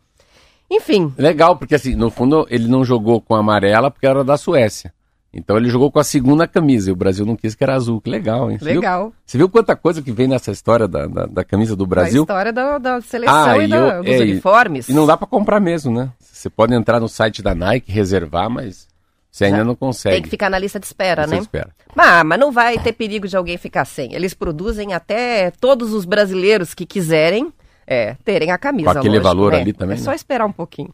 Enfim. 0.70 1.14
Legal, 1.18 1.58
porque 1.58 1.76
assim, 1.76 1.94
no 1.96 2.10
fundo 2.10 2.48
ele 2.50 2.68
não 2.70 2.86
jogou 2.86 3.20
com 3.20 3.36
a 3.36 3.40
amarela 3.40 3.92
porque 3.92 4.08
era 4.08 4.24
da 4.24 4.38
Suécia. 4.38 4.94
Então 5.34 5.56
ele 5.56 5.70
jogou 5.70 5.90
com 5.90 5.98
a 6.00 6.04
segunda 6.04 6.46
camisa 6.46 6.90
e 6.90 6.94
o 6.94 6.96
Brasil 6.96 7.26
não 7.26 7.38
quis 7.38 7.56
que 7.56 7.64
era 7.64 7.74
azul. 7.76 8.02
Que 8.02 8.10
legal, 8.10 8.52
hein? 8.52 8.58
Você 8.60 8.66
Legal. 8.66 9.04
Viu, 9.06 9.14
você 9.26 9.38
viu 9.38 9.48
quanta 9.50 9.76
coisa 9.78 10.02
que 10.02 10.12
vem 10.12 10.28
nessa 10.28 10.52
história 10.52 10.88
da, 10.90 11.08
da, 11.08 11.26
da 11.26 11.44
camisa 11.46 11.74
do 11.76 11.86
Brasil? 11.88 12.22
A 12.22 12.24
história 12.24 12.52
da, 12.52 12.78
da 12.78 13.00
seleção 13.02 13.44
Ah, 13.46 13.58
e 13.58 13.68
da- 13.68 13.76
eu- 13.78 14.04
dos 14.04 14.14
é, 14.14 14.20
uniformes. 14.20 14.90
E 14.90 14.94
não 14.94 15.06
dá 15.08 15.16
pra 15.16 15.26
comprar 15.26 15.62
mesmo, 15.62 15.94
né? 15.94 16.10
Você 16.20 16.50
pode 16.50 16.74
entrar 16.74 17.00
no 17.00 17.08
site 17.08 17.42
da 17.42 17.56
Nike, 17.56 17.92
reservar, 17.92 18.50
mas 18.50 18.88
você 19.32 19.46
ainda 19.46 19.64
não 19.64 19.74
consegue. 19.76 20.16
Tem 20.16 20.24
que 20.24 20.30
ficar 20.30 20.50
na 20.50 20.60
lista 20.60 20.78
de 20.80 20.86
espera, 20.86 21.26
Você 21.26 21.36
né? 21.36 21.42
espera. 21.42 21.70
Ah, 21.96 22.24
mas 22.26 22.38
não 22.38 22.52
vai 22.52 22.78
ter 22.80 22.92
perigo 22.92 23.26
de 23.26 23.38
alguém 23.38 23.58
ficar 23.58 23.86
sem. 23.86 24.14
Eles 24.14 24.34
produzem 24.34 24.94
até 24.94 25.52
todos 25.62 25.94
os 25.94 26.04
brasileiros 26.04 26.74
que 26.74 26.86
quiserem 26.86 27.54
é, 27.88 28.16
terem 28.26 28.52
a 28.52 28.58
camisa. 28.58 28.92
Com 28.92 29.00
aquele 29.00 29.18
lógico, 29.20 29.24
valor 29.36 29.52
né? 29.54 29.62
ali 29.62 29.72
também, 29.72 29.96
É 29.96 30.00
né? 30.00 30.04
só 30.04 30.14
esperar 30.14 30.46
um 30.46 30.52
pouquinho. 30.52 30.94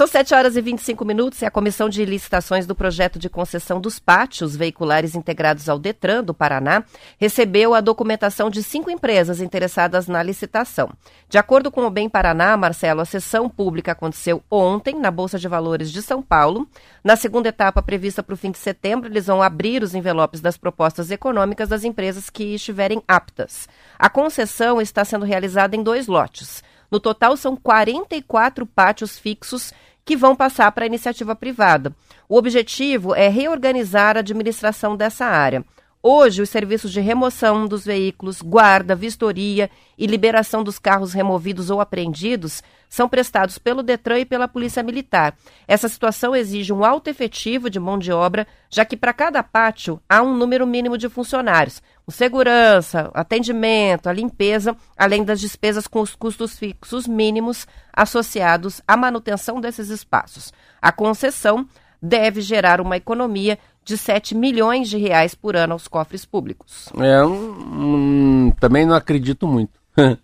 São 0.00 0.06
7 0.06 0.34
horas 0.34 0.56
e 0.56 0.62
25 0.62 1.04
minutos 1.04 1.42
e 1.42 1.44
a 1.44 1.50
Comissão 1.50 1.86
de 1.86 2.02
Licitações 2.06 2.66
do 2.66 2.74
Projeto 2.74 3.18
de 3.18 3.28
Concessão 3.28 3.78
dos 3.78 3.98
Pátios 3.98 4.56
Veiculares 4.56 5.14
Integrados 5.14 5.68
ao 5.68 5.78
Detran 5.78 6.24
do 6.24 6.32
Paraná 6.32 6.82
recebeu 7.18 7.74
a 7.74 7.82
documentação 7.82 8.48
de 8.48 8.62
cinco 8.62 8.90
empresas 8.90 9.42
interessadas 9.42 10.08
na 10.08 10.22
licitação. 10.22 10.88
De 11.28 11.36
acordo 11.36 11.70
com 11.70 11.84
o 11.84 11.90
Bem 11.90 12.08
Paraná, 12.08 12.56
Marcelo, 12.56 13.02
a 13.02 13.04
sessão 13.04 13.46
pública 13.46 13.92
aconteceu 13.92 14.42
ontem 14.50 14.98
na 14.98 15.10
Bolsa 15.10 15.38
de 15.38 15.46
Valores 15.46 15.92
de 15.92 16.00
São 16.00 16.22
Paulo. 16.22 16.66
Na 17.04 17.14
segunda 17.14 17.50
etapa, 17.50 17.82
prevista 17.82 18.22
para 18.22 18.32
o 18.32 18.38
fim 18.38 18.52
de 18.52 18.56
setembro, 18.56 19.06
eles 19.06 19.26
vão 19.26 19.42
abrir 19.42 19.82
os 19.82 19.94
envelopes 19.94 20.40
das 20.40 20.56
propostas 20.56 21.10
econômicas 21.10 21.68
das 21.68 21.84
empresas 21.84 22.30
que 22.30 22.54
estiverem 22.54 23.02
aptas. 23.06 23.68
A 23.98 24.08
concessão 24.08 24.80
está 24.80 25.04
sendo 25.04 25.26
realizada 25.26 25.76
em 25.76 25.82
dois 25.82 26.06
lotes. 26.06 26.62
No 26.90 26.98
total, 26.98 27.36
são 27.36 27.54
44 27.54 28.66
pátios 28.66 29.16
fixos 29.16 29.72
que 30.04 30.16
vão 30.16 30.34
passar 30.34 30.70
para 30.72 30.84
a 30.84 30.86
iniciativa 30.86 31.34
privada. 31.34 31.94
O 32.28 32.36
objetivo 32.36 33.14
é 33.14 33.28
reorganizar 33.28 34.16
a 34.16 34.20
administração 34.20 34.96
dessa 34.96 35.24
área. 35.26 35.64
Hoje, 36.02 36.40
os 36.40 36.48
serviços 36.48 36.92
de 36.92 37.00
remoção 37.00 37.66
dos 37.66 37.84
veículos, 37.84 38.40
guarda, 38.40 38.94
vistoria 38.94 39.70
e 39.98 40.06
liberação 40.06 40.64
dos 40.64 40.78
carros 40.78 41.12
removidos 41.12 41.68
ou 41.68 41.80
apreendidos 41.80 42.62
são 42.90 43.08
prestados 43.08 43.56
pelo 43.56 43.84
Detran 43.84 44.18
e 44.18 44.24
pela 44.24 44.48
Polícia 44.48 44.82
Militar. 44.82 45.34
Essa 45.66 45.88
situação 45.88 46.34
exige 46.34 46.72
um 46.72 46.84
alto 46.84 47.08
efetivo 47.08 47.70
de 47.70 47.78
mão 47.78 47.96
de 47.96 48.10
obra, 48.10 48.46
já 48.68 48.84
que 48.84 48.96
para 48.96 49.12
cada 49.12 49.42
pátio 49.44 50.02
há 50.08 50.20
um 50.20 50.36
número 50.36 50.66
mínimo 50.66 50.98
de 50.98 51.08
funcionários. 51.08 51.80
O 52.04 52.10
segurança, 52.10 53.08
atendimento, 53.14 54.08
a 54.08 54.12
limpeza, 54.12 54.76
além 54.98 55.22
das 55.22 55.40
despesas 55.40 55.86
com 55.86 56.00
os 56.00 56.16
custos 56.16 56.58
fixos 56.58 57.06
mínimos 57.06 57.66
associados 57.92 58.82
à 58.86 58.96
manutenção 58.96 59.60
desses 59.60 59.88
espaços. 59.88 60.52
A 60.82 60.90
concessão 60.90 61.68
deve 62.02 62.40
gerar 62.40 62.80
uma 62.80 62.96
economia 62.96 63.56
de 63.84 63.96
7 63.96 64.34
milhões 64.34 64.88
de 64.88 64.98
reais 64.98 65.34
por 65.34 65.54
ano 65.54 65.74
aos 65.74 65.86
cofres 65.86 66.24
públicos. 66.24 66.88
É, 66.98 67.24
hum, 67.24 68.52
também 68.58 68.84
não 68.84 68.96
acredito 68.96 69.46
muito. 69.46 69.78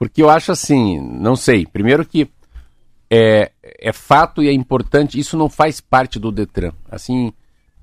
Porque 0.00 0.22
eu 0.22 0.30
acho 0.30 0.50
assim, 0.50 0.98
não 0.98 1.36
sei. 1.36 1.66
Primeiro 1.66 2.06
que 2.06 2.26
é, 3.10 3.52
é 3.62 3.92
fato 3.92 4.42
e 4.42 4.48
é 4.48 4.52
importante, 4.52 5.20
isso 5.20 5.36
não 5.36 5.50
faz 5.50 5.78
parte 5.78 6.18
do 6.18 6.32
Detran. 6.32 6.72
Assim, 6.90 7.34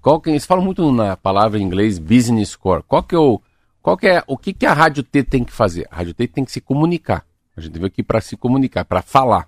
qual 0.01 0.19
que, 0.19 0.31
eles 0.31 0.43
falam 0.43 0.65
muito 0.65 0.91
na 0.91 1.15
palavra 1.15 1.59
em 1.59 1.61
inglês 1.61 1.99
business 1.99 2.49
score. 2.49 2.81
Qual 2.87 3.03
que 3.03 3.13
é 3.13 3.19
o, 3.19 3.39
qual 3.83 3.95
que 3.95 4.07
é, 4.07 4.23
o 4.25 4.35
que, 4.35 4.51
que 4.51 4.65
a 4.65 4.73
Rádio 4.73 5.03
T 5.03 5.21
tem 5.21 5.43
que 5.43 5.51
fazer? 5.53 5.87
A 5.91 5.97
Rádio 5.97 6.15
T 6.15 6.27
tem 6.27 6.43
que 6.43 6.51
se 6.51 6.59
comunicar. 6.59 7.23
A 7.55 7.61
gente 7.61 7.73
veio 7.73 7.85
aqui 7.85 8.01
para 8.01 8.19
se 8.19 8.35
comunicar, 8.35 8.83
para 8.83 9.03
falar. 9.03 9.47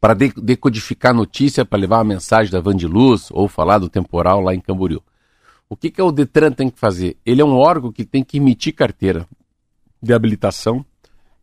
Para 0.00 0.14
de- 0.14 0.32
decodificar 0.40 1.12
notícia, 1.12 1.66
para 1.66 1.78
levar 1.78 2.00
a 2.00 2.04
mensagem 2.04 2.50
da 2.50 2.60
Van 2.62 2.74
de 2.74 2.86
Luz 2.86 3.28
ou 3.30 3.46
falar 3.46 3.76
do 3.76 3.90
temporal 3.90 4.40
lá 4.40 4.54
em 4.54 4.60
Camboriú. 4.60 5.02
O 5.68 5.76
que, 5.76 5.90
que 5.90 6.00
o 6.00 6.10
Detran 6.10 6.50
tem 6.50 6.70
que 6.70 6.80
fazer? 6.80 7.18
Ele 7.26 7.42
é 7.42 7.44
um 7.44 7.58
órgão 7.58 7.92
que 7.92 8.06
tem 8.06 8.24
que 8.24 8.38
emitir 8.38 8.74
carteira 8.74 9.28
de 10.02 10.14
habilitação, 10.14 10.82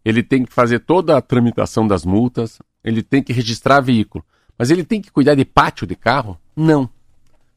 ele 0.04 0.22
tem 0.24 0.44
que 0.44 0.54
fazer 0.54 0.80
toda 0.80 1.18
a 1.18 1.22
tramitação 1.22 1.88
das 1.88 2.06
multas, 2.06 2.60
ele 2.84 3.02
tem 3.02 3.24
que 3.24 3.34
registrar 3.34 3.80
veículo. 3.82 4.24
Mas 4.58 4.70
ele 4.70 4.84
tem 4.84 5.02
que 5.02 5.12
cuidar 5.12 5.36
de 5.36 5.46
pátio 5.46 5.88
de 5.88 5.96
carro? 5.96 6.38
Não. 6.56 6.90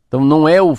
Então 0.08 0.24
não 0.24 0.48
é 0.48 0.62
o. 0.62 0.74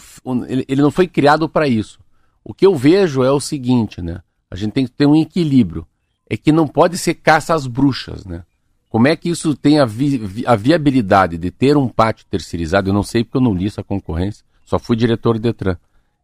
Ele, 0.47 0.81
não 0.81 0.91
foi 0.91 1.07
criado 1.07 1.47
para 1.49 1.67
isso. 1.67 1.99
O 2.43 2.53
que 2.53 2.65
eu 2.65 2.75
vejo 2.75 3.23
é 3.23 3.31
o 3.31 3.39
seguinte, 3.39 4.01
né? 4.01 4.21
A 4.49 4.55
gente 4.55 4.71
tem 4.71 4.85
que 4.85 4.91
ter 4.91 5.05
um 5.05 5.15
equilíbrio. 5.15 5.85
É 6.29 6.35
que 6.37 6.51
não 6.51 6.67
pode 6.67 6.97
ser 6.97 7.13
caça 7.15 7.53
às 7.53 7.67
bruxas, 7.67 8.25
né? 8.25 8.43
Como 8.89 9.07
é 9.07 9.15
que 9.15 9.29
isso 9.29 9.53
tem 9.53 9.79
a, 9.79 9.85
vi- 9.85 10.45
a 10.45 10.55
viabilidade 10.55 11.37
de 11.37 11.51
ter 11.51 11.75
um 11.75 11.89
pátio 11.89 12.25
terceirizado? 12.29 12.89
Eu 12.89 12.93
não 12.93 13.03
sei 13.03 13.23
porque 13.23 13.37
eu 13.37 13.41
não 13.41 13.53
li 13.53 13.67
essa 13.67 13.83
concorrência. 13.83 14.45
Só 14.65 14.79
fui 14.79 14.95
diretor 14.95 15.35
de 15.35 15.41
Detran. 15.41 15.77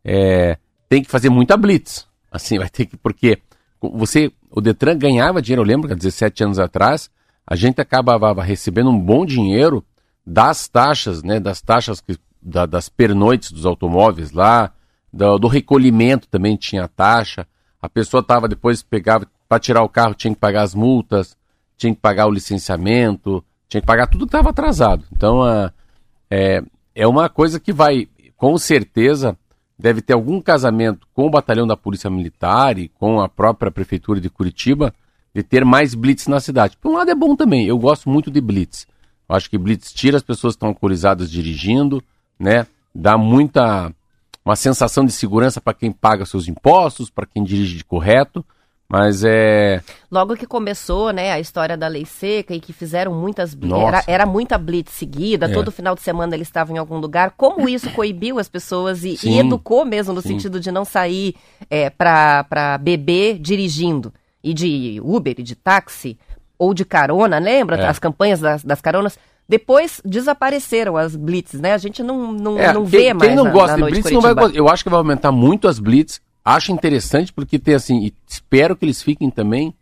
É, 0.03 0.57
tem 0.89 1.03
que 1.03 1.11
fazer 1.11 1.29
muita 1.29 1.57
blitz. 1.57 2.07
Assim, 2.31 2.57
vai 2.57 2.69
ter 2.69 2.85
que. 2.85 2.97
Porque 2.97 3.39
você, 3.81 4.31
o 4.55 4.61
Detran 4.61 4.97
ganhava 4.97 5.41
dinheiro, 5.41 5.61
eu 5.63 5.65
lembro 5.65 5.91
há 5.91 5.95
17 5.95 6.43
anos 6.43 6.59
atrás, 6.59 7.09
a 7.45 7.55
gente 7.55 7.81
acabava 7.81 8.41
recebendo 8.43 8.89
um 8.89 8.99
bom 8.99 9.25
dinheiro 9.25 9.83
das 10.25 10.67
taxas, 10.67 11.23
né? 11.23 11.39
Das 11.39 11.59
taxas 11.61 11.99
que, 11.99 12.17
da- 12.41 12.65
das 12.65 12.87
pernoites 12.87 13.51
dos 13.51 13.65
automóveis 13.65 14.31
lá, 14.31 14.71
do, 15.11 15.37
do 15.37 15.47
recolhimento 15.47 16.27
também 16.29 16.55
tinha 16.55 16.87
taxa. 16.87 17.45
A 17.81 17.89
pessoa 17.89 18.21
estava 18.21 18.47
depois 18.47 18.81
pegava 18.83 19.27
para 19.49 19.59
tirar 19.59 19.83
o 19.83 19.89
carro 19.89 20.13
tinha 20.13 20.33
que 20.33 20.39
pagar 20.39 20.61
as 20.61 20.73
multas, 20.73 21.35
tinha 21.77 21.93
que 21.93 21.99
pagar 21.99 22.27
o 22.27 22.31
licenciamento, 22.31 23.43
tinha 23.67 23.81
que 23.81 23.87
pagar 23.87 24.07
tudo 24.07 24.25
que 24.25 24.29
estava 24.29 24.51
atrasado. 24.51 25.03
Então 25.11 25.43
a, 25.43 25.71
é, 26.29 26.63
é 26.95 27.07
uma 27.07 27.27
coisa 27.27 27.59
que 27.59 27.73
vai, 27.73 28.07
com 28.37 28.57
certeza, 28.57 29.37
deve 29.83 30.01
ter 30.01 30.13
algum 30.13 30.39
casamento 30.39 31.05
com 31.13 31.27
o 31.27 31.29
batalhão 31.29 31.67
da 31.67 31.75
Polícia 31.75 32.09
Militar 32.09 32.79
e 32.79 32.87
com 32.87 33.19
a 33.19 33.27
própria 33.27 33.69
Prefeitura 33.69 34.21
de 34.21 34.29
Curitiba 34.29 34.93
de 35.35 35.43
ter 35.43 35.65
mais 35.65 35.93
blitz 35.93 36.25
na 36.27 36.39
cidade. 36.39 36.77
Por 36.77 36.89
um 36.89 36.95
lado 36.95 37.11
é 37.11 37.15
bom 37.15 37.35
também, 37.35 37.65
eu 37.65 37.77
gosto 37.77 38.09
muito 38.09 38.31
de 38.31 38.39
blitz. 38.39 38.87
Eu 39.27 39.35
acho 39.35 39.49
que 39.49 39.57
blitz 39.57 39.91
tira 39.91 40.15
as 40.15 40.23
pessoas 40.23 40.53
que 40.53 40.55
estão 40.55 40.69
alcoolizadas 40.69 41.29
dirigindo, 41.29 42.01
né? 42.39 42.65
Dá 42.95 43.17
muita 43.17 43.93
uma 44.45 44.55
sensação 44.55 45.03
de 45.03 45.11
segurança 45.11 45.59
para 45.59 45.73
quem 45.73 45.91
paga 45.91 46.25
seus 46.25 46.47
impostos, 46.47 47.09
para 47.09 47.25
quem 47.25 47.43
dirige 47.43 47.75
de 47.75 47.83
correto, 47.83 48.45
mas 48.93 49.23
é 49.25 49.81
Logo 50.11 50.35
que 50.35 50.45
começou, 50.45 51.11
né, 51.11 51.31
a 51.31 51.39
história 51.39 51.75
da 51.75 51.87
lei 51.87 52.05
seca 52.05 52.53
e 52.53 52.59
que 52.59 52.71
fizeram 52.71 53.11
muitas 53.11 53.55
blitz, 53.55 53.75
era, 53.75 54.03
era 54.05 54.25
muita 54.27 54.55
blitz 54.55 54.91
seguida, 54.91 55.47
É. 55.47 55.49
todo 55.49 55.71
final 55.71 55.95
de 55.95 56.01
semana 56.01 56.35
eles 56.35 56.47
estavam 56.47 56.75
em 56.75 56.77
algum 56.77 56.99
lugar. 56.99 57.33
Como 57.35 57.67
isso 57.67 57.89
coibiu 57.89 58.37
as 58.37 58.47
pessoas 58.47 59.03
e, 59.03 59.13
e 59.13 59.17
Sim. 59.17 59.39
educou 59.39 59.83
mesmo 59.83 60.13
no 60.13 60.21
Sim. 60.21 60.27
sentido 60.29 60.59
de 60.59 60.71
não 60.71 60.85
sair 60.85 61.33
é, 61.71 61.89
pra, 61.89 62.43
pra 62.43 62.77
beber 62.77 63.39
dirigindo 63.39 64.13
e 64.43 64.53
de 64.53 65.01
Uber 65.03 65.33
e 65.39 65.41
de 65.41 65.55
táxi 65.55 66.15
ou 66.55 66.71
de 66.71 66.85
carona, 66.85 67.39
lembra? 67.39 67.77
É. 67.77 67.87
As 67.87 67.97
campanhas 67.97 68.39
das, 68.39 68.63
das 68.63 68.79
caronas. 68.79 69.17
Depois 69.49 70.01
desapareceram 70.05 70.95
as 70.97 71.15
blitz, 71.15 71.53
né? 71.53 71.73
A 71.73 71.79
gente 71.79 72.03
não, 72.03 72.31
não, 72.31 72.59
É, 72.59 72.71
não 72.71 72.85
quem, 72.85 72.99
vê 72.99 73.13
mais 73.13 73.27
quem 73.27 73.35
não 73.35 73.45
na, 73.45 73.49
gosta 73.49 73.77
na 73.77 73.87
de 73.87 73.91
blitz 73.93 74.11
não 74.11 74.21
vai. 74.21 74.33
Eu 74.53 74.69
acho 74.69 74.83
que 74.83 74.89
vai 74.91 74.99
aumentar 74.99 75.31
muito 75.31 75.67
as 75.67 75.79
blitz. 75.79 76.21
Acho 76.43 76.71
interessante 76.71 77.31
porque 77.31 77.57
tem 77.57 77.73
assim, 77.73 78.05
e 78.05 78.13
espero 78.27 78.75
que 78.75 78.83
eles 78.83 79.01
fiquem 79.01 79.29
também 79.29 79.73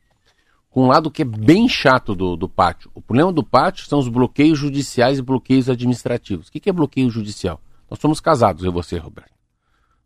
com 0.70 0.84
um 0.84 0.88
lado 0.88 1.12
que 1.12 1.24
é 1.24 1.26
bem 1.26 1.68
chato 1.68 2.16
do, 2.16 2.36
do 2.36 2.48
pátio. 2.48 2.90
O 2.94 3.02
problema 3.02 3.32
do 3.32 3.44
pátio 3.44 3.86
são 3.86 4.00
os 4.00 4.08
bloqueios 4.08 4.58
judiciais 4.58 5.20
e 5.20 5.22
bloqueios 5.22 5.70
administrativos. 5.70 6.48
O 6.48 6.52
que, 6.52 6.60
que 6.60 6.70
é 6.70 6.74
bloqueio 6.74 7.10
judicial? 7.10 7.60
Nós 7.90 8.00
somos 8.00 8.22
casados, 8.22 8.64
eu 8.64 8.72
e 8.72 8.74
você, 8.74 8.98
Roberto. 8.98 9.34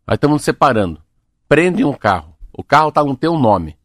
Aí 0.06 0.16
estamos 0.16 0.36
nos 0.36 0.42
separando. 0.42 1.00
Prendem 1.48 1.84
um 1.84 1.92
carro. 1.92 2.34
O 2.52 2.64
carro 2.64 2.88
está 2.88 3.04
no 3.04 3.16
teu 3.16 3.38
nome. 3.38 3.76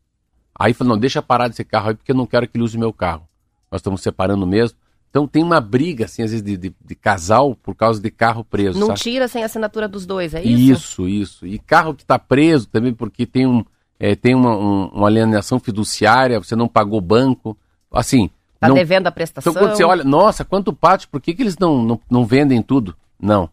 Aí 0.57 0.73
fala, 0.73 0.91
não, 0.91 0.97
deixa 0.97 1.21
parar 1.21 1.47
desse 1.47 1.63
carro 1.63 1.89
aí 1.89 1.95
porque 1.95 2.11
eu 2.11 2.15
não 2.15 2.25
quero 2.25 2.47
que 2.47 2.57
ele 2.57 2.63
use 2.63 2.77
meu 2.77 2.93
carro. 2.93 3.27
Nós 3.69 3.79
estamos 3.79 4.01
separando 4.01 4.45
mesmo. 4.47 4.77
Então 5.11 5.27
tem 5.27 5.43
uma 5.43 5.59
briga, 5.59 6.05
assim, 6.05 6.23
às 6.23 6.31
vezes, 6.31 6.41
de, 6.43 6.55
de- 6.55 6.73
de 6.83 6.95
casal 6.95 7.53
por 7.53 7.75
causa 7.75 8.01
de 8.01 8.09
carro 8.09 8.45
preso. 8.45 8.79
Não 8.79 8.87
sabe? 8.87 8.99
tira 9.01 9.27
sem 9.27 9.43
assinatura 9.43 9.85
dos 9.87 10.05
dois, 10.05 10.33
é 10.33 10.41
isso? 10.41 11.05
Isso, 11.05 11.07
isso. 11.07 11.45
E 11.45 11.59
carro 11.59 11.93
que 11.93 12.01
está 12.03 12.17
preso 12.17 12.65
também 12.69 12.93
porque 12.93 13.25
tem, 13.25 13.45
um, 13.45 13.63
é, 13.99 14.15
tem 14.15 14.33
uma, 14.33 14.55
um- 14.57 14.85
uma 14.87 15.07
alienação 15.07 15.59
fiduciária, 15.59 16.39
você 16.39 16.55
não 16.55 16.67
pagou 16.67 16.97
o 16.97 17.01
banco. 17.01 17.57
Assim. 17.91 18.29
Tá 18.57 18.69
não... 18.69 18.75
devendo 18.75 19.07
a 19.07 19.11
prestação. 19.11 19.51
Então 19.51 19.61
quando 19.61 19.75
você 19.75 19.83
olha, 19.83 20.03
nossa, 20.05 20.45
quanto 20.45 20.71
pátio, 20.71 21.09
por 21.09 21.19
que, 21.19 21.33
que 21.33 21.43
eles 21.43 21.57
não, 21.57 21.83
não, 21.83 21.99
não 22.09 22.25
vendem 22.25 22.61
tudo? 22.61 22.95
Não. 23.19 23.49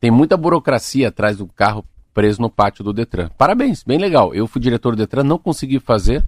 Tem 0.00 0.10
muita 0.10 0.36
burocracia 0.36 1.08
atrás 1.08 1.36
do 1.36 1.46
carro 1.46 1.84
preso 2.12 2.42
no 2.42 2.50
pátio 2.50 2.82
do 2.82 2.92
Detran. 2.92 3.28
Parabéns, 3.38 3.84
bem 3.84 3.98
legal. 3.98 4.34
Eu 4.34 4.48
fui 4.48 4.60
diretor 4.60 4.96
do 4.96 4.98
Detran, 4.98 5.22
não 5.22 5.38
consegui 5.38 5.78
fazer. 5.78 6.24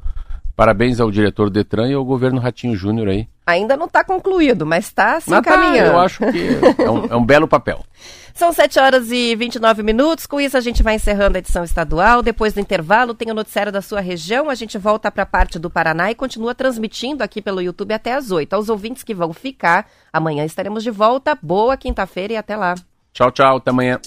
Parabéns 0.60 1.00
ao 1.00 1.10
diretor 1.10 1.48
Detran 1.48 1.88
e 1.88 1.94
ao 1.94 2.04
governo 2.04 2.38
Ratinho 2.38 2.76
Júnior 2.76 3.08
aí. 3.08 3.26
Ainda 3.46 3.78
não 3.78 3.86
está 3.86 4.04
concluído, 4.04 4.66
mas 4.66 4.84
está 4.84 5.18
se 5.18 5.30
Mas 5.30 5.42
tá, 5.42 5.56
encaminhando. 5.56 5.92
eu 5.92 5.98
acho 5.98 6.18
que 6.18 6.82
é 6.82 6.90
um, 6.90 7.04
é 7.06 7.16
um 7.16 7.24
belo 7.24 7.48
papel. 7.48 7.82
São 8.34 8.52
7 8.52 8.78
horas 8.78 9.10
e 9.10 9.34
29 9.34 9.82
minutos. 9.82 10.26
Com 10.26 10.38
isso, 10.38 10.58
a 10.58 10.60
gente 10.60 10.82
vai 10.82 10.96
encerrando 10.96 11.36
a 11.36 11.38
edição 11.38 11.64
estadual. 11.64 12.20
Depois 12.20 12.52
do 12.52 12.60
intervalo, 12.60 13.14
tem 13.14 13.30
o 13.30 13.34
noticiário 13.34 13.72
da 13.72 13.80
sua 13.80 14.00
região. 14.00 14.50
A 14.50 14.54
gente 14.54 14.76
volta 14.76 15.10
para 15.10 15.22
a 15.22 15.26
parte 15.26 15.58
do 15.58 15.70
Paraná 15.70 16.10
e 16.10 16.14
continua 16.14 16.54
transmitindo 16.54 17.24
aqui 17.24 17.40
pelo 17.40 17.62
YouTube 17.62 17.94
até 17.94 18.12
às 18.12 18.30
8. 18.30 18.52
Aos 18.52 18.68
ouvintes 18.68 19.02
que 19.02 19.14
vão 19.14 19.32
ficar, 19.32 19.86
amanhã 20.12 20.44
estaremos 20.44 20.82
de 20.82 20.90
volta. 20.90 21.38
Boa 21.40 21.74
quinta-feira 21.74 22.34
e 22.34 22.36
até 22.36 22.54
lá. 22.54 22.74
Tchau, 23.14 23.30
tchau, 23.30 23.56
até 23.56 23.70
amanhã. 23.70 23.98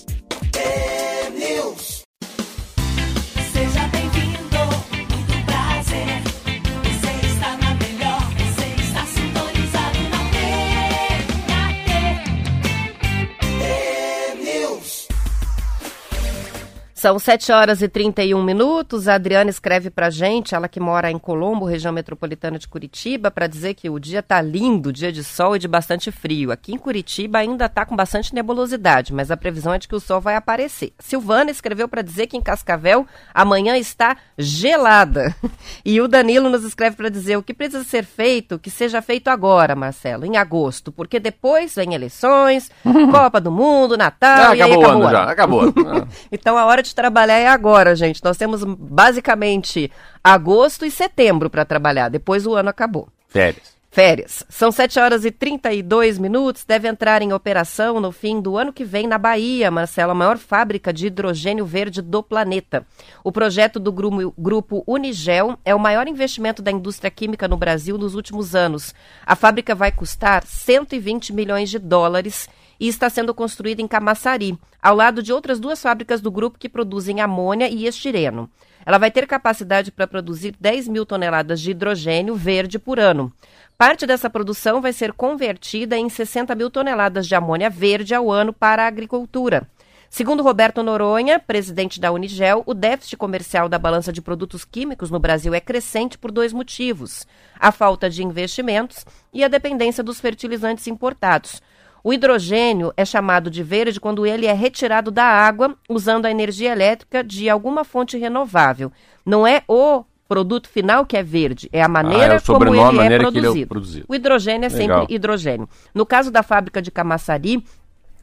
São 17.04 17.20
7 17.20 17.52
horas 17.52 17.82
e 17.82 17.90
31 17.90 18.42
minutos. 18.42 19.10
A 19.10 19.16
Adriana 19.16 19.50
escreve 19.50 19.90
pra 19.90 20.10
gente, 20.10 20.56
ela 20.56 20.70
que 20.70 20.80
mora 20.80 21.12
em 21.12 21.20
Colombo, 21.20 21.66
região 21.66 21.92
metropolitana 21.92 22.58
de 22.58 22.66
Curitiba, 22.66 23.30
para 23.30 23.46
dizer 23.46 23.74
que 23.74 23.90
o 23.90 24.00
dia 24.00 24.24
tá 24.24 24.42
lindo, 24.42 24.94
dia 24.94 25.12
de 25.12 25.22
sol 25.22 25.54
e 25.54 25.60
de 25.60 25.68
bastante 25.68 26.14
frio. 26.14 26.50
Aqui 26.50 26.74
em 26.74 26.78
Curitiba 26.78 27.40
ainda 27.40 27.68
tá 27.68 27.86
com 27.86 27.94
bastante 27.94 28.34
nebulosidade, 28.34 29.14
mas 29.14 29.32
a 29.32 29.36
previsão 29.36 29.74
é 29.74 29.80
de 29.80 29.90
que 29.90 29.96
o 29.96 30.00
sol 30.00 30.22
vai 30.22 30.38
aparecer. 30.38 30.94
Silvana 30.98 31.52
escreveu 31.52 31.90
para 31.90 32.02
dizer 32.02 32.28
que 32.28 32.38
em 32.38 32.42
Cascavel 32.42 33.06
amanhã 33.34 33.76
está 33.76 34.16
gelada. 34.38 35.36
E 35.86 36.00
o 36.00 36.08
Danilo 36.08 36.50
nos 36.50 36.64
escreve 36.64 36.96
para 36.96 37.10
dizer 37.10 37.36
o 37.36 37.44
que 37.44 37.54
precisa 37.54 37.84
ser 37.84 38.06
feito, 38.06 38.58
que 38.58 38.70
seja 38.70 39.02
feito 39.02 39.28
agora, 39.28 39.76
Marcelo, 39.76 40.26
em 40.26 40.38
agosto, 40.38 40.92
porque 40.92 41.20
depois 41.20 41.76
vem 41.76 41.94
eleições, 41.94 42.72
Copa 43.12 43.42
do 43.42 43.52
Mundo, 43.52 43.98
Natal, 43.98 44.52
Ah, 44.52 44.56
e 44.56 44.62
aí 44.62 44.72
acabou 44.72 44.78
o 44.78 44.86
acabou 44.86 45.02
ano 45.02 45.12
já, 45.12 45.24
acabou. 45.24 45.74
Ah. 45.84 46.08
Então 46.32 46.58
a 46.58 46.66
hora 46.66 46.82
de 46.82 46.93
trabalhar 46.94 47.38
é 47.38 47.48
agora, 47.48 47.96
gente. 47.96 48.24
Nós 48.24 48.38
temos 48.38 48.64
basicamente 48.64 49.92
agosto 50.24 50.86
e 50.86 50.92
setembro 50.92 51.50
para 51.50 51.66
trabalhar. 51.66 52.10
Depois 52.10 52.46
o 52.46 52.54
ano 52.54 52.70
acabou. 52.70 53.08
Férias. 53.28 53.74
Férias. 53.94 54.44
São 54.50 54.72
7 54.72 55.00
horas 55.00 55.24
e 55.24 55.30
32 55.30 56.18
minutos. 56.18 56.66
Deve 56.66 56.88
entrar 56.88 57.22
em 57.22 57.32
operação 57.32 58.00
no 58.00 58.12
fim 58.12 58.42
do 58.42 58.58
ano 58.58 58.74
que 58.74 58.84
vem 58.84 59.06
na 59.06 59.20
Bahia, 59.20 59.70
Marcelo, 59.70 60.14
a 60.14 60.16
maior 60.16 60.40
fábrica 60.40 60.92
de 60.92 61.06
hidrogênio 61.06 61.64
verde 61.64 62.02
do 62.02 62.24
planeta. 62.24 62.88
O 63.24 63.32
projeto 63.32 63.80
do 63.80 63.92
grupo, 63.92 64.34
grupo 64.36 64.84
Unigel 64.88 65.60
é 65.64 65.76
o 65.76 65.80
maior 65.80 66.08
investimento 66.08 66.60
da 66.60 66.72
indústria 66.72 67.12
química 67.12 67.48
no 67.48 67.56
Brasil 67.56 67.96
nos 67.96 68.16
últimos 68.16 68.56
anos. 68.56 68.96
A 69.24 69.36
fábrica 69.36 69.76
vai 69.76 69.92
custar 69.92 70.44
120 70.44 71.32
milhões 71.32 71.70
de 71.70 71.78
dólares 71.78 72.50
e 72.84 72.88
está 72.90 73.10
sendo 73.10 73.34
construída 73.34 73.82
em 73.82 73.88
Camaçari, 73.88 74.60
ao 74.82 74.94
lado 74.94 75.24
de 75.24 75.32
outras 75.32 75.58
duas 75.58 75.82
fábricas 75.82 76.20
do 76.20 76.30
grupo 76.30 76.60
que 76.60 76.68
produzem 76.68 77.22
amônia 77.22 77.70
e 77.70 77.88
estireno. 77.88 78.50
Ela 78.86 78.98
vai 78.98 79.10
ter 79.10 79.26
capacidade 79.26 79.90
para 79.90 80.06
produzir 80.06 80.54
10 80.60 80.90
mil 80.90 81.06
toneladas 81.06 81.62
de 81.62 81.72
hidrogênio 81.72 82.36
verde 82.36 82.78
por 82.78 83.00
ano. 83.00 83.32
Parte 83.78 84.06
dessa 84.06 84.30
produção 84.30 84.82
vai 84.82 84.92
ser 84.92 85.14
convertida 85.14 85.98
em 85.98 86.10
60 86.10 86.54
mil 86.56 86.70
toneladas 86.70 87.26
de 87.26 87.34
amônia 87.34 87.70
verde 87.70 88.14
ao 88.14 88.30
ano 88.30 88.52
para 88.52 88.84
a 88.84 88.88
agricultura. 88.88 89.66
Segundo 90.10 90.44
Roberto 90.44 90.84
Noronha, 90.84 91.40
presidente 91.40 92.02
da 92.02 92.12
Unigel, 92.12 92.64
o 92.66 92.74
déficit 92.74 93.16
comercial 93.16 93.70
da 93.70 93.80
balança 93.80 94.12
de 94.12 94.22
produtos 94.22 94.66
químicos 94.66 95.10
no 95.10 95.20
Brasil 95.20 95.54
é 95.54 95.62
crescente 95.62 96.18
por 96.18 96.34
dois 96.34 96.52
motivos: 96.52 97.26
a 97.58 97.72
falta 97.72 98.10
de 98.10 98.22
investimentos 98.24 99.06
e 99.34 99.42
a 99.42 99.48
dependência 99.48 100.04
dos 100.04 100.20
fertilizantes 100.20 100.86
importados. 100.86 101.62
O 102.04 102.12
hidrogênio 102.12 102.92
é 102.98 103.06
chamado 103.06 103.50
de 103.50 103.64
verde 103.64 104.00
quando 104.00 104.26
ele 104.26 104.46
é 104.46 104.52
retirado 104.52 105.10
da 105.10 105.24
água 105.24 105.76
usando 105.88 106.26
a 106.26 106.32
energia 106.32 106.74
elétrica 106.74 107.24
de 107.24 107.50
alguma 107.50 107.86
fonte 107.86 108.18
renovável. 108.18 108.92
Não 109.26 109.48
é 109.48 109.64
o 109.70 110.04
produto 110.28 110.68
final 110.68 111.06
que 111.06 111.16
é 111.16 111.24
verde, 111.24 111.70
é 111.72 111.82
a 111.82 111.88
maneira 111.88 112.34
é 112.34 112.38
o 112.38 112.42
como 112.42 112.76
ele 112.76 113.00
é 113.00 113.06
ele 113.06 113.14
é 113.14 113.18
produzido. 113.20 113.68
produzido. 113.68 114.06
O 114.10 114.16
hidrogênio 114.16 114.66
é 114.66 114.70
Legal. 114.70 115.00
sempre 115.00 115.16
hidrogênio. 115.16 115.70
No 115.94 116.06
caso 116.06 116.30
da 116.30 116.44
fábrica 116.44 116.82
de 116.82 116.92
Camaçari, 116.92 117.64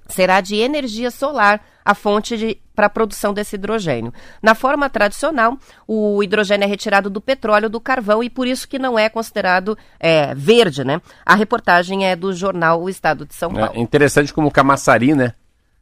será 0.09 0.43
de 0.43 0.57
energia 0.57 1.11
solar 1.11 1.65
a 1.85 1.95
fonte 1.95 2.61
para 2.75 2.87
a 2.87 2.91
produção 2.91 3.35
desse 3.35 3.57
hidrogênio. 3.57 4.13
Na 4.43 4.55
forma 4.55 4.89
tradicional, 4.89 5.59
o 5.87 6.23
hidrogênio 6.23 6.65
é 6.65 6.69
retirado 6.69 7.11
do 7.11 7.21
petróleo, 7.21 7.69
do 7.69 7.81
carvão, 7.81 8.23
e 8.23 8.31
por 8.31 8.47
isso 8.47 8.67
que 8.67 8.79
não 8.79 8.99
é 8.99 9.09
considerado 9.09 9.77
é, 9.99 10.35
verde, 10.35 10.85
né? 10.85 11.01
A 11.25 11.35
reportagem 11.35 12.07
é 12.07 12.17
do 12.17 12.33
jornal 12.33 12.83
O 12.83 12.89
Estado 12.89 13.27
de 13.27 13.35
São 13.35 13.53
Paulo. 13.53 13.73
É 13.75 13.81
interessante 13.81 14.33
como 14.33 14.51
Camaçari, 14.51 15.15
né? 15.15 15.35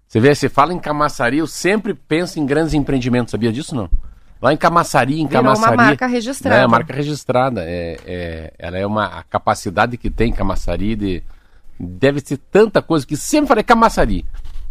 Você 0.09 0.21
vê, 0.21 0.35
você 0.35 0.49
fala 0.49 0.73
em 0.73 0.79
Camaçari, 0.79 1.39
eu 1.39 1.47
sempre 1.47 1.93
penso 1.95 2.41
em 2.41 2.47
grandes 2.47 2.73
empreendimentos, 2.75 3.31
sabia 3.31 3.53
disso 3.53 3.77
não? 3.77 3.91
Lá 4.41 4.53
em 4.53 4.57
Camaçari, 4.57 5.21
em 5.21 5.27
Virou 5.27 5.43
uma 5.43 5.55
Camaçari. 5.55 5.77
marca 5.77 6.07
registrada. 6.07 6.63
É, 6.63 6.67
marca 6.67 6.93
registrada. 6.95 7.65
É, 7.65 7.97
é- 8.07 8.53
ela 8.59 8.79
é 8.79 8.87
uma 8.87 9.07
a 9.07 9.23
capacidade 9.25 9.97
que 9.97 10.09
tem 10.09 10.33
Camaçari 10.33 10.95
de. 10.97 11.23
Deve 11.79 12.21
ser 12.21 12.39
tanta 12.51 12.81
coisa 12.81 13.07
que 13.07 13.17
sempre 13.17 13.49
falei 13.49 13.65
Camaçari. 13.65 14.25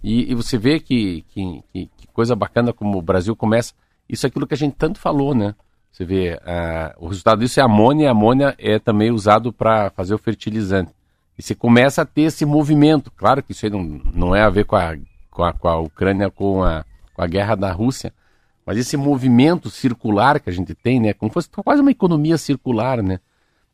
E, 0.07 0.31
e 0.31 0.35
você 0.35 0.57
vê 0.57 0.79
que, 0.79 1.25
que, 1.33 1.61
que- 1.73 1.89
coisa 2.13 2.33
bacana 2.33 2.71
como 2.71 2.97
o 2.97 3.01
Brasil 3.01 3.35
começa. 3.35 3.73
Isso 4.07 4.25
é 4.25 4.29
aquilo 4.29 4.47
que 4.47 4.53
a 4.53 4.57
gente 4.57 4.73
tanto 4.75 4.99
falou, 4.99 5.35
né? 5.35 5.53
Você 5.91 6.05
vê, 6.05 6.39
ah, 6.45 6.95
o 6.97 7.09
resultado 7.09 7.39
disso 7.39 7.59
é 7.59 7.63
amônia, 7.63 8.05
e 8.05 8.07
amônia 8.07 8.55
é 8.57 8.79
também 8.79 9.11
usado 9.11 9.51
para 9.51 9.89
fazer 9.89 10.13
o 10.13 10.17
fertilizante. 10.17 10.91
E 11.37 11.43
você 11.43 11.53
começa 11.53 12.03
a 12.03 12.05
ter 12.05 12.21
esse 12.21 12.45
movimento. 12.45 13.11
Claro 13.11 13.43
que 13.43 13.51
isso 13.51 13.65
aí 13.65 13.71
não, 13.71 13.83
não 13.83 14.33
é 14.33 14.41
a 14.41 14.49
ver 14.49 14.63
com 14.63 14.77
a, 14.77 14.95
com 15.29 15.43
a, 15.43 15.51
com 15.51 15.67
a 15.67 15.77
Ucrânia, 15.77 16.31
com 16.31 16.63
a, 16.63 16.85
com 17.13 17.21
a 17.21 17.27
guerra 17.27 17.55
da 17.55 17.71
Rússia, 17.73 18.13
mas 18.65 18.77
esse 18.77 18.95
movimento 18.95 19.69
circular 19.69 20.39
que 20.39 20.49
a 20.49 20.53
gente 20.53 20.73
tem, 20.73 21.01
né? 21.01 21.11
Como 21.13 21.31
fosse 21.31 21.49
quase 21.49 21.81
uma 21.81 21.91
economia 21.91 22.37
circular, 22.37 23.03
né? 23.03 23.19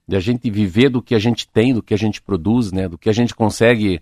De 0.08 0.16
a 0.16 0.20
gente 0.20 0.50
viver 0.50 0.90
do 0.90 1.02
que 1.02 1.14
a 1.14 1.20
gente 1.20 1.48
tem, 1.48 1.76
do 1.76 1.84
que 1.84 1.94
a 1.94 1.98
gente 1.98 2.22
produz, 2.24 2.72
né? 2.72 2.90
Do 2.90 2.98
que 2.98 3.10
a 3.10 3.14
gente 3.14 3.36
consegue 3.36 4.02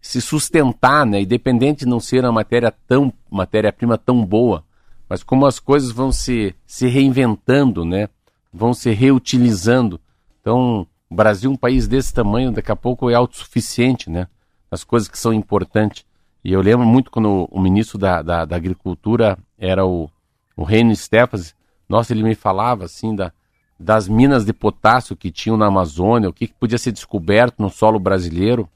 se 0.00 0.20
sustentar, 0.20 1.04
né? 1.04 1.22
Independente 1.22 1.80
de 1.80 1.86
não 1.86 2.00
ser 2.00 2.24
uma 2.24 2.32
matéria 2.32 2.72
tão 2.86 3.12
matéria-prima 3.30 3.98
tão 3.98 4.24
boa, 4.24 4.64
mas 5.08 5.22
como 5.22 5.46
as 5.46 5.58
coisas 5.58 5.90
vão 5.90 6.12
se, 6.12 6.54
se 6.66 6.86
reinventando, 6.86 7.84
né? 7.84 8.08
Vão 8.52 8.72
se 8.74 8.90
reutilizando. 8.90 10.00
Então, 10.40 10.86
o 11.10 11.14
Brasil, 11.14 11.50
um 11.50 11.56
país 11.56 11.88
desse 11.88 12.12
tamanho, 12.12 12.52
daqui 12.52 12.70
a 12.70 12.76
pouco 12.76 13.10
é 13.10 13.14
autossuficiente, 13.14 14.10
né? 14.10 14.28
As 14.70 14.84
coisas 14.84 15.08
que 15.08 15.18
são 15.18 15.32
importantes. 15.32 16.04
E 16.44 16.52
eu 16.52 16.60
lembro 16.60 16.86
muito 16.86 17.10
quando 17.10 17.48
o 17.50 17.60
ministro 17.60 17.98
da, 17.98 18.22
da, 18.22 18.44
da 18.44 18.56
Agricultura 18.56 19.38
era 19.58 19.84
o, 19.84 20.10
o 20.56 20.62
Reino 20.62 20.94
Stephens, 20.94 21.54
nossa, 21.88 22.12
ele 22.12 22.22
me 22.22 22.34
falava 22.34 22.84
assim 22.84 23.14
da, 23.14 23.32
das 23.78 24.08
minas 24.08 24.44
de 24.44 24.52
potássio 24.52 25.16
que 25.16 25.30
tinham 25.30 25.56
na 25.56 25.66
Amazônia, 25.66 26.28
o 26.28 26.32
que, 26.32 26.46
que 26.46 26.54
podia 26.54 26.78
ser 26.78 26.92
descoberto 26.92 27.60
no 27.60 27.70
solo 27.70 27.98
brasileiro, 27.98 28.68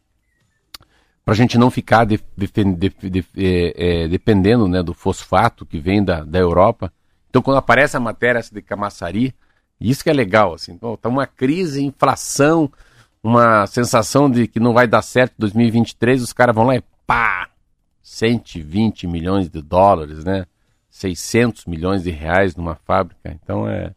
para 1.24 1.32
a 1.34 1.36
gente 1.36 1.56
não 1.56 1.70
ficar 1.70 2.04
de- 2.04 2.20
de- 2.36 3.10
de- 3.10 3.26
eh, 3.36 3.74
eh, 4.04 4.08
dependendo 4.08 4.66
né, 4.66 4.82
do 4.82 4.92
fosfato 4.92 5.64
que 5.64 5.78
vem 5.78 6.02
da, 6.02 6.24
da 6.24 6.38
Europa. 6.38 6.92
Então, 7.30 7.40
quando 7.40 7.58
aparece 7.58 7.96
a 7.96 8.00
matéria 8.00 8.40
de 8.42 8.60
Camaçari, 8.60 9.34
isso 9.80 10.02
que 10.02 10.10
é 10.10 10.12
legal, 10.12 10.54
assim, 10.54 10.78
tá 11.00 11.08
uma 11.08 11.26
crise, 11.26 11.82
inflação, 11.82 12.70
uma 13.22 13.66
sensação 13.66 14.30
de 14.30 14.46
que 14.48 14.60
não 14.60 14.72
vai 14.72 14.86
dar 14.86 15.02
certo 15.02 15.32
em 15.32 15.40
2023, 15.40 16.22
os 16.22 16.32
caras 16.32 16.54
vão 16.54 16.64
lá 16.64 16.76
e 16.76 16.82
pá, 17.06 17.48
120 18.02 19.06
milhões 19.06 19.48
de 19.48 19.62
dólares, 19.62 20.24
né? 20.24 20.44
600 20.90 21.64
milhões 21.66 22.02
de 22.02 22.10
reais 22.10 22.54
numa 22.56 22.74
fábrica. 22.74 23.30
Então 23.42 23.66
é, 23.68 23.94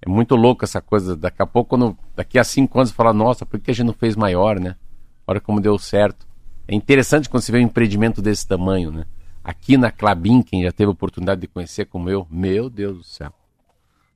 é 0.00 0.08
muito 0.08 0.36
louco 0.36 0.64
essa 0.64 0.80
coisa. 0.80 1.16
Daqui 1.16 1.42
a 1.42 1.46
pouco, 1.46 1.70
quando, 1.70 1.98
daqui 2.14 2.38
a 2.38 2.44
cinco 2.44 2.78
anos, 2.78 2.92
falar, 2.92 3.12
nossa, 3.12 3.44
por 3.44 3.58
que 3.58 3.70
a 3.70 3.74
gente 3.74 3.86
não 3.86 3.94
fez 3.94 4.14
maior, 4.14 4.60
né? 4.60 4.76
Olha 5.26 5.40
como 5.40 5.60
deu 5.60 5.78
certo. 5.78 6.27
É 6.68 6.74
interessante 6.74 7.30
quando 7.30 7.42
você 7.42 7.50
vê 7.50 7.58
um 7.58 7.62
empreendimento 7.62 8.20
desse 8.20 8.46
tamanho, 8.46 8.92
né? 8.92 9.06
Aqui 9.42 9.78
na 9.78 9.90
Clabin, 9.90 10.42
quem 10.42 10.62
já 10.62 10.70
teve 10.70 10.88
a 10.88 10.92
oportunidade 10.92 11.40
de 11.40 11.46
conhecer 11.46 11.86
como 11.86 12.10
eu, 12.10 12.26
meu 12.30 12.68
Deus 12.68 12.98
do 12.98 13.04
céu. 13.04 13.32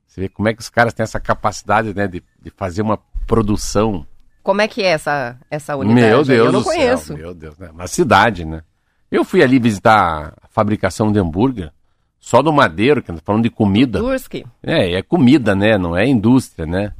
Você 0.06 0.20
vê 0.20 0.28
como 0.28 0.46
é 0.48 0.52
que 0.52 0.60
os 0.60 0.68
caras 0.68 0.92
têm 0.92 1.02
essa 1.02 1.18
capacidade, 1.18 1.94
né, 1.94 2.06
de, 2.06 2.22
de 2.42 2.50
fazer 2.50 2.82
uma 2.82 2.98
produção. 3.26 4.06
Como 4.42 4.60
é 4.60 4.68
que 4.68 4.82
é 4.82 4.88
essa, 4.88 5.38
essa 5.50 5.74
unidade? 5.74 6.00
Meu? 6.06 6.22
Deus 6.22 6.28
Eu 6.28 6.52
não 6.52 6.60
do 6.60 6.64
conheço. 6.66 7.06
céu, 7.06 7.16
meu 7.16 7.32
Deus, 7.34 7.56
né? 7.56 7.70
Uma 7.70 7.86
cidade, 7.86 8.44
né? 8.44 8.62
Eu 9.10 9.24
fui 9.24 9.42
ali 9.42 9.58
visitar 9.58 10.34
a 10.42 10.48
fabricação 10.48 11.10
de 11.10 11.18
hambúrguer, 11.18 11.72
só 12.20 12.42
do 12.42 12.52
madeiro, 12.52 13.02
que 13.02 13.10
nós 13.10 13.22
falando 13.24 13.44
de 13.44 13.50
comida. 13.50 13.98
Durski. 13.98 14.44
É, 14.62 14.92
é 14.92 15.02
comida, 15.02 15.54
né? 15.54 15.78
Não 15.78 15.96
é 15.96 16.06
indústria, 16.06 16.66
né? 16.66 16.92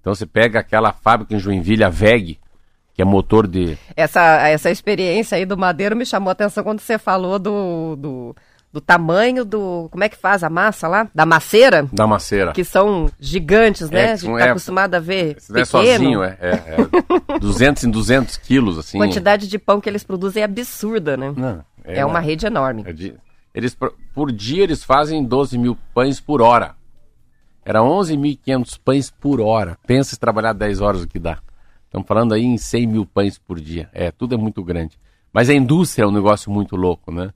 Então 0.00 0.14
você 0.14 0.26
pega 0.26 0.60
aquela 0.60 0.92
fábrica 0.92 1.34
em 1.34 1.38
Joinville, 1.38 1.84
a 1.84 1.88
VEG, 1.88 2.38
que 2.98 3.02
é 3.02 3.04
motor 3.04 3.46
de. 3.46 3.78
Essa, 3.94 4.48
essa 4.48 4.68
experiência 4.72 5.36
aí 5.36 5.46
do 5.46 5.56
Madeiro 5.56 5.94
me 5.94 6.04
chamou 6.04 6.30
a 6.30 6.32
atenção 6.32 6.64
quando 6.64 6.80
você 6.80 6.98
falou 6.98 7.38
do, 7.38 7.94
do, 7.94 8.36
do 8.72 8.80
tamanho 8.80 9.44
do. 9.44 9.86
Como 9.92 10.02
é 10.02 10.08
que 10.08 10.16
faz 10.16 10.42
a 10.42 10.50
massa 10.50 10.88
lá? 10.88 11.08
Da 11.14 11.24
maceira? 11.24 11.88
da 11.92 12.08
maceira. 12.08 12.50
Que 12.52 12.64
são 12.64 13.08
gigantes, 13.20 13.88
né? 13.88 14.00
É, 14.06 14.12
a 14.14 14.16
gente 14.16 14.28
não 14.28 14.36
tá 14.38 14.46
é- 14.46 14.50
acostumado 14.50 14.94
a 14.96 14.98
ver. 14.98 15.36
Não 15.48 15.60
é 15.60 15.64
pequeno. 15.64 15.66
sozinho, 15.66 16.22
é, 16.24 16.36
é, 16.40 16.50
é 17.34 17.38
200 17.38 17.84
em 17.84 17.90
200 17.92 18.36
quilos, 18.38 18.76
assim. 18.78 18.98
A 18.98 19.04
quantidade 19.06 19.46
de 19.46 19.58
pão 19.60 19.80
que 19.80 19.88
eles 19.88 20.02
produzem 20.02 20.42
é 20.42 20.44
absurda, 20.44 21.16
né? 21.16 21.32
Não, 21.36 21.64
É, 21.84 22.04
uma 22.04 22.18
rede 22.18 22.46
enorme. 22.46 22.82
é 22.84 22.92
de- 22.92 23.14
eles, 23.54 23.76
por- 23.76 23.94
por 24.12 24.32
dia 24.32 24.64
eles 24.64 24.82
fazem 24.82 25.22
12 25.24 25.56
mil 25.56 25.78
pães 25.94 26.20
por 26.20 26.42
hora. 26.42 26.74
Era 27.64 27.80
11.500 27.80 28.76
pães 28.84 29.08
por 29.08 29.40
hora. 29.40 29.78
Pensa 29.86 30.10
se 30.10 30.18
trabalhar 30.18 30.52
10 30.52 30.80
horas 30.80 31.02
o 31.02 31.06
que 31.06 31.20
dá. 31.20 31.38
Estamos 31.88 32.06
falando 32.06 32.34
aí 32.34 32.44
em 32.44 32.56
100 32.56 32.86
mil 32.86 33.04
pães 33.06 33.38
por 33.38 33.58
dia. 33.60 33.88
É, 33.92 34.10
tudo 34.10 34.34
é 34.34 34.38
muito 34.38 34.62
grande. 34.62 34.98
Mas 35.32 35.48
a 35.48 35.54
indústria 35.54 36.04
é 36.04 36.06
um 36.06 36.12
negócio 36.12 36.50
muito 36.50 36.76
louco, 36.76 37.10
né? 37.10 37.32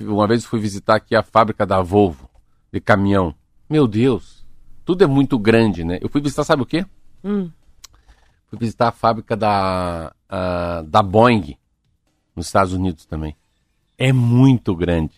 Uma 0.00 0.26
vez 0.26 0.44
fui 0.44 0.58
visitar 0.58 0.96
aqui 0.96 1.14
a 1.14 1.22
fábrica 1.22 1.66
da 1.66 1.82
Volvo, 1.82 2.28
de 2.72 2.80
caminhão. 2.80 3.34
Meu 3.68 3.86
Deus, 3.86 4.46
tudo 4.84 5.04
é 5.04 5.06
muito 5.06 5.38
grande, 5.38 5.84
né? 5.84 5.98
Eu 6.00 6.08
fui 6.08 6.20
visitar, 6.22 6.44
sabe 6.44 6.62
o 6.62 6.66
quê? 6.66 6.86
Fui 8.46 8.58
visitar 8.58 8.88
a 8.88 8.92
fábrica 8.92 9.36
da, 9.36 10.12
a- 10.28 10.82
da 10.86 11.02
Boeing, 11.02 11.56
nos 12.34 12.46
Estados 12.46 12.72
Unidos 12.72 13.04
também. 13.04 13.36
É 13.98 14.12
muito 14.12 14.74
grande. 14.74 15.12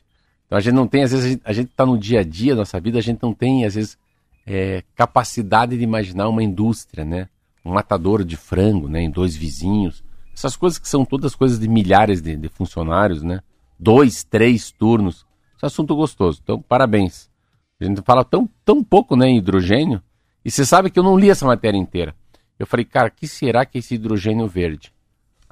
Então 0.46 0.58
a 0.58 0.60
gente 0.60 0.74
não 0.74 0.88
tem, 0.88 1.04
às 1.04 1.12
vezes, 1.12 1.38
a 1.44 1.52
gente 1.52 1.70
está 1.70 1.86
no 1.86 1.96
dia 1.96 2.20
a 2.20 2.24
dia 2.24 2.54
da 2.54 2.60
nossa 2.62 2.80
vida, 2.80 2.98
a 2.98 3.02
gente 3.02 3.22
não 3.22 3.32
tem, 3.32 3.64
às 3.64 3.74
vezes, 3.76 3.96
é, 4.44 4.82
capacidade 4.96 5.78
de 5.78 5.84
imaginar 5.84 6.28
uma 6.28 6.42
indústria, 6.42 7.04
né? 7.04 7.28
Matador 7.64 8.24
de 8.24 8.36
frango, 8.36 8.88
né? 8.88 9.02
Em 9.02 9.10
dois 9.10 9.36
vizinhos. 9.36 10.02
Essas 10.34 10.56
coisas 10.56 10.78
que 10.78 10.88
são 10.88 11.04
todas 11.04 11.34
coisas 11.34 11.58
de 11.58 11.68
milhares 11.68 12.20
de, 12.20 12.36
de 12.36 12.48
funcionários, 12.48 13.22
né? 13.22 13.40
Dois, 13.78 14.24
três 14.24 14.70
turnos. 14.70 15.26
Esse 15.56 15.66
assunto 15.66 15.94
gostoso. 15.94 16.40
Então, 16.42 16.60
parabéns. 16.60 17.30
A 17.80 17.84
gente 17.84 18.02
fala 18.02 18.24
tão, 18.24 18.48
tão 18.64 18.82
pouco 18.82 19.16
né, 19.16 19.28
em 19.28 19.38
hidrogênio. 19.38 20.02
E 20.44 20.50
você 20.50 20.64
sabe 20.64 20.90
que 20.90 20.98
eu 20.98 21.02
não 21.02 21.18
li 21.18 21.30
essa 21.30 21.46
matéria 21.46 21.78
inteira. 21.78 22.14
Eu 22.58 22.66
falei, 22.66 22.84
cara, 22.84 23.10
que 23.10 23.26
será 23.26 23.64
que 23.64 23.78
é 23.78 23.80
esse 23.80 23.94
hidrogênio 23.94 24.46
verde? 24.46 24.92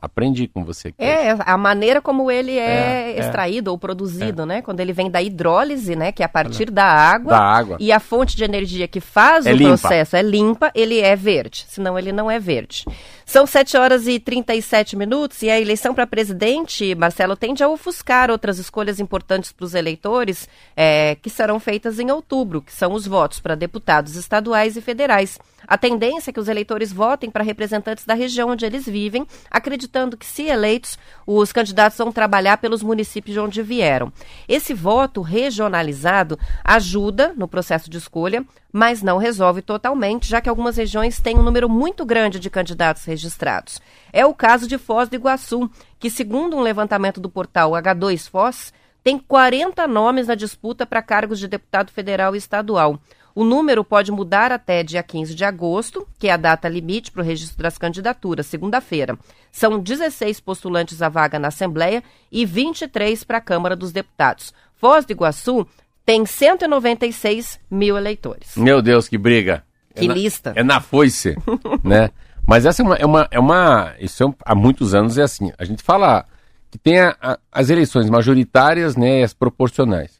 Aprendi 0.00 0.48
com 0.48 0.64
você. 0.64 0.88
Aqui. 0.88 0.96
É, 1.02 1.36
a 1.38 1.56
maneira 1.58 2.00
como 2.00 2.30
ele 2.30 2.56
é, 2.56 2.62
é, 2.62 3.12
é. 3.16 3.20
extraído 3.20 3.68
é. 3.68 3.72
ou 3.72 3.78
produzido, 3.78 4.42
é. 4.42 4.46
né? 4.46 4.62
Quando 4.62 4.80
ele 4.80 4.92
vem 4.92 5.10
da 5.10 5.20
hidrólise, 5.20 5.94
né? 5.94 6.10
Que 6.10 6.22
é 6.22 6.26
a 6.26 6.28
partir 6.28 6.70
da 6.70 6.84
água. 6.84 7.32
Da 7.32 7.40
água. 7.40 7.76
E 7.78 7.92
a 7.92 8.00
fonte 8.00 8.36
de 8.36 8.44
energia 8.44 8.88
que 8.88 9.00
faz 9.00 9.46
é 9.46 9.52
o 9.52 9.56
limpa. 9.56 9.78
processo 9.78 10.16
é 10.16 10.22
limpa, 10.22 10.70
ele 10.74 11.00
é 11.00 11.14
verde. 11.14 11.66
Senão 11.68 11.98
ele 11.98 12.12
não 12.12 12.30
é 12.30 12.38
verde. 12.38 12.84
São 13.30 13.46
7 13.46 13.76
horas 13.76 14.08
e 14.08 14.18
37 14.18 14.96
minutos 14.96 15.40
e 15.42 15.50
a 15.50 15.60
eleição 15.60 15.94
para 15.94 16.04
presidente, 16.04 16.96
Marcelo, 16.96 17.36
tende 17.36 17.62
a 17.62 17.68
ofuscar 17.68 18.28
outras 18.28 18.58
escolhas 18.58 18.98
importantes 18.98 19.52
para 19.52 19.64
os 19.64 19.72
eleitores 19.72 20.48
é, 20.76 21.14
que 21.14 21.30
serão 21.30 21.60
feitas 21.60 22.00
em 22.00 22.10
outubro, 22.10 22.60
que 22.60 22.72
são 22.72 22.92
os 22.92 23.06
votos 23.06 23.38
para 23.38 23.54
deputados 23.54 24.16
estaduais 24.16 24.76
e 24.76 24.80
federais. 24.80 25.38
A 25.70 25.78
tendência 25.78 26.30
é 26.30 26.32
que 26.32 26.40
os 26.40 26.48
eleitores 26.48 26.92
votem 26.92 27.30
para 27.30 27.44
representantes 27.44 28.04
da 28.04 28.12
região 28.12 28.48
onde 28.50 28.66
eles 28.66 28.86
vivem, 28.86 29.24
acreditando 29.48 30.16
que, 30.16 30.26
se 30.26 30.42
eleitos, 30.42 30.98
os 31.24 31.52
candidatos 31.52 31.96
vão 31.96 32.10
trabalhar 32.10 32.56
pelos 32.56 32.82
municípios 32.82 33.34
de 33.34 33.38
onde 33.38 33.62
vieram. 33.62 34.12
Esse 34.48 34.74
voto 34.74 35.20
regionalizado 35.20 36.36
ajuda 36.64 37.32
no 37.36 37.46
processo 37.46 37.88
de 37.88 37.98
escolha, 37.98 38.44
mas 38.72 39.00
não 39.00 39.16
resolve 39.16 39.62
totalmente, 39.62 40.28
já 40.28 40.40
que 40.40 40.48
algumas 40.48 40.76
regiões 40.76 41.20
têm 41.20 41.38
um 41.38 41.42
número 41.44 41.68
muito 41.68 42.04
grande 42.04 42.40
de 42.40 42.50
candidatos 42.50 43.04
registrados. 43.04 43.80
É 44.12 44.26
o 44.26 44.34
caso 44.34 44.66
de 44.66 44.76
Foz 44.76 45.08
do 45.08 45.14
Iguaçu, 45.14 45.70
que, 46.00 46.10
segundo 46.10 46.56
um 46.56 46.62
levantamento 46.62 47.20
do 47.20 47.30
portal 47.30 47.70
H2 47.70 48.28
Foz, 48.28 48.72
tem 49.04 49.18
40 49.18 49.86
nomes 49.86 50.26
na 50.26 50.34
disputa 50.34 50.84
para 50.84 51.00
cargos 51.00 51.38
de 51.38 51.46
deputado 51.46 51.90
federal 51.92 52.34
e 52.34 52.38
estadual. 52.38 52.98
O 53.40 53.44
número 53.44 53.82
pode 53.82 54.12
mudar 54.12 54.52
até 54.52 54.82
dia 54.82 55.02
15 55.02 55.34
de 55.34 55.46
agosto, 55.46 56.06
que 56.18 56.28
é 56.28 56.32
a 56.32 56.36
data 56.36 56.68
limite 56.68 57.10
para 57.10 57.22
o 57.22 57.24
registro 57.24 57.62
das 57.62 57.78
candidaturas, 57.78 58.44
segunda-feira. 58.44 59.18
São 59.50 59.78
16 59.80 60.40
postulantes 60.40 61.00
à 61.00 61.08
vaga 61.08 61.38
na 61.38 61.48
Assembleia 61.48 62.04
e 62.30 62.44
23 62.44 63.24
para 63.24 63.38
a 63.38 63.40
Câmara 63.40 63.74
dos 63.74 63.92
Deputados. 63.92 64.52
Foz 64.74 65.06
do 65.06 65.12
Iguaçu 65.12 65.66
tem 66.04 66.26
196 66.26 67.58
mil 67.70 67.96
eleitores. 67.96 68.56
Meu 68.56 68.82
Deus, 68.82 69.08
que 69.08 69.16
briga! 69.16 69.64
Que 69.94 70.04
é 70.04 70.12
lista! 70.12 70.52
Na, 70.52 70.60
é 70.60 70.62
na 70.62 70.80
foice, 70.82 71.34
né? 71.82 72.10
Mas 72.46 72.66
essa 72.66 72.82
é 72.82 72.84
uma, 72.84 72.96
é 72.96 73.06
uma, 73.06 73.28
é 73.30 73.40
uma 73.40 73.94
isso 73.98 74.22
é, 74.22 74.34
há 74.44 74.54
muitos 74.54 74.94
anos 74.94 75.16
é 75.16 75.22
assim. 75.22 75.50
A 75.56 75.64
gente 75.64 75.82
fala 75.82 76.26
que 76.70 76.76
tem 76.76 77.00
a, 77.00 77.16
a, 77.18 77.38
as 77.50 77.70
eleições 77.70 78.10
majoritárias, 78.10 78.96
né, 78.96 79.20
e 79.20 79.22
as 79.22 79.32
proporcionais. 79.32 80.19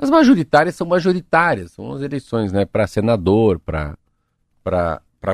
As 0.00 0.08
majoritárias 0.08 0.76
são 0.76 0.86
majoritárias, 0.86 1.72
são 1.72 1.92
as 1.92 2.00
eleições 2.00 2.50
né, 2.50 2.64
para 2.64 2.86
senador, 2.86 3.60
para 3.60 3.98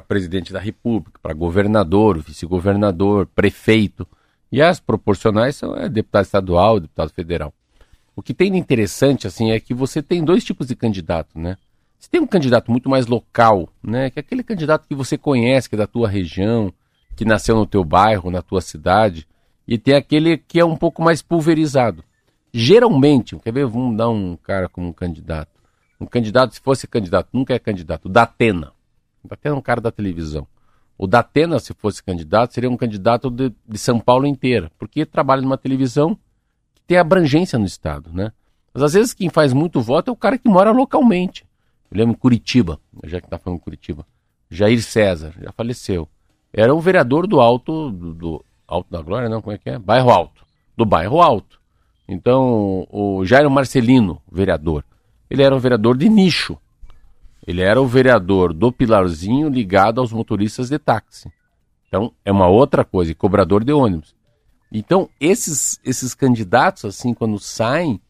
presidente 0.09 0.53
da 0.53 0.59
República, 0.59 1.21
para 1.23 1.33
governador, 1.33 2.19
vice-governador, 2.19 3.27
prefeito. 3.27 4.05
E 4.51 4.61
as 4.61 4.81
proporcionais 4.81 5.55
são 5.55 5.77
é, 5.77 5.89
deputado 5.89 6.25
estadual, 6.25 6.81
deputado 6.81 7.11
federal. 7.11 7.55
O 8.17 8.21
que 8.21 8.35
tem 8.35 8.51
de 8.51 8.59
interessante 8.59 9.29
assim 9.29 9.53
é 9.53 9.61
que 9.61 9.73
você 9.73 10.03
tem 10.03 10.25
dois 10.25 10.43
tipos 10.43 10.67
de 10.67 10.75
candidato, 10.75 11.39
né? 11.39 11.57
Você 11.97 12.11
tem 12.11 12.21
um 12.21 12.27
candidato 12.27 12.69
muito 12.69 12.91
mais 12.91 13.07
local, 13.07 13.69
né? 13.81 14.11
Que 14.11 14.19
é 14.19 14.21
aquele 14.21 14.43
candidato 14.43 14.89
que 14.89 14.97
você 14.97 15.17
conhece, 15.17 15.69
que 15.69 15.77
é 15.77 15.79
da 15.79 15.87
tua 15.87 16.09
região, 16.09 16.73
que 17.14 17.25
nasceu 17.25 17.55
no 17.55 17.67
teu 17.67 17.85
bairro, 17.85 18.33
na 18.33 18.43
tua 18.43 18.61
cidade, 18.61 19.29
e 19.67 19.79
tem 19.79 19.95
aquele 19.95 20.37
que 20.39 20.59
é 20.59 20.64
um 20.64 20.77
pouco 20.77 21.03
mais 21.03 21.23
pulverizado. 21.23 22.03
Geralmente, 22.59 23.36
quer 23.36 23.52
ver? 23.52 23.66
Vamos 23.66 23.98
dar 23.98 24.09
um 24.09 24.34
cara 24.34 24.66
como 24.66 24.88
um 24.88 24.92
candidato. 24.92 25.50
Um 26.00 26.07
candidato, 26.07 26.54
se 26.54 26.61
fosse 26.62 26.86
candidato, 26.86 27.28
nunca 27.30 27.52
é 27.52 27.59
candidato. 27.59 28.07
O 28.07 28.09
Datena. 28.09 28.72
O 29.22 29.28
Datena 29.28 29.54
é 29.54 29.59
um 29.59 29.61
cara 29.61 29.78
da 29.78 29.90
televisão. 29.90 30.46
O 30.96 31.07
Datena, 31.07 31.59
se 31.59 31.74
fosse 31.74 32.02
candidato, 32.02 32.54
seria 32.54 32.70
um 32.70 32.76
candidato 32.76 33.28
de, 33.28 33.52
de 33.68 33.76
São 33.76 34.00
Paulo 34.00 34.26
inteira, 34.26 34.72
porque 34.78 35.04
trabalha 35.04 35.42
numa 35.42 35.59
televisão 35.59 36.14
que 36.74 36.80
tem 36.86 36.96
abrangência 36.96 37.59
no 37.59 37.66
estado, 37.66 38.11
né? 38.11 38.32
Mas 38.72 38.84
às 38.84 38.94
vezes 38.94 39.12
quem 39.12 39.28
faz 39.28 39.52
muito 39.52 39.82
voto 39.82 40.11
é 40.11 40.12
o 40.12 40.16
cara 40.16 40.38
que 40.38 40.48
mora 40.48 40.70
localmente. 40.70 41.44
Eu 41.90 41.98
lembro 41.98 42.14
em 42.14 42.18
Curitiba, 42.18 42.80
já 43.04 43.20
que 43.20 43.26
está 43.26 43.36
falando 43.36 43.61
Curitiba. 43.61 44.07
Jair 44.50 44.82
César, 44.82 45.34
já 45.38 45.52
faleceu. 45.52 46.09
Era 46.50 46.74
o 46.74 46.80
vereador 46.80 47.26
do 47.26 47.38
Alto, 47.38 47.90
do, 47.90 48.14
do 48.14 48.44
Alto 48.66 48.90
da 48.90 49.02
Glória, 49.02 49.28
não, 49.28 49.42
como 49.42 49.54
é 49.54 49.59
que 49.59 49.68
é? 49.68 49.78
Bairro 49.78 50.09
Alto. 50.09 50.42
Do 50.74 50.86
Bairro 50.86 51.20
Alto. 51.20 51.66
Então, 52.09 52.86
o 52.90 53.24
Jairo 53.24 53.50
Marcelino, 53.50 54.22
vereador, 54.30 54.84
ele 55.28 55.42
era 55.42 55.54
um 55.54 55.59
vereador 55.59 55.96
de 55.96 56.09
nicho. 56.09 56.57
Ele 57.46 57.62
era 57.62 57.80
o 57.80 57.86
vereador 57.86 58.52
do 58.52 58.72
Pilarzinho 58.72 59.48
ligado 59.48 60.00
aos 60.00 60.12
motoristas 60.12 60.68
de 60.68 60.78
táxi. 60.78 61.30
Então, 61.88 62.12
é 62.24 62.32
uma 62.32 62.48
outra 62.48 62.84
coisa, 62.84 63.12
e 63.12 63.14
cobrador 63.14 63.64
de 63.64 63.72
ônibus. 63.72 64.14
Então, 64.70 65.09
esses, 65.20 65.80
esses 65.84 66.14
candidatos, 66.14 66.84
assim, 66.84 67.14
quando 67.14 67.38
saem, 67.38 68.00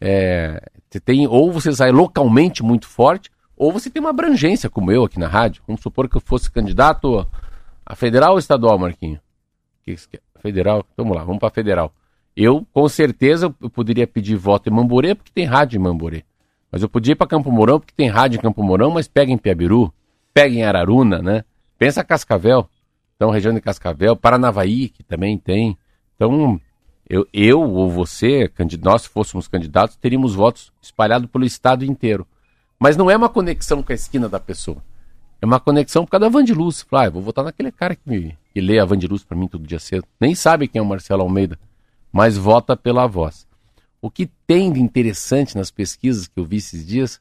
é, 0.00 0.62
tem, 1.04 1.26
ou 1.26 1.52
você 1.52 1.72
sai 1.72 1.90
localmente 1.90 2.62
muito 2.62 2.86
forte, 2.86 3.30
ou 3.56 3.72
você 3.72 3.90
tem 3.90 4.00
uma 4.00 4.10
abrangência, 4.10 4.70
como 4.70 4.90
eu 4.92 5.04
aqui 5.04 5.18
na 5.18 5.26
rádio. 5.26 5.62
Vamos 5.66 5.82
supor 5.82 6.08
que 6.08 6.16
eu 6.16 6.20
fosse 6.20 6.50
candidato 6.50 7.26
a 7.84 7.94
federal 7.94 8.32
ou 8.32 8.38
estadual, 8.38 8.78
Marquinho? 8.78 9.20
Federal? 10.40 10.84
Vamos 10.96 11.16
lá, 11.16 11.24
vamos 11.24 11.40
para 11.40 11.50
federal. 11.50 11.92
Eu, 12.40 12.64
com 12.72 12.88
certeza, 12.88 13.52
eu 13.60 13.68
poderia 13.68 14.06
pedir 14.06 14.36
voto 14.36 14.68
em 14.68 14.72
Mamborê, 14.72 15.12
porque 15.12 15.32
tem 15.34 15.44
rádio 15.44 15.76
em 15.76 15.82
Mamborê. 15.82 16.22
Mas 16.70 16.82
eu 16.82 16.88
podia 16.88 17.10
ir 17.10 17.16
para 17.16 17.26
Campo 17.26 17.50
Mourão, 17.50 17.80
porque 17.80 17.92
tem 17.96 18.08
rádio 18.08 18.38
em 18.38 18.40
Campo 18.40 18.62
Mourão, 18.62 18.92
mas 18.92 19.08
pega 19.08 19.32
em 19.32 19.36
Piabiru, 19.36 19.92
pega 20.32 20.54
em 20.54 20.62
Araruna, 20.62 21.20
né? 21.20 21.44
Pensa 21.76 22.04
Cascavel, 22.04 22.70
então 23.16 23.30
região 23.30 23.52
de 23.52 23.60
Cascavel, 23.60 24.14
Paranavaí, 24.14 24.88
que 24.88 25.02
também 25.02 25.36
tem. 25.36 25.76
Então, 26.14 26.60
eu, 27.10 27.26
eu 27.32 27.60
ou 27.60 27.90
você, 27.90 28.48
nós 28.84 29.02
se 29.02 29.08
fôssemos 29.08 29.48
candidatos, 29.48 29.96
teríamos 29.96 30.36
votos 30.36 30.72
espalhados 30.80 31.28
pelo 31.28 31.44
estado 31.44 31.84
inteiro. 31.84 32.24
Mas 32.78 32.96
não 32.96 33.10
é 33.10 33.16
uma 33.16 33.28
conexão 33.28 33.82
com 33.82 33.90
a 33.90 33.96
esquina 33.96 34.28
da 34.28 34.38
pessoa. 34.38 34.80
É 35.42 35.46
uma 35.46 35.58
conexão 35.58 36.04
por 36.04 36.12
causa 36.12 36.26
da 36.26 36.30
Vandiluz. 36.30 36.86
Ah, 36.92 37.06
eu 37.06 37.10
vou 37.12 37.22
votar 37.22 37.44
naquele 37.44 37.72
cara 37.72 37.96
que, 37.96 38.08
me, 38.08 38.38
que 38.54 38.60
lê 38.60 38.78
a 38.78 38.84
Vandiluz 38.84 39.24
para 39.24 39.36
mim 39.36 39.48
todo 39.48 39.66
dia 39.66 39.80
cedo. 39.80 40.04
Nem 40.20 40.36
sabe 40.36 40.68
quem 40.68 40.78
é 40.78 40.82
o 40.82 40.86
Marcelo 40.86 41.22
Almeida 41.22 41.58
mas 42.12 42.36
vota 42.36 42.76
pela 42.76 43.06
voz. 43.06 43.46
O 44.00 44.10
que 44.10 44.30
tem 44.46 44.72
de 44.72 44.80
interessante 44.80 45.56
nas 45.56 45.70
pesquisas 45.70 46.28
que 46.28 46.38
eu 46.38 46.44
vi 46.44 46.56
esses 46.56 46.86
dias 46.86 47.20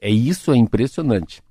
é 0.00 0.10
isso 0.10 0.52
é 0.52 0.56
impressionante. 0.56 1.42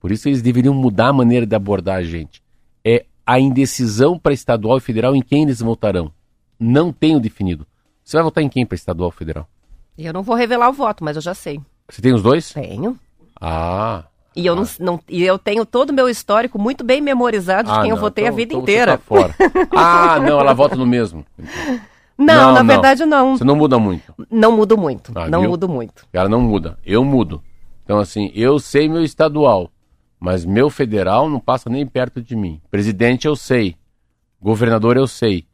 Por 0.00 0.12
isso 0.12 0.28
eles 0.28 0.40
deveriam 0.40 0.72
mudar 0.72 1.08
a 1.08 1.12
maneira 1.12 1.44
de 1.44 1.54
abordar 1.54 1.96
a 1.96 2.02
gente. 2.02 2.42
É 2.84 3.04
a 3.26 3.38
indecisão 3.38 4.18
para 4.18 4.32
estadual 4.32 4.78
e 4.78 4.80
federal 4.80 5.14
em 5.14 5.20
quem 5.20 5.42
eles 5.42 5.60
votarão. 5.60 6.12
Não 6.58 6.92
tenho 6.92 7.20
definido. 7.20 7.66
Você 8.02 8.16
vai 8.16 8.24
votar 8.24 8.42
em 8.42 8.48
quem 8.48 8.64
para 8.64 8.76
estadual 8.76 9.10
e 9.10 9.18
federal? 9.18 9.46
Eu 9.98 10.12
não 10.12 10.22
vou 10.22 10.34
revelar 10.34 10.70
o 10.70 10.72
voto, 10.72 11.04
mas 11.04 11.16
eu 11.16 11.22
já 11.22 11.34
sei. 11.34 11.60
Você 11.88 12.00
tem 12.00 12.14
os 12.14 12.22
dois? 12.22 12.52
Tenho. 12.52 12.98
Ah. 13.40 14.04
E 14.34 14.46
eu, 14.46 14.54
ah. 14.54 14.56
não, 14.56 14.66
não, 14.78 15.00
e 15.08 15.24
eu 15.24 15.38
tenho 15.38 15.66
todo 15.66 15.90
o 15.90 15.92
meu 15.92 16.08
histórico 16.08 16.58
muito 16.58 16.84
bem 16.84 17.00
memorizado 17.00 17.68
de 17.68 17.74
ah, 17.74 17.80
quem 17.80 17.90
não. 17.90 17.96
eu 17.96 18.00
votei 18.00 18.24
então, 18.24 18.34
a 18.34 18.36
vida 18.36 18.52
então 18.52 18.62
inteira. 18.62 18.96
Tá 18.96 19.04
fora. 19.04 19.34
ah, 19.76 20.20
não, 20.20 20.40
ela 20.40 20.54
vota 20.54 20.76
no 20.76 20.86
mesmo. 20.86 21.26
Então. 21.38 21.80
Não, 22.18 22.34
não 22.34 22.52
na 22.54 22.62
não. 22.64 22.66
verdade 22.66 23.06
não. 23.06 23.36
Você 23.36 23.44
não 23.44 23.54
muda 23.54 23.78
muito. 23.78 24.12
Não 24.28 24.56
mudo 24.56 24.76
muito. 24.76 25.12
Ah, 25.14 25.28
não 25.28 25.42
viu? 25.42 25.50
mudo 25.50 25.68
muito. 25.68 26.04
Ela 26.12 26.28
não 26.28 26.40
muda. 26.40 26.76
Eu 26.84 27.04
mudo. 27.04 27.40
Então, 27.84 27.98
assim, 27.98 28.32
eu 28.34 28.58
sei 28.58 28.88
meu 28.88 29.04
estadual, 29.04 29.70
mas 30.18 30.44
meu 30.44 30.68
federal 30.68 31.28
não 31.28 31.38
passa 31.38 31.70
nem 31.70 31.86
perto 31.86 32.20
de 32.20 32.34
mim. 32.34 32.60
Presidente 32.70 33.26
eu 33.26 33.36
sei. 33.36 33.76
Governador 34.42 34.96
eu 34.96 35.06
sei. 35.06 35.46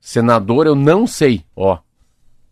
Senador 0.00 0.66
eu 0.66 0.76
não 0.76 1.06
sei. 1.06 1.44
Ó. 1.56 1.78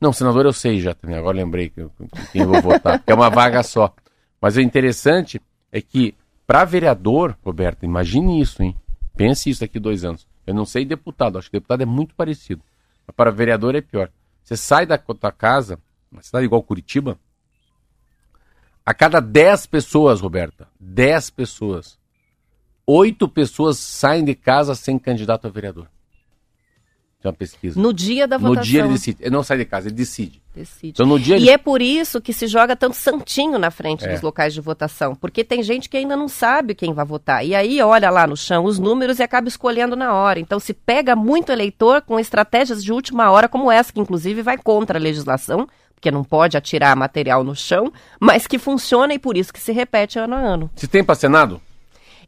Não, 0.01 0.13
senador 0.13 0.45
eu 0.45 0.53
sei 0.53 0.81
já 0.81 0.93
também. 0.93 1.17
Agora 1.17 1.37
lembrei 1.37 1.71
que, 1.71 1.87
quem 2.33 2.43
eu 2.43 2.49
vou 2.49 2.61
votar. 2.61 3.03
é 3.07 3.15
uma 3.15 3.31
vaga 3.31 3.63
só. 3.63 3.95
Mas 4.41 4.57
o 4.57 4.61
interessante 4.61 5.41
é 5.73 5.81
que, 5.81 6.15
para 6.47 6.65
vereador, 6.65 7.37
Roberto, 7.43 7.85
imagine 7.85 8.41
isso, 8.41 8.63
hein? 8.63 8.77
Pense 9.17 9.49
isso 9.49 9.61
daqui 9.61 9.79
dois 9.79 10.05
anos. 10.05 10.27
Eu 10.47 10.53
não 10.53 10.67
sei 10.67 10.85
deputado, 10.85 11.39
acho 11.39 11.49
que 11.49 11.57
deputado 11.57 11.83
é 11.83 11.87
muito 11.87 12.15
parecido. 12.15 12.61
Para 13.13 13.31
vereador 13.31 13.75
é 13.75 13.81
pior. 13.81 14.11
Você 14.43 14.57
sai 14.57 14.87
da 14.87 14.99
tua 14.99 15.33
casa, 15.33 15.79
uma 16.11 16.23
cidade 16.23 16.45
igual 16.45 16.63
Curitiba, 16.63 17.19
a 18.85 18.93
cada 18.93 19.21
10 19.21 19.67
pessoas, 19.67 20.21
Roberta, 20.21 20.69
10 20.79 21.31
pessoas, 21.31 21.99
8 22.87 23.27
pessoas 23.29 23.79
saem 23.79 24.25
de 24.25 24.35
casa 24.35 24.75
sem 24.75 24.99
candidato 24.99 25.47
a 25.47 25.51
vereador. 25.51 25.89
Uma 27.29 27.33
pesquisa. 27.33 27.81
No 27.81 27.93
dia 27.93 28.29
da 28.29 28.37
votação. 28.37 28.55
No 28.57 28.63
dia 28.63 28.81
ele 28.81 28.89
decide. 28.91 29.19
Ele 29.23 29.31
não 29.31 29.43
sai 29.43 29.57
de 29.59 29.65
casa, 29.65 29.89
ele 29.89 29.95
decide. 29.97 30.43
Decide. 30.55 30.89
Então, 30.95 31.07
no 31.07 31.19
dia 31.19 31.37
E 31.37 31.43
ele- 31.45 31.51
é 31.51 31.59
por 31.59 31.81
isso 31.83 32.21
que 32.21 32.33
se 32.33 32.47
joga 32.47 32.77
tanto 32.77 32.95
santinho 32.97 33.59
na 33.59 33.71
frente 33.71 34.05
É. 34.05 34.13
dos 34.13 34.21
locais 34.21 34.53
de 34.53 34.61
votação, 34.61 35.15
porque 35.15 35.43
tem 35.43 35.63
gente 35.63 35.89
que 35.89 35.97
ainda 35.97 36.17
não 36.17 36.29
sabe 36.29 36.75
quem 36.75 36.93
vai 36.93 37.05
votar. 37.05 37.45
E 37.45 37.55
aí 37.55 37.81
olha 37.81 38.11
lá 38.11 38.27
no 38.27 38.37
chão 38.37 38.65
os 38.65 38.79
números 38.79 39.19
e 39.19 39.23
acaba 39.23 39.49
escolhendo 39.49 39.97
na 39.97 40.13
hora. 40.13 40.39
Então 40.39 40.61
se 40.61 40.75
pega 40.75 41.17
muito 41.17 41.51
eleitor 41.51 42.03
com 42.03 42.21
estratégias 42.21 42.85
de 42.85 42.93
última 42.93 43.31
hora, 43.31 43.49
como 43.49 43.71
essa, 43.73 43.93
que 43.93 44.01
inclusive 44.01 44.43
vai 44.43 44.59
contra 44.59 44.99
a 44.99 45.03
legislação, 45.03 45.67
porque 45.95 46.11
não 46.11 46.23
pode 46.23 46.57
atirar 46.57 46.95
material 46.95 47.43
no 47.43 47.57
chão, 47.57 47.91
mas 48.21 48.47
que 48.47 48.59
funciona 48.59 49.15
e 49.15 49.19
por 49.19 49.37
isso 49.37 49.53
que 49.53 49.61
se 49.61 49.73
repete 49.73 50.19
ano 50.19 50.35
a 50.35 50.39
ano. 50.39 50.71
Se 50.77 50.87
tem 50.87 51.03
para 51.03 51.15
Senado? 51.15 51.61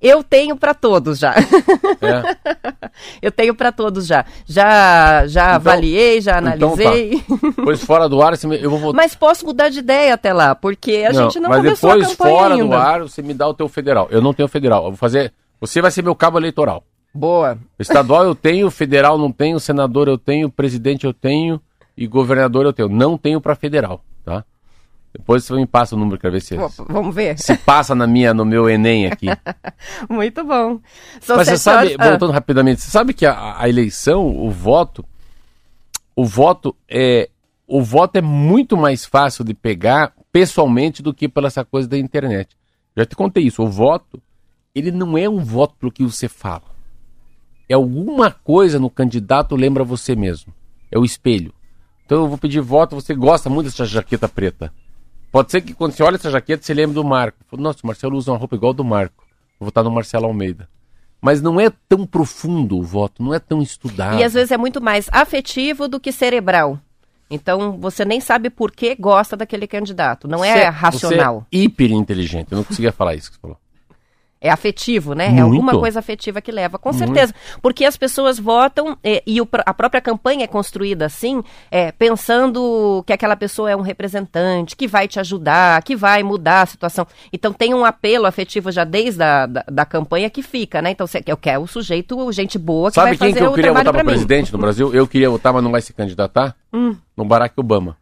Eu 0.01 0.23
tenho 0.23 0.57
para 0.57 0.75
todos 0.75 1.19
já. 1.19 1.35
É. 1.35 2.37
Eu 3.21 3.31
tenho 3.31 3.55
para 3.55 3.71
todos 3.73 4.07
já. 4.07 4.25
Já 4.47 5.27
já 5.27 5.43
Então- 5.45 5.55
avaliei, 5.57 6.21
já 6.21 6.39
então 6.39 6.77
tá. 6.77 6.83
analisei. 6.83 7.23
Pois 7.63 7.83
fora 7.85 8.09
do 8.09 8.23
ar, 8.23 8.35
eu 8.61 8.71
vou 8.71 8.79
votar. 8.79 8.95
Mas 8.95 9.15
posso 9.15 9.45
mudar 9.47 9.69
de 9.69 9.81
ideia 9.81 10.15
até 10.15 10.33
lá, 10.33 10.55
porque 10.55 11.05
a 11.09 11.13
gente 11.13 11.39
não 11.41 11.49
mas 11.51 11.59
começou 11.59 11.91
depois, 11.91 12.07
a 12.07 12.17
campanha 12.17 12.37
fora 12.37 12.55
ainda. 12.55 12.67
do 12.67 12.75
ar, 12.75 13.01
você 13.03 13.23
me 13.23 13.35
dá 13.35 13.47
o 13.49 13.55
teu 13.55 13.69
federal. 13.69 14.09
Eu 14.11 14.21
não 14.23 14.33
tenho 14.33 14.49
federal. 14.49 14.85
Eu 14.85 14.91
vou 14.91 14.97
fazer. 14.97 15.33
Você 15.61 15.81
vai 15.83 15.91
ser 15.91 16.03
meu 16.03 16.15
cabo 16.15 16.39
eleitoral. 16.39 16.83
Boa. 17.15 17.59
Estadual 17.79 18.25
eu 18.25 18.35
tenho, 18.35 18.71
federal 18.71 19.17
não 19.19 19.33
tenho, 19.33 19.59
senador 19.59 20.07
eu 20.09 20.19
tenho, 20.19 20.51
presidente 20.51 21.07
eu 21.07 21.15
tenho 21.15 21.61
e 21.97 22.07
governador 22.07 22.67
eu 22.67 22.73
tenho. 22.73 22.89
Não 22.89 23.17
tenho 23.17 23.41
para 23.41 23.55
federal, 23.55 24.03
tá? 24.25 24.45
Depois 25.17 25.45
você 25.45 25.55
me 25.55 25.67
passa 25.67 25.95
o 25.97 25.99
número, 25.99 26.19
quero 26.19 26.33
ver 26.33 26.41
se, 26.43 26.57
Vamos 26.89 27.15
ver. 27.15 27.39
se 27.39 27.57
passa 27.57 27.95
na 27.95 28.07
minha, 28.07 28.35
no 28.35 28.45
meu 28.45 28.69
Enem 28.69 29.07
aqui. 29.07 29.27
Muito 30.11 30.45
bom. 30.45 30.79
São 31.21 31.37
Mas 31.37 31.49
você 31.49 31.57
sabe, 31.57 31.87
horas- 31.95 31.97
Ah, 31.99 32.11
voltando 32.11 32.33
rapidamente, 32.33 32.81
você 32.83 32.91
sabe 32.91 33.15
que 33.15 33.25
a, 33.25 33.61
a 33.61 33.69
eleição, 33.69 34.27
o 34.27 34.51
voto, 34.51 35.05
o 36.15 36.25
voto 36.25 36.77
é 36.89 37.31
o 37.69 37.83
voto 37.83 38.17
é 38.17 38.23
muito 38.23 38.77
mais 38.77 39.05
fácil 39.05 39.43
de 39.45 39.53
pegar 39.53 40.13
pessoalmente 40.31 41.03
do 41.03 41.13
que 41.13 41.29
pela 41.29 41.49
essa 41.49 41.65
coisa 41.65 41.89
da 41.89 41.99
internet. 41.99 42.57
Já 42.97 43.05
te 43.05 43.17
contei 43.17 43.43
isso. 43.45 43.61
O 43.63 43.69
voto, 43.69 44.23
ele 44.73 44.93
não 44.93 45.19
é 45.19 45.29
um 45.29 45.43
voto 45.43 45.75
pelo 45.75 45.91
que 45.91 46.05
você 46.05 46.29
fala. 46.29 46.63
É 47.69 47.75
alguma 47.75 48.31
coisa 48.31 48.79
no 48.79 48.89
candidato 48.89 49.57
lembra 49.57 49.83
você 49.83 50.15
mesmo. 50.15 50.55
É 50.93 50.97
o 50.99 51.05
espelho. 51.05 51.53
Então 52.05 52.19
eu 52.23 52.29
vou 52.29 52.39
pedir 52.39 52.61
voto, 52.61 52.95
você 52.95 53.13
gosta 53.17 53.51
muito 53.51 53.67
dessa 53.67 53.85
jaqueta 53.85 54.29
preta. 54.29 54.73
Pode 55.37 55.51
ser 55.51 55.61
que 55.61 55.75
quando 55.75 55.93
você 55.93 56.03
olha 56.03 56.15
essa 56.17 56.31
jaqueta, 56.31 56.63
você 56.65 56.73
lembre 56.73 56.95
do 56.95 57.05
Marco. 57.05 57.37
Nossa, 57.59 57.81
o 57.85 57.87
Marcelo 57.87 58.17
usa 58.17 58.33
uma 58.33 58.39
roupa 58.39 58.57
igual 58.57 58.73
do 58.73 58.83
Marco. 58.83 59.23
Vou 59.61 59.67
votar 59.67 59.85
no 59.85 59.91
Marcelo 59.91 60.25
Almeida. 60.25 60.67
Mas 61.21 61.43
não 61.43 61.61
é 61.61 61.71
tão 61.87 62.07
profundo 62.07 62.79
o 62.79 62.83
voto, 62.83 63.23
não 63.23 63.35
é 63.35 63.39
tão 63.39 63.61
estudado. 63.61 64.19
E 64.19 64.25
às 64.25 64.33
vezes 64.33 64.51
é 64.51 64.57
muito 64.57 64.81
mais 64.81 65.11
afetivo 65.13 65.89
do 65.89 66.01
que 66.01 66.11
cerebral. 66.11 66.81
Então 67.31 67.77
você 67.79 68.03
nem 68.03 68.19
sabe 68.19 68.49
por 68.49 68.73
que 68.73 68.95
gosta 68.95 69.37
daquele 69.37 69.67
candidato. 69.67 70.27
Não 70.27 70.43
é 70.43 70.55
Você- 70.55 70.69
racional. 70.71 71.47
Você 71.53 71.59
é 71.59 71.65
hiper 71.65 71.93
inteligente. 71.93 72.49
Eu 72.53 72.57
não 72.57 72.65
conseguia 72.65 72.91
falar 72.91 73.15
isso 73.15 73.31
que 73.31 73.37
você 73.37 73.43
falou. 73.43 73.59
É 74.39 74.51
afetivo, 74.51 75.15
né? 75.15 75.27
É 75.27 75.31
Muito. 75.31 75.45
alguma 75.45 75.73
coisa 75.73 75.99
afetiva 75.99 76.43
que 76.43 76.53
leva, 76.53 76.79
com 76.79 76.93
certeza. 76.93 77.35
Porque 77.63 77.87
as 77.87 77.97
pessoas 77.97 78.39
votam 78.39 78.97
eh, 79.03 79.23
e 79.27 79.41
o 79.41 79.49
a 79.65 79.73
própria 79.73 80.01
campanha 80.01 80.45
é 80.45 80.47
construída 80.47 81.07
assim, 81.07 81.43
é, 81.71 81.91
pensando 81.91 83.03
que 83.07 83.15
aquela 83.15 83.35
pessoa 83.35 83.71
é 83.71 83.77
um 83.77 83.81
representante, 83.81 84.77
que 84.77 84.87
vai 84.87 85.09
te 85.09 85.19
ajudar, 85.19 85.83
que 85.83 85.97
vai 85.97 86.23
mudar 86.23 86.63
a 86.63 86.67
situação. 86.67 87.07
Então 87.33 87.53
tem 87.53 87.73
um 87.73 87.85
apelo 87.85 88.27
afetivo 88.27 88.71
já 88.71 88.85
desde 88.85 89.23
a 89.23 89.47
da, 89.47 89.65
da 89.67 89.85
campanha 89.87 90.29
que 90.29 90.43
fica, 90.43 90.83
né? 90.83 90.91
Então 90.91 91.07
você 91.07 91.23
eu 91.27 91.37
quero 91.37 91.63
o 91.63 91.67
sujeito, 91.67 92.31
gente 92.31 92.59
boa, 92.59 92.91
que 92.91 92.97
Sabe 92.97 93.09
vai 93.09 93.17
quem 93.17 93.29
fazer 93.29 93.41
que 93.41 93.47
eu 93.47 93.55
queria 93.55 93.73
votar 93.73 93.93
para. 93.93 94.03
Hum. 94.03 94.07
presidente 94.07 94.53
no 94.53 94.59
Brasil? 94.59 94.95
Eu 94.95 95.07
queria 95.07 95.31
votar, 95.31 95.53
mas 95.53 95.63
não 95.63 95.71
vai 95.71 95.81
se 95.81 95.93
candidatar? 95.93 96.55
No 97.17 97.25
Barack 97.25 97.59
Obama. 97.59 97.97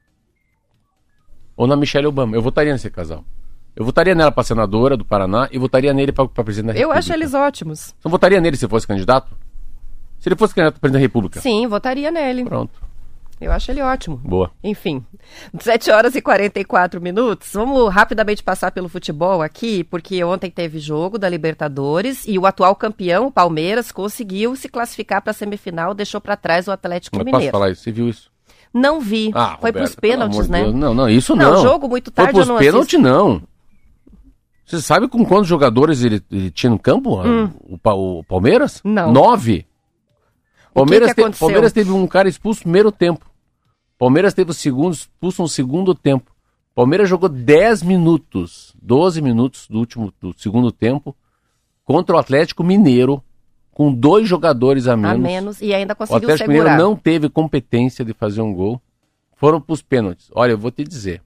Ou 1.56 1.66
na 1.66 1.76
Michelle 1.76 2.06
Obama. 2.06 2.36
Eu 2.36 2.42
votaria 2.42 2.72
nesse 2.72 2.90
casal. 2.90 3.24
Eu 3.76 3.84
votaria 3.84 4.14
nela 4.14 4.30
para 4.30 4.44
senadora 4.44 4.96
do 4.96 5.04
Paraná 5.04 5.48
e 5.50 5.58
votaria 5.58 5.92
nele 5.92 6.12
para 6.12 6.26
presidente 6.28 6.66
da 6.74 6.78
Eu 6.78 6.88
República. 6.88 6.98
acho 7.00 7.12
eles 7.12 7.34
ótimos. 7.34 7.78
Você 7.80 7.94
não 8.04 8.10
votaria 8.10 8.40
nele 8.40 8.56
se 8.56 8.68
fosse 8.68 8.86
candidato? 8.86 9.28
Se 10.20 10.28
ele 10.28 10.36
fosse 10.36 10.54
candidato 10.54 10.76
a 10.76 10.80
presidente 10.80 11.00
da 11.00 11.04
República? 11.04 11.40
Sim, 11.40 11.66
votaria 11.66 12.10
nele. 12.10 12.44
Pronto. 12.44 12.72
Eu 13.40 13.50
acho 13.50 13.70
ele 13.72 13.82
ótimo. 13.82 14.16
Boa. 14.18 14.50
Enfim, 14.62 15.04
7 15.58 15.90
horas 15.90 16.14
e 16.14 16.22
44 16.22 17.00
minutos. 17.00 17.50
Vamos 17.52 17.92
rapidamente 17.92 18.42
passar 18.44 18.70
pelo 18.70 18.88
futebol 18.88 19.42
aqui, 19.42 19.82
porque 19.82 20.22
ontem 20.22 20.50
teve 20.50 20.78
jogo 20.78 21.18
da 21.18 21.28
Libertadores 21.28 22.24
e 22.28 22.38
o 22.38 22.46
atual 22.46 22.76
campeão, 22.76 23.26
o 23.26 23.32
Palmeiras, 23.32 23.90
conseguiu 23.90 24.54
se 24.54 24.68
classificar 24.68 25.20
para 25.20 25.32
a 25.32 25.34
semifinal, 25.34 25.92
deixou 25.94 26.20
para 26.20 26.36
trás 26.36 26.68
o 26.68 26.70
Atlético 26.72 27.16
Mas 27.16 27.24
posso 27.24 27.34
Mineiro. 27.36 27.52
falar 27.52 27.70
isso? 27.70 27.82
Você 27.82 27.90
viu 27.92 28.08
isso? 28.08 28.30
Não 28.72 29.00
vi. 29.00 29.30
Ah, 29.34 29.58
Foi 29.60 29.72
pros 29.72 29.94
pelo 29.96 30.00
pênaltis, 30.12 30.48
né? 30.48 30.62
Deus. 30.62 30.74
Não, 30.74 30.94
não, 30.94 31.08
isso 31.08 31.34
Não, 31.36 31.54
não. 31.54 31.62
jogo 31.62 31.88
muito 31.88 32.12
Foi 32.14 32.24
tarde 32.24 32.32
pros 32.32 32.48
eu 32.48 32.54
não 32.54 32.60
pênaltis, 32.60 33.00
não. 33.00 33.42
Você 34.64 34.80
sabe 34.80 35.08
com 35.08 35.24
quantos 35.24 35.46
jogadores 35.48 36.02
ele, 36.02 36.22
ele 36.30 36.50
tinha 36.50 36.70
no 36.70 36.78
campo? 36.78 37.20
O, 37.68 37.76
Pa- 37.78 37.94
o 37.94 38.24
Palmeiras? 38.24 38.80
Hum. 38.84 38.92
Não. 38.92 39.12
Nove. 39.12 39.66
Palmeiras, 40.72 41.08
que 41.10 41.14
te- 41.16 41.20
aconteceu? 41.20 41.46
Palmeiras 41.46 41.72
teve 41.72 41.90
um 41.90 42.06
cara 42.06 42.28
expulso 42.28 42.60
no 42.60 42.64
primeiro 42.64 42.90
tempo. 42.90 43.26
Palmeiras 43.98 44.34
teve 44.34 44.50
o 44.50 44.54
segundo 44.54 44.92
expulso 44.94 45.42
no 45.42 45.48
segundo 45.48 45.94
tempo. 45.94 46.32
Palmeiras 46.74 47.08
jogou 47.08 47.28
10 47.28 47.82
minutos, 47.84 48.74
12 48.82 49.22
minutos 49.22 49.68
do 49.68 49.78
último 49.78 50.12
do 50.20 50.34
segundo 50.36 50.72
tempo 50.72 51.14
contra 51.84 52.16
o 52.16 52.18
Atlético 52.18 52.64
Mineiro 52.64 53.22
com 53.70 53.92
dois 53.92 54.28
jogadores 54.28 54.88
a 54.88 54.96
menos. 54.96 55.16
A 55.16 55.18
menos 55.18 55.60
e 55.62 55.72
ainda 55.72 55.92
O 55.92 55.96
conseguiu 55.96 56.18
Atlético 56.30 56.50
segurar. 56.50 56.70
Mineiro 56.72 56.90
não 56.90 56.96
teve 56.96 57.28
competência 57.28 58.04
de 58.04 58.12
fazer 58.12 58.40
um 58.40 58.52
gol. 58.52 58.80
Foram 59.36 59.60
para 59.60 59.72
os 59.74 59.82
pênaltis. 59.82 60.30
Olha, 60.34 60.52
eu 60.52 60.58
vou 60.58 60.70
te 60.72 60.82
dizer. 60.82 61.22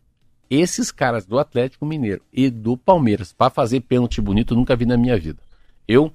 Esses 0.50 0.90
caras 0.90 1.26
do 1.26 1.38
Atlético 1.38 1.84
Mineiro 1.84 2.22
e 2.32 2.48
do 2.48 2.76
Palmeiras, 2.76 3.32
para 3.32 3.50
fazer 3.50 3.80
pênalti 3.80 4.20
bonito, 4.20 4.54
nunca 4.54 4.74
vi 4.74 4.86
na 4.86 4.96
minha 4.96 5.18
vida. 5.18 5.38
Eu, 5.86 6.12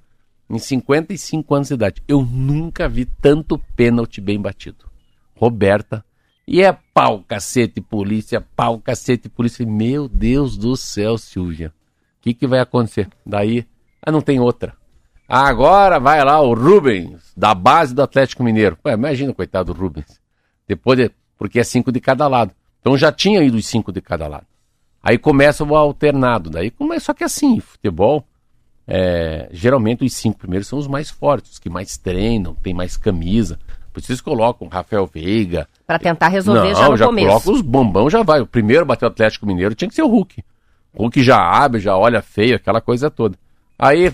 em 0.49 0.57
55 0.57 1.53
anos 1.53 1.67
de 1.67 1.73
idade, 1.75 2.03
eu 2.07 2.23
nunca 2.23 2.89
vi 2.89 3.05
tanto 3.05 3.59
pênalti 3.75 4.19
bem 4.19 4.41
batido. 4.41 4.85
Roberta. 5.35 6.03
E 6.47 6.61
é 6.61 6.77
pau, 6.93 7.23
cacete, 7.23 7.79
polícia, 7.79 8.41
pau, 8.41 8.79
cacete, 8.79 9.29
polícia. 9.29 9.65
Meu 9.65 10.09
Deus 10.09 10.57
do 10.57 10.75
céu, 10.75 11.17
Silvia. 11.17 11.69
O 12.19 12.21
que, 12.21 12.33
que 12.33 12.47
vai 12.47 12.59
acontecer? 12.59 13.07
Daí, 13.25 13.65
ah, 14.01 14.11
não 14.11 14.21
tem 14.21 14.39
outra. 14.39 14.75
Agora 15.27 15.99
vai 15.99 16.23
lá 16.23 16.41
o 16.41 16.53
Rubens, 16.53 17.33
da 17.35 17.53
base 17.53 17.95
do 17.95 18.01
Atlético 18.01 18.43
Mineiro. 18.43 18.77
Ué, 18.85 18.93
imagina, 18.93 19.33
coitado 19.33 19.73
do 19.73 19.79
Rubens. 19.79 20.21
Depois, 20.67 20.97
de, 20.97 21.11
porque 21.37 21.59
é 21.59 21.63
cinco 21.63 21.91
de 21.91 21.99
cada 21.99 22.27
lado. 22.27 22.53
Então 22.83 22.97
já 22.97 23.13
tinha 23.13 23.41
ido 23.41 23.55
os 23.55 23.65
cinco 23.65 23.93
de 23.93 24.01
cada 24.01 24.27
lado. 24.27 24.45
Aí 25.01 25.17
começa 25.17 25.63
o 25.63 25.73
alternado. 25.73 26.49
Daí 26.49 26.69
começa, 26.69 27.05
só 27.05 27.13
que 27.13 27.23
assim, 27.23 27.61
futebol, 27.61 28.25
é, 28.85 29.47
geralmente 29.53 30.03
os 30.03 30.13
cinco 30.13 30.39
primeiros 30.39 30.67
são 30.67 30.77
os 30.77 30.85
mais 30.87 31.09
fortes, 31.09 31.53
os 31.53 31.59
que 31.59 31.69
mais 31.69 31.95
treinam, 31.97 32.53
tem 32.55 32.73
mais 32.73 32.97
camisa. 32.97 33.57
Por 33.93 34.01
isso 34.01 34.11
eles 34.11 34.19
colocam 34.19 34.67
Rafael 34.67 35.07
Veiga. 35.07 35.65
Para 35.87 35.97
tentar 35.97 36.27
resolver 36.27 36.73
Não, 36.73 36.75
já 36.75 36.89
no 36.89 36.97
já 36.97 37.05
começo. 37.05 37.27
coloca 37.27 37.51
os 37.51 37.61
bombão, 37.61 38.09
já 38.09 38.21
vai. 38.21 38.41
O 38.41 38.47
primeiro 38.47 38.85
bateu 38.85 39.07
o 39.07 39.11
Atlético 39.11 39.45
Mineiro 39.45 39.75
tinha 39.75 39.87
que 39.87 39.95
ser 39.95 40.01
o 40.03 40.07
Hulk. 40.09 40.43
O 40.93 41.03
Hulk 41.03 41.23
já 41.23 41.37
abre, 41.37 41.79
já 41.79 41.95
olha 41.95 42.21
feio, 42.21 42.57
aquela 42.57 42.81
coisa 42.81 43.09
toda. 43.09 43.37
Aí, 43.79 44.11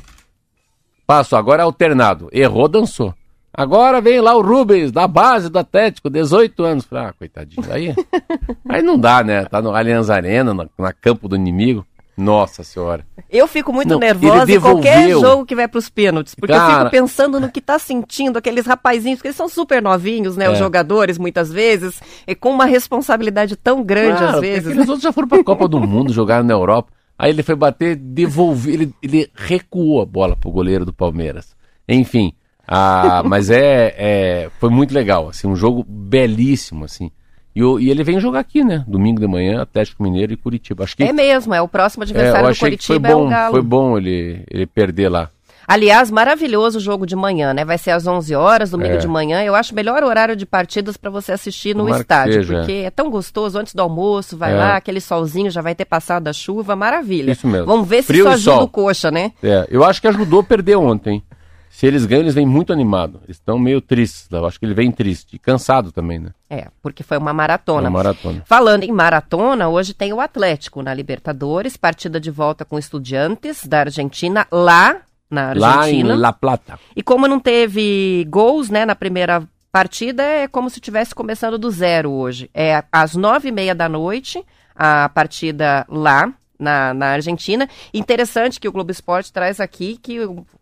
passo, 1.08 1.36
agora 1.36 1.64
é 1.64 1.66
alternado. 1.66 2.30
Errou, 2.32 2.68
dançou. 2.68 3.16
Agora 3.60 4.00
vem 4.00 4.22
lá 4.22 4.34
o 4.36 4.42
Rubens, 4.42 4.92
da 4.92 5.06
base 5.08 5.50
do 5.50 5.60
Atlético, 5.60 6.10
18 6.10 6.64
anos. 6.64 6.86
Falei, 6.86 7.06
Ah, 7.08 7.14
coitadinho. 7.14 7.66
Aí, 7.72 7.94
aí 8.70 8.82
não 8.82 8.98
dá, 8.98 9.24
né? 9.24 9.44
Tá 9.46 9.62
no 9.62 9.76
Allianz 9.76 10.10
Arena, 10.10 10.54
na, 10.54 10.66
na 10.78 10.94
campo 10.94 11.28
do 11.28 11.36
inimigo. 11.36 11.86
Nossa 12.18 12.64
senhora. 12.64 13.06
Eu 13.30 13.48
fico 13.48 13.72
muito 13.72 13.90
Não, 13.90 14.00
nervosa 14.00 14.52
em 14.52 14.60
qualquer 14.60 15.10
jogo 15.12 15.46
que 15.46 15.56
vai 15.56 15.68
pros 15.70 15.90
pênaltis, 15.90 16.36
porque 16.36 16.52
eu 16.54 16.58
Cara- 16.58 16.80
fico 16.80 16.92
pensando 16.92 17.40
no 17.40 17.50
que 17.50 17.62
tá 17.62 17.80
sentindo 17.80 18.38
aqueles 18.38 18.66
rapazinhos, 18.66 19.20
porque 19.20 19.30
eles 19.30 19.38
são 19.38 19.48
super 19.48 19.82
novinhos, 19.82 20.36
né, 20.36 20.50
os 20.50 20.56
É. 20.56 20.60
jogadores, 20.60 21.18
muitas 21.18 21.50
vezes, 21.52 22.02
e 22.28 22.36
com 22.36 22.50
uma 22.50 22.66
responsabilidade 22.66 23.56
tão 23.56 23.82
grande 23.84 24.22
às 24.22 24.40
vezes. 24.42 24.68
Aqueles 24.68 24.88
outros 24.90 25.04
já 25.04 25.14
foram 25.14 25.30
pra 25.30 25.42
Copa 25.44 25.66
do 25.68 25.80
Mundo, 25.88 26.12
jogaram 26.12 26.44
na 26.44 26.54
Europa. 26.54 26.92
Aí 27.18 27.30
ele 27.32 27.42
foi 27.44 27.56
bater, 27.56 27.96
devolveu, 27.96 28.74
ele, 28.74 28.94
ele 29.02 29.30
recuou 29.34 30.02
a 30.02 30.06
bola 30.06 30.36
pro 30.36 30.52
goleiro 30.52 30.86
do 30.86 30.92
Palmeiras. 30.94 31.56
Enfim, 31.88 32.34
ah, 32.72 33.24
mas 33.26 33.50
é, 33.50 33.96
é, 33.98 34.50
foi 34.60 34.70
muito 34.70 34.94
legal, 34.94 35.28
assim, 35.30 35.48
um 35.48 35.56
jogo 35.56 35.84
belíssimo, 35.88 36.86
assim. 36.86 37.10
E, 37.56 37.62
e 37.62 37.90
ele 37.90 38.04
vem 38.04 38.20
jogar 38.20 38.40
aqui, 38.42 38.64
né? 38.64 38.86
Domingo 38.88 39.20
de 39.20 39.28
manhã, 39.28 39.62
Atlético 39.64 40.04
Mineiro 40.04 40.32
e 40.32 40.38
Curitiba. 40.38 40.84
Acho 40.84 40.96
que 40.96 41.04
É 41.04 41.12
mesmo, 41.12 41.54
é 41.54 41.62
o 41.62 41.68
próximo 41.68 42.04
é, 42.04 42.06
adversário 42.06 42.46
eu 42.46 42.50
do 42.50 42.54
que 42.54 42.60
foi 42.60 42.70
Coritiba 42.70 43.08
é 43.08 43.12
bom, 43.12 43.26
o 43.26 43.30
Galo. 43.30 43.52
foi 43.54 43.62
bom 43.64 43.98
ele, 43.98 44.44
ele 44.52 44.68
perder 44.68 45.10
lá. 45.10 45.30
Aliás, 45.68 46.10
maravilhoso 46.10 46.80
o 46.80 46.82
jogo 46.82 47.06
de 47.06 47.16
manhã, 47.16 47.54
né? 47.54 47.64
Vai 47.64 47.78
ser 47.78 47.92
às 47.92 48.08
11 48.08 48.34
horas, 48.34 48.72
domingo 48.72 48.96
É. 48.96 48.98
de 48.98 49.08
manhã. 49.08 49.44
Eu 49.44 49.54
acho 49.54 49.72
o 49.72 49.76
melhor 49.76 50.04
horário 50.04 50.36
de 50.36 50.44
partidas 50.46 50.98
para 50.98 51.12
você 51.12 51.32
assistir 51.32 51.76
no 51.76 51.88
estádio, 51.90 52.46
porque 52.46 52.72
é 52.86 52.90
tão 52.90 53.10
gostoso 53.12 53.58
antes 53.60 53.76
do 53.76 53.82
almoço, 53.82 54.36
vai 54.36 54.52
É. 54.54 54.56
lá, 54.56 54.76
aquele 54.78 55.00
solzinho 55.00 55.52
já 55.52 55.62
vai 55.62 55.76
ter 55.76 55.86
passado 55.86 56.28
a 56.28 56.34
chuva, 56.34 56.76
maravilha. 56.76 57.32
Isso 57.32 57.48
mesmo. 57.48 57.68
Vamos 57.68 57.88
ver 57.88 58.02
se 58.02 58.08
Frio 58.08 58.26
isso 58.26 58.32
e 58.32 58.34
ajuda 58.34 58.64
o 58.64 58.68
coxa, 58.68 59.12
né? 59.12 59.32
É, 59.44 59.68
eu 59.70 59.84
acho 59.84 60.02
que 60.02 60.08
ajudou 60.08 60.40
a 60.40 60.44
perder 60.44 60.76
ontem. 60.76 61.22
Se 61.70 61.88
eles 61.88 62.06
ganham, 62.06 62.24
eles 62.24 62.36
vêm 62.36 62.46
muito 62.46 62.74
animados. 62.74 63.22
Eles 63.24 63.38
estão 63.38 63.58
meio 63.58 63.80
tristes. 63.80 64.28
Eu 64.30 64.46
acho 64.46 64.60
que 64.60 64.66
ele 64.66 64.74
vem 64.74 64.92
triste. 64.92 65.36
E 65.36 65.40
cansado 65.40 65.92
também, 65.92 66.20
né? 66.20 66.32
É, 66.50 66.68
porque 66.82 67.04
foi 67.04 67.18
uma 67.18 67.32
maratona. 67.32 67.88
Uma 67.88 67.98
maratona. 67.98 68.44
Falando 68.46 68.84
em 68.84 68.92
maratona, 68.92 69.70
hoje 69.70 69.94
tem 69.94 70.12
o 70.12 70.20
Atlético 70.20 70.82
na 70.82 70.94
Libertadores, 70.94 71.78
partida 71.78 72.20
de 72.20 72.32
volta 72.32 72.66
com 72.66 72.78
estudiantes 72.78 73.66
da 73.66 73.80
Argentina, 73.82 74.46
lá 74.52 74.98
na 75.30 75.54
Lá 75.54 75.76
em 75.76 75.80
Argentina. 75.80 76.16
La 76.16 76.34
Plata. 76.34 76.80
E 76.96 77.04
como 77.04 77.28
não 77.28 77.40
teve 77.40 78.26
gols, 78.30 78.70
né, 78.70 78.86
na 78.86 78.96
primeira 78.96 79.44
partida, 79.72 80.24
é 80.24 80.48
como 80.48 80.70
se 80.70 80.78
estivesse 80.80 81.14
começando 81.14 81.58
do 81.58 81.70
zero 81.70 82.12
hoje. 82.12 82.50
É 82.54 82.84
às 82.92 83.16
nove 83.16 83.50
e 83.50 83.52
meia 83.52 83.76
da 83.76 83.88
noite, 83.88 84.44
a 84.76 85.10
partida 85.10 85.86
lá, 85.88 86.34
na, 86.60 86.94
na 86.94 87.08
Argentina. 87.12 87.68
Interessante 87.94 88.60
que 88.60 88.68
o 88.68 88.72
Globo 88.72 88.92
Esporte 88.92 89.32
traz 89.32 89.60
aqui 89.60 89.98
que 89.98 90.18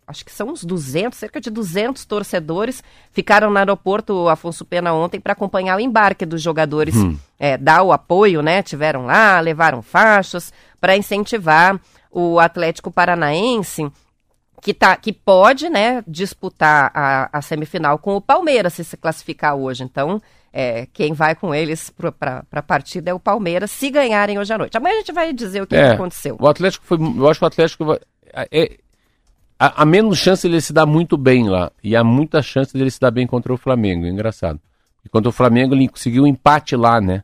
acho 0.06 0.24
que 0.24 0.32
são 0.32 0.48
uns 0.48 0.64
200, 0.64 1.18
cerca 1.18 1.40
de 1.40 1.50
200 1.50 2.04
torcedores 2.04 2.82
ficaram 3.10 3.50
no 3.50 3.58
aeroporto 3.58 4.28
Afonso 4.28 4.64
Pena 4.64 4.94
ontem 4.94 5.20
para 5.20 5.32
acompanhar 5.32 5.76
o 5.76 5.80
embarque 5.80 6.24
dos 6.24 6.40
jogadores, 6.40 6.94
é, 7.38 7.58
dar 7.58 7.82
o 7.82 7.92
apoio, 7.92 8.40
né? 8.40 8.62
Tiveram 8.62 9.04
lá, 9.04 9.40
levaram 9.40 9.82
faixas 9.82 10.52
para 10.80 10.96
incentivar 10.96 11.78
o 12.10 12.38
Atlético 12.38 12.90
Paranaense 12.90 13.90
que, 14.60 14.74
tá, 14.74 14.96
que 14.96 15.12
pode 15.12 15.68
né, 15.68 16.02
disputar 16.06 16.90
a, 16.94 17.28
a 17.32 17.42
semifinal 17.42 17.98
com 17.98 18.16
o 18.16 18.20
Palmeiras 18.20 18.74
se 18.74 18.84
se 18.84 18.96
classificar 18.96 19.54
hoje. 19.54 19.84
Então, 19.84 20.20
é, 20.52 20.86
quem 20.92 21.12
vai 21.12 21.34
com 21.34 21.54
eles 21.54 21.90
para 22.18 22.44
a 22.50 22.62
partida 22.62 23.10
é 23.10 23.14
o 23.14 23.20
Palmeiras, 23.20 23.70
se 23.70 23.90
ganharem 23.90 24.38
hoje 24.38 24.52
à 24.52 24.58
noite. 24.58 24.76
Amanhã 24.76 24.94
a 24.94 24.98
gente 24.98 25.12
vai 25.12 25.32
dizer 25.32 25.62
o 25.62 25.66
que, 25.66 25.76
que 25.76 25.82
aconteceu. 25.82 26.36
É, 26.40 26.42
O 26.42 26.48
Atlético 26.48 26.84
foi. 26.86 26.98
Eu 26.98 27.28
acho 27.28 27.38
que 27.40 27.44
o 27.44 27.48
Atlético 27.48 27.84
vai- 27.84 28.00
é, 28.50 28.78
há, 29.58 29.84
menos 29.84 30.18
chance 30.18 30.48
dele 30.48 30.60
se 30.60 30.72
dar 30.72 30.86
muito 30.86 31.16
bem 31.16 31.48
lá. 31.48 31.70
E 31.82 31.94
há 31.96 32.02
muita 32.04 32.40
chance 32.42 32.72
dele 32.72 32.90
se 32.90 33.00
dar 33.00 33.10
bem 33.10 33.26
contra 33.26 33.52
o 33.52 33.56
Flamengo. 33.56 34.06
é 34.06 34.08
Engraçado. 34.08 34.60
E 35.04 35.08
contra 35.08 35.28
o 35.28 35.32
Flamengo 35.32 35.74
ele 35.74 35.88
conseguiu 35.88 36.24
um 36.24 36.26
empate 36.26 36.76
lá, 36.76 37.00
né? 37.00 37.22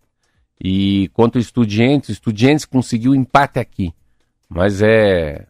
E 0.62 1.08
contra 1.12 1.38
o 1.38 1.42
Estudiantes, 1.42 2.08
o 2.10 2.12
Estudiantes 2.12 2.64
conseguiu 2.64 3.12
um 3.12 3.14
empate 3.14 3.58
aqui. 3.58 3.92
Mas 4.48 4.80
é. 4.82 5.46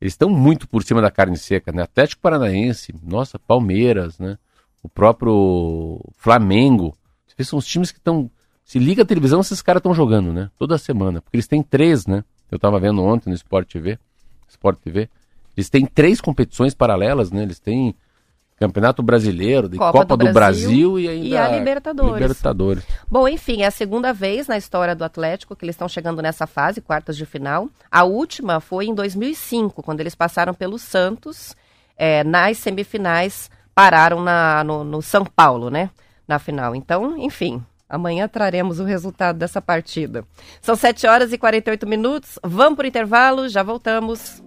Eles 0.00 0.12
estão 0.12 0.28
muito 0.28 0.68
por 0.68 0.82
cima 0.82 1.00
da 1.00 1.10
carne 1.10 1.36
seca, 1.36 1.72
né? 1.72 1.82
Atlético 1.82 2.20
Paranaense, 2.20 2.94
nossa, 3.02 3.38
Palmeiras, 3.38 4.18
né? 4.18 4.36
O 4.82 4.88
próprio 4.88 6.00
Flamengo. 6.18 6.94
Você 7.34 7.42
vê, 7.42 7.44
São 7.44 7.58
os 7.58 7.66
times 7.66 7.90
que 7.90 7.98
estão. 7.98 8.30
Se 8.64 8.78
liga 8.78 9.02
a 9.02 9.06
televisão, 9.06 9.40
esses 9.40 9.60
caras 9.60 9.80
estão 9.80 9.92
jogando, 9.92 10.32
né? 10.32 10.50
Toda 10.58 10.78
semana. 10.78 11.20
Porque 11.20 11.36
eles 11.36 11.46
têm 11.46 11.62
três, 11.62 12.06
né? 12.06 12.24
Eu 12.50 12.58
tava 12.58 12.78
vendo 12.80 13.02
ontem 13.02 13.28
no 13.28 13.34
Sport 13.34 13.70
TV. 13.70 13.98
Sport 14.48 14.78
TV. 14.78 15.08
Eles 15.56 15.68
têm 15.68 15.84
três 15.84 16.20
competições 16.20 16.74
paralelas, 16.74 17.30
né? 17.30 17.42
Eles 17.42 17.58
têm 17.58 17.94
Campeonato 18.56 19.02
Brasileiro, 19.02 19.68
Copa 19.70 19.92
Copa, 19.92 20.16
do 20.16 20.26
do, 20.26 20.32
Brasil 20.32 20.92
Brasil, 20.92 20.98
e 20.98 21.08
ainda 21.08 21.26
e 21.26 21.36
a 21.36 21.58
Libertadores. 21.58 22.22
Libertadores. 22.22 22.84
Bom, 23.10 23.26
enfim, 23.28 23.62
é 23.62 23.66
a 23.66 23.70
segunda 23.70 24.12
vez 24.12 24.46
na 24.46 24.56
história 24.56 24.94
do 24.94 25.02
Atlético 25.02 25.56
que 25.56 25.64
eles 25.64 25.74
estão 25.74 25.88
chegando 25.88 26.22
nessa 26.22 26.46
fase, 26.46 26.80
quartas 26.80 27.16
de 27.16 27.26
final. 27.26 27.68
A 27.90 28.04
última 28.04 28.60
foi 28.60 28.86
em 28.86 28.94
2005, 28.94 29.82
quando 29.82 30.00
eles 30.00 30.14
passaram 30.14 30.54
pelo 30.54 30.78
Santos, 30.78 31.54
é, 31.96 32.22
nas 32.22 32.58
semifinais, 32.58 33.50
pararam 33.74 34.22
na, 34.22 34.62
no, 34.62 34.84
no 34.84 35.02
São 35.02 35.24
Paulo, 35.24 35.68
né? 35.68 35.90
Na 36.26 36.38
final. 36.38 36.74
Então, 36.74 37.16
enfim, 37.18 37.62
amanhã 37.88 38.26
traremos 38.26 38.80
o 38.80 38.84
resultado 38.84 39.38
dessa 39.38 39.60
partida. 39.60 40.24
São 40.60 40.74
7 40.74 41.06
horas 41.06 41.32
e 41.32 41.38
48 41.38 41.86
minutos. 41.86 42.38
Vamos 42.42 42.76
para 42.76 42.84
o 42.84 42.88
intervalo, 42.88 43.48
já 43.48 43.62
voltamos. 43.62 44.42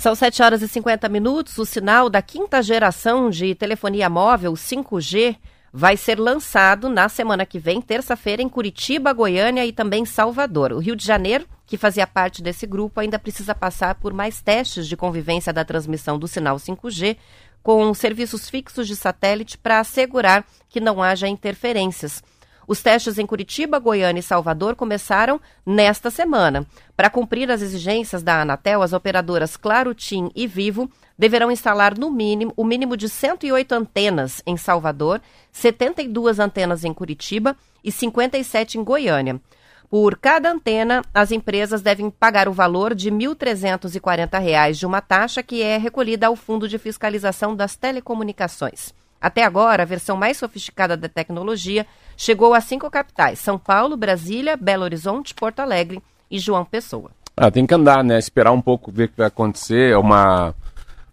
São 0.00 0.14
7 0.14 0.42
horas 0.42 0.62
e 0.62 0.66
50 0.66 1.10
minutos. 1.10 1.58
O 1.58 1.66
sinal 1.66 2.08
da 2.08 2.22
quinta 2.22 2.62
geração 2.62 3.28
de 3.28 3.54
telefonia 3.54 4.08
móvel 4.08 4.54
5G 4.54 5.36
vai 5.70 5.94
ser 5.94 6.18
lançado 6.18 6.88
na 6.88 7.06
semana 7.10 7.44
que 7.44 7.58
vem, 7.58 7.82
terça-feira, 7.82 8.40
em 8.40 8.48
Curitiba, 8.48 9.12
Goiânia 9.12 9.66
e 9.66 9.74
também 9.74 10.06
Salvador. 10.06 10.72
O 10.72 10.78
Rio 10.78 10.96
de 10.96 11.04
Janeiro, 11.04 11.46
que 11.66 11.76
fazia 11.76 12.06
parte 12.06 12.40
desse 12.40 12.66
grupo, 12.66 12.98
ainda 12.98 13.18
precisa 13.18 13.54
passar 13.54 13.94
por 13.96 14.14
mais 14.14 14.40
testes 14.40 14.88
de 14.88 14.96
convivência 14.96 15.52
da 15.52 15.66
transmissão 15.66 16.18
do 16.18 16.26
sinal 16.26 16.56
5G 16.56 17.18
com 17.62 17.92
serviços 17.92 18.48
fixos 18.48 18.88
de 18.88 18.96
satélite 18.96 19.58
para 19.58 19.80
assegurar 19.80 20.46
que 20.70 20.80
não 20.80 21.02
haja 21.02 21.28
interferências. 21.28 22.22
Os 22.66 22.82
testes 22.82 23.18
em 23.18 23.26
Curitiba, 23.26 23.78
Goiânia 23.78 24.20
e 24.20 24.22
Salvador 24.22 24.76
começaram 24.76 25.40
nesta 25.66 26.10
semana. 26.10 26.66
Para 26.96 27.10
cumprir 27.10 27.50
as 27.50 27.62
exigências 27.62 28.22
da 28.22 28.42
Anatel, 28.42 28.82
as 28.82 28.92
operadoras 28.92 29.56
Claro, 29.56 29.94
TIM 29.94 30.30
e 30.34 30.46
Vivo 30.46 30.90
deverão 31.18 31.50
instalar 31.50 31.98
no 31.98 32.10
mínimo 32.10 32.52
o 32.56 32.64
mínimo 32.64 32.96
de 32.96 33.08
108 33.08 33.72
antenas 33.72 34.42
em 34.46 34.56
Salvador, 34.56 35.20
72 35.52 36.38
antenas 36.38 36.84
em 36.84 36.94
Curitiba 36.94 37.56
e 37.84 37.90
57 37.90 38.78
em 38.78 38.84
Goiânia. 38.84 39.40
Por 39.90 40.16
cada 40.16 40.52
antena, 40.52 41.02
as 41.12 41.32
empresas 41.32 41.82
devem 41.82 42.10
pagar 42.10 42.48
o 42.48 42.52
valor 42.52 42.94
de 42.94 43.10
R$ 43.10 43.16
1.340 43.16 44.72
de 44.72 44.86
uma 44.86 45.00
taxa 45.00 45.42
que 45.42 45.62
é 45.62 45.76
recolhida 45.76 46.28
ao 46.28 46.36
Fundo 46.36 46.68
de 46.68 46.78
Fiscalização 46.78 47.56
das 47.56 47.74
Telecomunicações. 47.74 48.94
Até 49.20 49.44
agora, 49.44 49.82
a 49.82 49.86
versão 49.86 50.16
mais 50.16 50.38
sofisticada 50.38 50.96
da 50.96 51.08
tecnologia 51.08 51.86
chegou 52.16 52.54
a 52.54 52.60
cinco 52.60 52.90
capitais: 52.90 53.38
São 53.38 53.58
Paulo, 53.58 53.96
Brasília, 53.96 54.56
Belo 54.56 54.84
Horizonte, 54.84 55.34
Porto 55.34 55.60
Alegre 55.60 56.02
e 56.30 56.38
João 56.38 56.64
Pessoa. 56.64 57.10
Ah, 57.36 57.50
tem 57.50 57.66
que 57.66 57.74
andar, 57.74 58.02
né? 58.02 58.18
Esperar 58.18 58.52
um 58.52 58.60
pouco, 58.60 58.90
ver 58.90 59.04
o 59.04 59.08
que 59.08 59.16
vai 59.16 59.26
acontecer. 59.26 59.92
É 59.92 59.96
uma. 59.96 60.54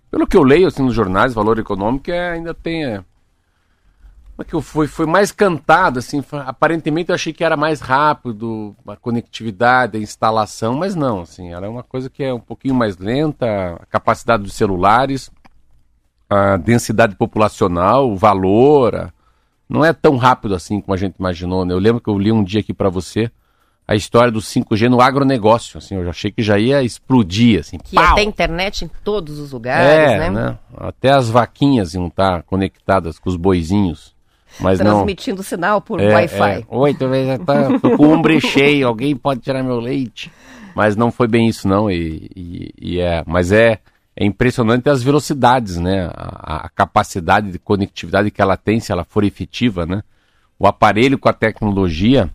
Pelo 0.09 0.27
que 0.27 0.37
eu 0.37 0.43
leio 0.43 0.67
assim, 0.67 0.83
nos 0.83 0.93
jornais, 0.93 1.33
valor 1.33 1.59
econômico 1.59 2.09
é, 2.11 2.31
ainda 2.31 2.53
tem. 2.53 2.85
É... 2.85 2.97
Como 2.97 4.41
é 4.41 4.43
que 4.43 4.53
eu 4.53 4.61
fui? 4.61 4.87
Foi 4.87 5.05
mais 5.05 5.31
cantado, 5.31 5.99
assim. 5.99 6.23
Aparentemente 6.45 7.09
eu 7.09 7.15
achei 7.15 7.33
que 7.33 7.43
era 7.43 7.57
mais 7.57 7.81
rápido, 7.81 8.75
a 8.87 8.95
conectividade, 8.95 9.97
a 9.97 10.01
instalação, 10.01 10.75
mas 10.75 10.95
não, 10.95 11.21
assim. 11.21 11.53
Era 11.53 11.69
uma 11.69 11.81
coisa 11.81 12.09
que 12.09 12.23
é 12.23 12.33
um 12.33 12.39
pouquinho 12.39 12.75
mais 12.75 12.97
lenta, 12.97 13.45
a 13.81 13.85
capacidade 13.87 14.43
dos 14.43 14.53
celulares, 14.53 15.31
a 16.29 16.57
densidade 16.57 17.15
populacional, 17.15 18.09
o 18.11 18.15
valor. 18.15 18.95
a- 18.95 19.09
Não 19.69 19.83
é 19.83 19.91
tão 19.91 20.15
rápido 20.17 20.55
assim 20.55 20.79
como 20.79 20.93
a 20.93 20.97
gente 20.97 21.15
imaginou, 21.19 21.65
né? 21.65 21.73
Eu 21.73 21.79
lembro 21.79 21.99
que 22.01 22.09
eu 22.09 22.17
li 22.17 22.31
um 22.31 22.43
dia 22.43 22.61
aqui 22.61 22.73
para 22.73 22.89
você 22.89 23.29
a 23.85 23.95
história 23.95 24.31
do 24.31 24.41
5G 24.41 24.89
no 24.89 24.99
agronegócio, 25.01 25.77
assim, 25.77 25.95
eu 25.95 26.09
achei 26.09 26.29
que 26.31 26.41
já 26.43 26.57
ia 26.59 26.83
explodir, 26.83 27.59
assim, 27.61 27.77
Que 27.77 27.95
pau! 27.95 28.03
ia 28.03 28.15
ter 28.15 28.23
internet 28.23 28.83
em 28.83 28.89
todos 29.03 29.39
os 29.39 29.51
lugares, 29.53 30.11
é, 30.11 30.17
né? 30.19 30.29
né? 30.29 30.57
Até 30.75 31.09
as 31.11 31.29
vaquinhas 31.29 31.93
iam 31.93 32.07
estar 32.07 32.43
conectadas 32.43 33.17
com 33.17 33.29
os 33.29 33.37
boizinhos, 33.37 34.13
mas 34.59 34.79
não... 34.79 34.91
Transmitindo 34.97 35.41
sinal 35.41 35.79
por 35.81 36.01
É, 36.01 36.13
Wi-Fi. 36.15 36.51
é. 36.51 36.63
Oi, 36.67 36.93
tô, 36.95 37.07
vendo- 37.07 37.45
tá, 37.45 37.79
tô 37.79 37.95
com 37.95 38.07
o 38.07 38.11
umbre 38.13 38.41
cheio, 38.41 38.85
alguém 38.87 39.15
pode 39.15 39.39
tirar 39.39 39.63
meu 39.63 39.79
leite? 39.79 40.29
Mas 40.75 40.95
não 40.97 41.09
foi 41.09 41.27
bem 41.29 41.47
isso, 41.47 41.65
não. 41.67 41.89
E, 41.89 42.29
e- 42.35 42.73
e 42.81 42.99
é, 42.99 43.23
mas 43.25 43.51
é, 43.53 43.79
é 44.19 44.25
impressionante 44.25 44.89
as 44.89 45.03
velocidades, 45.03 45.77
né? 45.77 46.09
A, 46.15 46.65
a 46.65 46.69
capacidade 46.69 47.51
de 47.51 47.59
conectividade 47.59 48.31
que 48.31 48.41
ela 48.41 48.57
tem, 48.57 48.79
se 48.79 48.91
ela 48.91 49.03
for 49.03 49.23
efetiva, 49.23 49.85
né? 49.85 50.01
O 50.57 50.65
aparelho 50.65 51.19
com 51.19 51.29
a 51.29 51.33
tecnologia, 51.33 52.27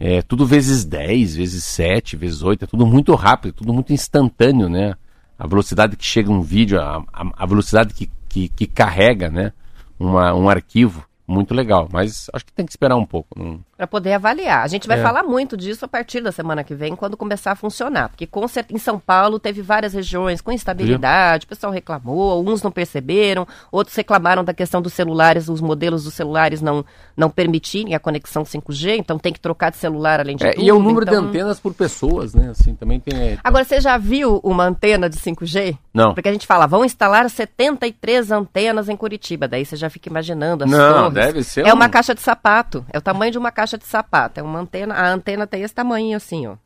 é 0.00 0.20
tudo 0.20 0.44
vezes 0.44 0.84
10, 0.84 1.36
vezes 1.36 1.62
7, 1.62 2.16
vezes 2.16 2.42
8, 2.42 2.64
é 2.64 2.66
tudo 2.66 2.84
muito 2.84 3.14
rápido, 3.14 3.52
tudo 3.54 3.72
muito 3.72 3.92
instantâneo, 3.92 4.68
né? 4.68 4.94
A 5.38 5.46
velocidade 5.46 5.96
que 5.96 6.04
chega 6.04 6.28
um 6.28 6.40
vídeo, 6.42 6.80
a, 6.80 6.96
a- 7.12 7.32
a 7.36 7.46
velocidade 7.46 7.94
que, 7.94 8.10
que, 8.28 8.48
que 8.48 8.66
carrega, 8.66 9.30
né? 9.30 9.52
Uma, 9.98 10.34
um 10.34 10.48
arquivo, 10.48 11.04
muito 11.26 11.54
legal. 11.54 11.88
Mas 11.92 12.28
acho 12.34 12.44
que 12.44 12.52
tem 12.52 12.66
que 12.66 12.72
esperar 12.72 12.96
um 12.96 13.06
pouco. 13.06 13.38
Não... 13.38 13.60
Para 13.78 13.86
poder 13.86 14.12
avaliar. 14.14 14.64
A 14.64 14.66
gente 14.66 14.88
vai 14.88 14.98
É. 14.98 15.02
falar 15.02 15.22
muito 15.22 15.56
disso 15.56 15.84
a 15.84 15.88
partir 15.88 16.20
da 16.20 16.32
semana 16.32 16.64
que 16.64 16.74
vem, 16.74 16.96
quando 16.96 17.16
começar 17.16 17.52
a 17.52 17.54
funcionar. 17.54 18.08
Porque 18.08 18.26
com 18.26 18.46
cer- 18.48 18.66
em 18.70 18.76
São 18.76 18.98
Paulo 18.98 19.38
teve 19.38 19.62
várias 19.62 19.92
regiões 19.94 20.40
com 20.40 20.50
instabilidade, 20.50 21.46
o 21.46 21.48
pessoal 21.48 21.72
reclamou, 21.72 22.44
uns 22.44 22.60
não 22.60 22.72
perceberam, 22.72 23.46
outros 23.70 23.94
reclamaram 23.96 24.42
da 24.42 24.52
questão 24.52 24.82
dos 24.82 24.92
celulares, 24.92 25.48
os 25.48 25.60
modelos 25.60 26.02
dos 26.02 26.14
celulares 26.14 26.60
não, 26.60 26.84
não 27.16 27.30
permitirem 27.30 27.94
a 27.94 28.00
conexão 28.00 28.44
5G, 28.44 28.96
então 28.98 29.16
tem 29.16 29.32
que 29.32 29.38
trocar 29.38 29.70
de 29.70 29.76
celular 29.76 30.18
além 30.18 30.34
de 30.34 30.44
É, 30.44 30.50
tudo. 30.54 30.64
e 30.64 30.68
é 30.68 30.72
o 30.74 30.80
número 30.80 31.06
então... 31.06 31.22
de 31.22 31.28
antenas 31.28 31.60
por 31.60 31.72
pessoas, 31.72 32.34
né? 32.34 32.48
Assim, 32.50 32.74
também 32.74 32.98
tem. 32.98 33.16
é, 33.16 33.38
Agora, 33.44 33.62
você 33.64 33.80
já 33.80 33.96
viu 33.96 34.40
uma 34.42 34.64
antena 34.64 35.08
de 35.08 35.18
5G? 35.18 35.78
Não. 35.94 36.14
Porque 36.14 36.28
a 36.28 36.32
gente 36.32 36.48
fala, 36.48 36.66
vão 36.66 36.84
instalar 36.84 37.30
73 37.30 38.30
antenas 38.32 38.88
em 38.88 38.96
Curitiba. 38.96 39.46
Daí 39.46 39.64
você 39.64 39.76
já 39.76 39.88
fica 39.90 40.08
imaginando 40.08 40.64
as 40.64 40.70
Não, 40.70 40.94
torres. 41.10 41.14
deve 41.14 41.44
ser 41.44 41.64
É 41.66 41.72
um- 41.72 41.76
uma 41.76 41.88
caixa 41.88 42.12
de 42.14 42.20
sapato. 42.20 42.84
É 42.92 42.98
o 42.98 43.00
tamanho 43.02 43.30
de 43.30 43.38
uma 43.38 43.52
caixa 43.52 43.67
caixa 43.68 43.78
de 43.78 43.86
sapato. 43.86 44.40
É 44.40 44.42
uma 44.42 44.60
antena, 44.60 44.94
a 44.94 45.08
antena 45.12 45.46
tem 45.46 45.62
esse 45.62 45.74
tamanho 45.74 46.16
assim, 46.16 46.46
ó. 46.46 46.56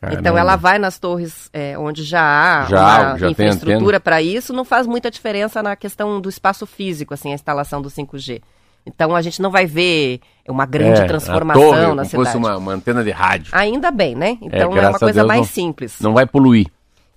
Caramba. 0.00 0.20
Então 0.20 0.38
ela 0.38 0.54
vai 0.54 0.78
nas 0.78 0.98
torres 0.98 1.50
é, 1.52 1.76
onde 1.76 2.04
já 2.04 2.20
há 2.22 2.64
Já- 2.66 3.16
já 3.16 3.30
infraestrutura 3.30 3.98
para 3.98 4.22
isso, 4.22 4.52
não 4.52 4.64
faz 4.64 4.86
muita 4.86 5.10
diferença 5.10 5.60
na 5.62 5.74
questão 5.74 6.20
do 6.20 6.28
espaço 6.28 6.66
físico, 6.66 7.12
assim, 7.14 7.32
a 7.32 7.34
instalação 7.34 7.82
do 7.82 7.90
5G. 7.90 8.40
Então 8.86 9.14
a 9.16 9.20
gente 9.20 9.42
não 9.42 9.50
vai 9.50 9.66
ver 9.66 10.20
uma 10.48 10.64
grande 10.64 11.00
É, 11.00 11.04
transformação 11.04 11.62
torre, 11.62 11.80
na 11.80 11.86
como 11.88 12.04
cidade. 12.04 12.24
fosse 12.26 12.36
uma, 12.36 12.56
uma 12.56 12.72
antena 12.72 13.02
de 13.02 13.10
rádio. 13.10 13.48
Ainda 13.52 13.90
bem, 13.90 14.14
né? 14.14 14.38
Então 14.40 14.70
é, 14.70 14.74
graças 14.76 14.92
uma 14.94 14.98
coisa 15.00 15.24
mais 15.24 15.40
não- 15.40 15.46
simples. 15.48 16.00
Não 16.00 16.14
vai 16.14 16.26
poluir. 16.26 16.68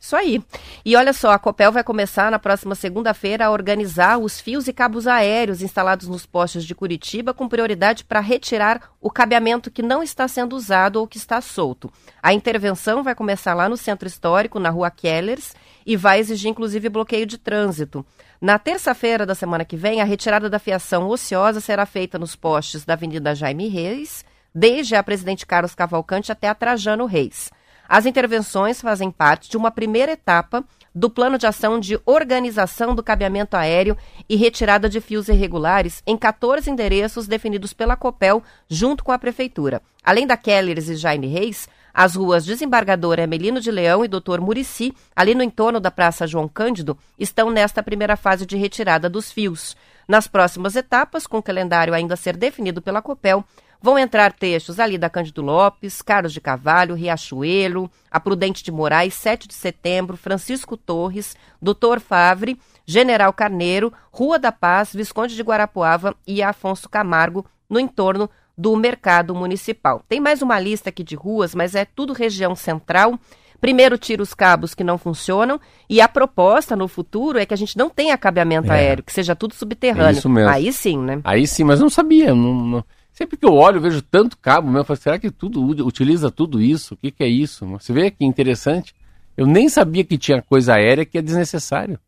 Isso 0.01 0.15
aí. 0.15 0.43
E 0.83 0.95
olha 0.95 1.13
só, 1.13 1.29
a 1.29 1.37
Copel 1.37 1.71
vai 1.71 1.83
começar 1.83 2.31
na 2.31 2.39
próxima 2.39 2.73
segunda-feira 2.73 3.45
a 3.45 3.51
organizar 3.51 4.17
os 4.17 4.41
fios 4.41 4.67
e 4.67 4.73
cabos 4.73 5.05
aéreos 5.05 5.61
instalados 5.61 6.07
nos 6.07 6.25
postes 6.25 6.65
de 6.65 6.73
Curitiba 6.73 7.35
com 7.35 7.47
prioridade 7.47 8.03
para 8.03 8.19
retirar 8.19 8.89
o 8.99 9.11
cabeamento 9.11 9.69
que 9.69 9.83
não 9.83 10.01
está 10.01 10.27
sendo 10.27 10.55
usado 10.55 10.95
ou 10.95 11.07
que 11.07 11.17
está 11.17 11.39
solto. 11.39 11.93
A 12.21 12.33
intervenção 12.33 13.03
vai 13.03 13.13
começar 13.13 13.53
lá 13.53 13.69
no 13.69 13.77
centro 13.77 14.07
histórico, 14.07 14.59
na 14.59 14.71
rua 14.71 14.89
Kellers, 14.89 15.53
e 15.85 15.95
vai 15.95 16.19
exigir 16.19 16.49
inclusive 16.49 16.89
bloqueio 16.89 17.27
de 17.27 17.37
trânsito. 17.37 18.03
Na 18.41 18.57
terça-feira 18.57 19.23
da 19.23 19.35
semana 19.35 19.63
que 19.63 19.77
vem, 19.77 20.01
a 20.01 20.03
retirada 20.03 20.49
da 20.49 20.57
fiação 20.57 21.07
ociosa 21.09 21.59
será 21.61 21.85
feita 21.85 22.17
nos 22.17 22.35
postes 22.35 22.83
da 22.83 22.93
Avenida 22.93 23.35
Jaime 23.35 23.67
Reis, 23.67 24.25
desde 24.53 24.95
a 24.95 25.03
Presidente 25.03 25.45
Carlos 25.45 25.75
Cavalcante 25.75 26.31
até 26.31 26.49
a 26.49 26.55
Trajano 26.55 27.05
Reis. 27.05 27.51
As 27.91 28.05
intervenções 28.05 28.79
fazem 28.79 29.11
parte 29.11 29.49
de 29.49 29.57
uma 29.57 29.69
primeira 29.69 30.13
etapa 30.13 30.63
do 30.95 31.09
plano 31.09 31.37
de 31.37 31.45
ação 31.45 31.77
de 31.77 31.99
organização 32.05 32.95
do 32.95 33.03
cabeamento 33.03 33.57
aéreo 33.57 33.97
e 34.29 34.37
retirada 34.37 34.87
de 34.87 35.01
fios 35.01 35.27
irregulares 35.27 36.01
em 36.07 36.15
14 36.15 36.71
endereços 36.71 37.27
definidos 37.27 37.73
pela 37.73 37.97
Copel 37.97 38.41
junto 38.69 39.03
com 39.03 39.11
a 39.11 39.19
Prefeitura. 39.19 39.81
Além 40.05 40.25
da 40.25 40.37
Kellers 40.37 40.87
e 40.87 40.95
Jaime 40.95 41.27
Reis, 41.27 41.67
as 41.93 42.15
ruas 42.15 42.45
Desembargador 42.45 43.19
Emelino 43.19 43.59
de 43.59 43.69
Leão 43.69 44.05
e 44.05 44.07
Doutor 44.07 44.39
Murici, 44.39 44.95
ali 45.13 45.35
no 45.35 45.43
entorno 45.43 45.77
da 45.77 45.91
Praça 45.91 46.25
João 46.25 46.47
Cândido, 46.47 46.97
estão 47.19 47.49
nesta 47.51 47.83
primeira 47.83 48.15
fase 48.15 48.45
de 48.45 48.55
retirada 48.55 49.09
dos 49.09 49.33
fios. 49.33 49.75
Nas 50.07 50.27
próximas 50.27 50.77
etapas, 50.77 51.27
com 51.27 51.39
o 51.39 51.43
calendário 51.43 51.93
ainda 51.93 52.13
a 52.13 52.17
ser 52.17 52.37
definido 52.37 52.81
pela 52.81 53.01
Copel, 53.01 53.43
Vão 53.82 53.97
entrar 53.97 54.32
trechos 54.34 54.79
ali 54.79 54.97
da 54.97 55.09
Cândido 55.09 55.41
Lopes, 55.41 56.01
Carlos 56.03 56.32
de 56.34 56.39
Cavalho, 56.39 56.93
Riachuelo, 56.93 57.89
a 58.11 58.19
Prudente 58.19 58.63
de 58.63 58.71
Moraes, 58.71 59.13
7 59.15 59.47
de 59.47 59.53
Setembro, 59.55 60.15
Francisco 60.15 60.77
Torres, 60.77 61.36
Doutor 61.61 61.99
Favre, 61.99 62.59
General 62.86 63.34
Carneiro, 63.34 63.91
Rua 64.11 64.38
da 64.38 64.51
Paz, 64.51 64.93
Visconde 64.93 65.36
de 65.36 65.41
Guarapuava 65.41 66.15
e 66.27 66.43
Afonso 66.43 66.88
Camargo, 66.88 67.45
no 67.69 67.79
entorno 67.79 68.29
do 68.57 68.75
Mercado 68.75 69.34
Municipal. 69.34 70.03
Tem 70.07 70.19
mais 70.19 70.41
uma 70.43 70.59
lista 70.59 70.89
aqui 70.89 71.03
de 71.03 71.15
ruas, 71.15 71.55
mas 71.55 71.73
é 71.73 71.84
tudo 71.86 72.13
região 72.13 72.55
central. 72.55 73.17
Primeiro 73.59 73.97
tira 73.97 74.21
os 74.21 74.34
cabos 74.34 74.75
que 74.75 74.84
não 74.84 74.97
funcionam 74.97 75.59
e 75.89 76.01
a 76.01 76.07
proposta 76.07 76.75
no 76.75 76.88
futuro 76.88 77.39
é 77.39 77.45
que 77.45 77.53
a 77.53 77.57
gente 77.57 77.77
não 77.77 77.89
tenha 77.89 78.17
cabeamento 78.17 78.71
É. 78.71 78.75
aéreo, 78.75 79.03
que 79.03 79.13
seja 79.13 79.36
tudo 79.36 79.53
subterrâneo. 79.55 80.17
Isso 80.17 80.27
mesmo. 80.29 80.49
Aí 80.51 80.71
sim, 80.73 80.97
né? 80.97 81.21
Aí 81.23 81.47
sim, 81.47 81.63
mas 81.63 81.79
não 81.79 81.89
sabia. 81.89 82.36
não- 82.36 82.53
não- 82.53 82.86
Sempre 83.14 83.38
que 83.38 83.45
eu 83.45 83.53
olho, 83.53 83.78
eu 83.78 83.82
vejo 83.82 84.01
tanto 84.01 84.38
cabo 84.38 84.68
mesmo. 84.68 84.80
Eu 84.80 84.86
falo, 84.86 84.97
será 84.99 85.20
que 85.20 85.30
tudo 85.30 85.62
utiliza 85.86 86.32
tudo 86.32 86.62
isso? 86.62 86.93
O 86.93 86.97
que, 86.97 87.12
que 87.12 87.24
é 87.24 87.28
isso? 87.28 87.66
Você 87.66 87.91
vê 87.93 88.09
que 88.09 88.24
interessante. 88.26 88.95
Eu 89.38 89.45
nem 89.45 89.70
sabia 89.70 90.03
que 90.03 90.18
tinha 90.18 90.41
coisa 90.41 90.76
aérea 90.76 91.05
que 91.05 91.18
é 91.18 91.22
desnecessário. 91.22 91.99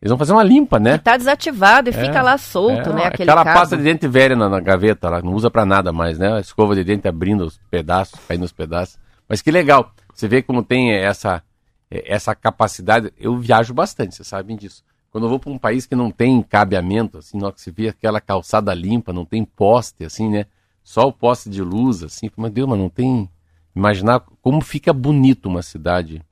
Eles 0.00 0.10
vão 0.10 0.18
fazer 0.18 0.32
uma 0.32 0.42
limpa, 0.42 0.78
né? 0.78 0.96
Tá 0.96 1.16
desativado 1.16 1.90
e 1.90 1.94
É, 1.94 2.06
fica 2.06 2.22
lá 2.22 2.38
solto, 2.38 2.88
É, 2.90 2.92
né? 2.94 3.04
Aquele 3.06 3.30
aquela 3.30 3.44
cabo. 3.44 3.58
pasta 3.58 3.76
de 3.76 3.82
dente 3.82 4.08
velha 4.08 4.34
na, 4.34 4.48
na 4.48 4.58
gaveta 4.60 5.10
lá, 5.10 5.20
não 5.20 5.34
usa 5.34 5.50
pra 5.50 5.66
nada 5.66 5.92
mais, 5.92 6.18
né? 6.18 6.36
A 6.36 6.40
escova 6.40 6.74
de 6.74 6.82
dente 6.82 7.06
abrindo 7.06 7.44
os 7.44 7.58
pedaços, 7.70 8.18
caindo 8.26 8.44
os 8.44 8.52
pedaços. 8.52 8.98
Mas 9.28 9.42
que 9.42 9.50
legal. 9.50 9.92
Você 10.14 10.26
vê 10.26 10.40
como 10.42 10.62
tem 10.62 10.92
essa, 10.92 11.42
eh, 11.90 12.02
essa 12.06 12.34
capacidade. 12.34 13.12
Eu 13.18 13.36
viajo 13.36 13.74
bastante, 13.74 14.14
vocês 14.14 14.26
sabem 14.26 14.56
disso. 14.56 14.82
Quando 15.10 15.24
eu 15.24 15.30
vou 15.30 15.38
para 15.38 15.50
um 15.50 15.58
país 15.58 15.86
que 15.86 15.96
não 15.96 16.10
tem 16.10 16.40
cabeamento, 16.42 17.18
assim, 17.18 17.36
na 17.38 17.46
hora 17.46 17.54
que 17.54 17.60
você 17.60 17.70
vê 17.70 17.88
aquela 17.88 18.20
calçada 18.20 18.72
limpa, 18.72 19.12
não 19.12 19.24
tem 19.24 19.44
poste, 19.44 20.04
assim, 20.04 20.28
né? 20.28 20.46
Só 20.84 21.08
o 21.08 21.12
poste 21.12 21.50
de 21.50 21.62
luz, 21.62 22.02
assim. 22.02 22.30
Meu 22.36 22.50
Deus, 22.50 22.68
mas 22.68 22.78
não 22.78 22.88
tem. 22.88 23.28
Imaginar 23.74 24.20
como 24.40 24.60
fica 24.60 24.92
bonito 24.92 25.48
uma 25.48 25.62
cidade 25.62 26.22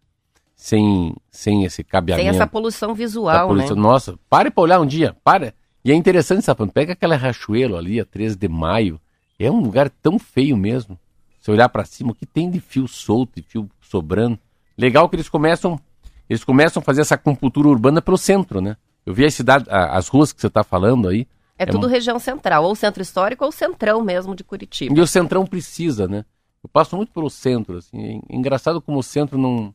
sem, 0.55 1.15
sem 1.31 1.65
esse 1.65 1.85
cabeamento. 1.85 2.25
Tem 2.25 2.35
essa 2.35 2.47
poluição 2.47 2.95
visual, 2.95 3.49
polícia. 3.49 3.75
né? 3.75 3.81
Nossa, 3.81 4.19
pare 4.29 4.51
pra 4.51 4.63
olhar 4.63 4.81
um 4.81 4.87
dia, 4.87 5.17
para. 5.23 5.55
E 5.85 5.93
é 5.93 5.95
interessante, 5.95 6.43
sabe? 6.43 6.67
Pega 6.73 6.93
aquela 6.93 7.17
Rachuelo 7.17 7.77
ali, 7.77 8.01
a 8.01 8.05
13 8.05 8.37
de 8.37 8.49
maio. 8.49 9.01
É 9.39 9.51
um 9.51 9.61
lugar 9.61 9.89
tão 9.89 10.19
feio 10.19 10.57
mesmo. 10.57 10.99
Se 11.41 11.51
olhar 11.51 11.69
pra 11.69 11.85
cima, 11.85 12.11
o 12.11 12.15
que 12.15 12.27
tem 12.27 12.51
de 12.51 12.61
fio 12.61 12.89
solto 12.89 13.39
e 13.39 13.43
fio 13.43 13.71
sobrando. 13.81 14.39
Legal 14.77 15.09
que 15.09 15.17
eles 15.17 15.29
começam, 15.29 15.81
eles 16.29 16.45
começam 16.45 16.81
a 16.81 16.85
fazer 16.85 17.01
essa 17.01 17.15
acupuntura 17.15 17.69
urbana 17.69 18.01
pelo 18.03 18.19
centro, 18.19 18.61
né? 18.61 18.77
Eu 19.07 19.15
vi 19.15 19.25
a 19.25 19.31
cidade, 19.31 19.65
a- 19.71 19.97
as 19.97 20.09
ruas 20.09 20.33
que 20.33 20.41
você 20.41 20.51
tá 20.51 20.63
falando 20.63 21.09
aí. 21.09 21.27
É, 21.59 21.67
tudo 21.67 21.83
mu- 21.83 21.93
região 21.93 22.19
central, 22.19 22.65
ou 22.65 22.75
centro 22.77 23.03
histórico 23.03 23.45
ou 23.45 23.51
centrão 23.51 24.03
mesmo 24.03 24.35
de 24.37 24.45
Curitiba. 24.45 24.95
E 24.97 25.01
o 25.01 25.07
centrão 25.07 25.45
precisa, 25.47 26.07
né? 26.07 26.25
Eu 26.63 26.69
passo 26.69 26.97
muito 26.97 27.13
pelo 27.13 27.31
centro, 27.31 27.79
assim. 27.79 28.21
É 28.29 28.37
engraçado 28.37 28.81
como 28.81 28.99
o 28.99 29.03
centro 29.03 29.39
não, 29.39 29.75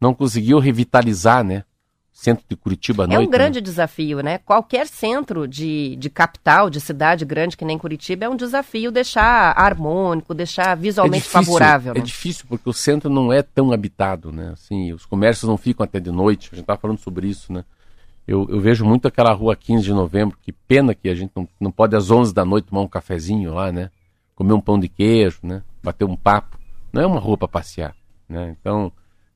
não 0.00 0.14
conseguiu 0.14 0.58
revitalizar, 0.58 1.44
né? 1.44 1.64
Centro 2.22 2.44
de 2.48 2.54
Curitiba 2.54 3.02
à 3.02 3.06
É 3.06 3.08
noite. 3.08 3.26
um 3.26 3.30
grande 3.30 3.60
desafio, 3.60 4.20
né? 4.20 4.38
Qualquer 4.38 4.86
centro 4.86 5.48
de, 5.48 5.96
de 5.96 6.08
capital, 6.08 6.70
de 6.70 6.80
cidade 6.80 7.24
grande 7.24 7.56
que 7.56 7.64
nem 7.64 7.76
Curitiba, 7.76 8.26
é 8.26 8.28
um 8.28 8.36
desafio 8.36 8.92
deixar 8.92 9.52
harmônico, 9.58 10.32
deixar 10.32 10.76
visualmente 10.76 11.24
favorável. 11.24 11.94
É 11.94 11.98
né? 11.98 12.04
difícil 12.04 12.44
porque 12.48 12.70
o 12.70 12.72
centro 12.72 13.10
não 13.10 13.32
é 13.32 13.42
tão 13.42 13.72
habitado, 13.72 14.30
né? 14.30 14.50
Assim, 14.52 14.92
os 14.92 15.04
comércios 15.04 15.48
não 15.48 15.56
ficam 15.56 15.82
até 15.82 15.98
de 15.98 16.12
noite. 16.12 16.50
A 16.52 16.54
gente 16.54 16.62
estava 16.62 16.78
falando 16.78 16.98
sobre 16.98 17.26
isso, 17.26 17.52
né? 17.52 17.64
Eu, 18.24 18.46
eu 18.48 18.60
vejo 18.60 18.84
muito 18.84 19.08
aquela 19.08 19.32
rua 19.32 19.56
15 19.56 19.82
de 19.82 19.92
novembro. 19.92 20.38
Que 20.40 20.52
pena 20.52 20.94
que 20.94 21.08
a 21.08 21.14
gente 21.16 21.32
não, 21.34 21.48
não 21.58 21.72
pode 21.72 21.96
às 21.96 22.08
11 22.08 22.32
da 22.32 22.44
noite 22.44 22.66
tomar 22.68 22.82
um 22.82 22.88
cafezinho 22.88 23.52
lá, 23.52 23.72
né? 23.72 23.90
Comer 24.36 24.52
um 24.52 24.60
pão 24.60 24.78
de 24.78 24.88
queijo, 24.88 25.40
né? 25.42 25.60
Bater 25.82 26.04
um 26.04 26.14
papo. 26.14 26.56
Não 26.92 27.02
é 27.02 27.06
uma 27.06 27.18
rua 27.18 27.36
para 27.36 27.48
passear, 27.48 27.96
né? 28.28 28.54
Então, 28.60 28.92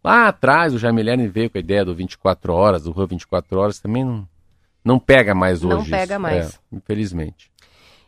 lá 0.07 0.29
atrás 0.29 0.73
o 0.73 0.79
Jaime 0.79 1.03
Lerner 1.03 1.31
veio 1.31 1.51
com 1.51 1.59
a 1.59 1.61
ideia 1.61 1.85
do 1.85 1.95
24 1.95 2.53
horas, 2.53 2.85
do 2.85 2.93
Rua 2.93 3.09
24 3.09 3.59
horas, 3.59 3.81
também 3.81 4.05
não, 4.05 4.29
não 4.85 4.99
pega 5.01 5.35
mais 5.35 5.65
hoje. 5.65 5.77
Não 5.77 5.85
pega 5.85 6.15
isso. 6.15 6.21
mais. 6.21 6.55
É, 6.55 6.77
infelizmente. 6.77 7.51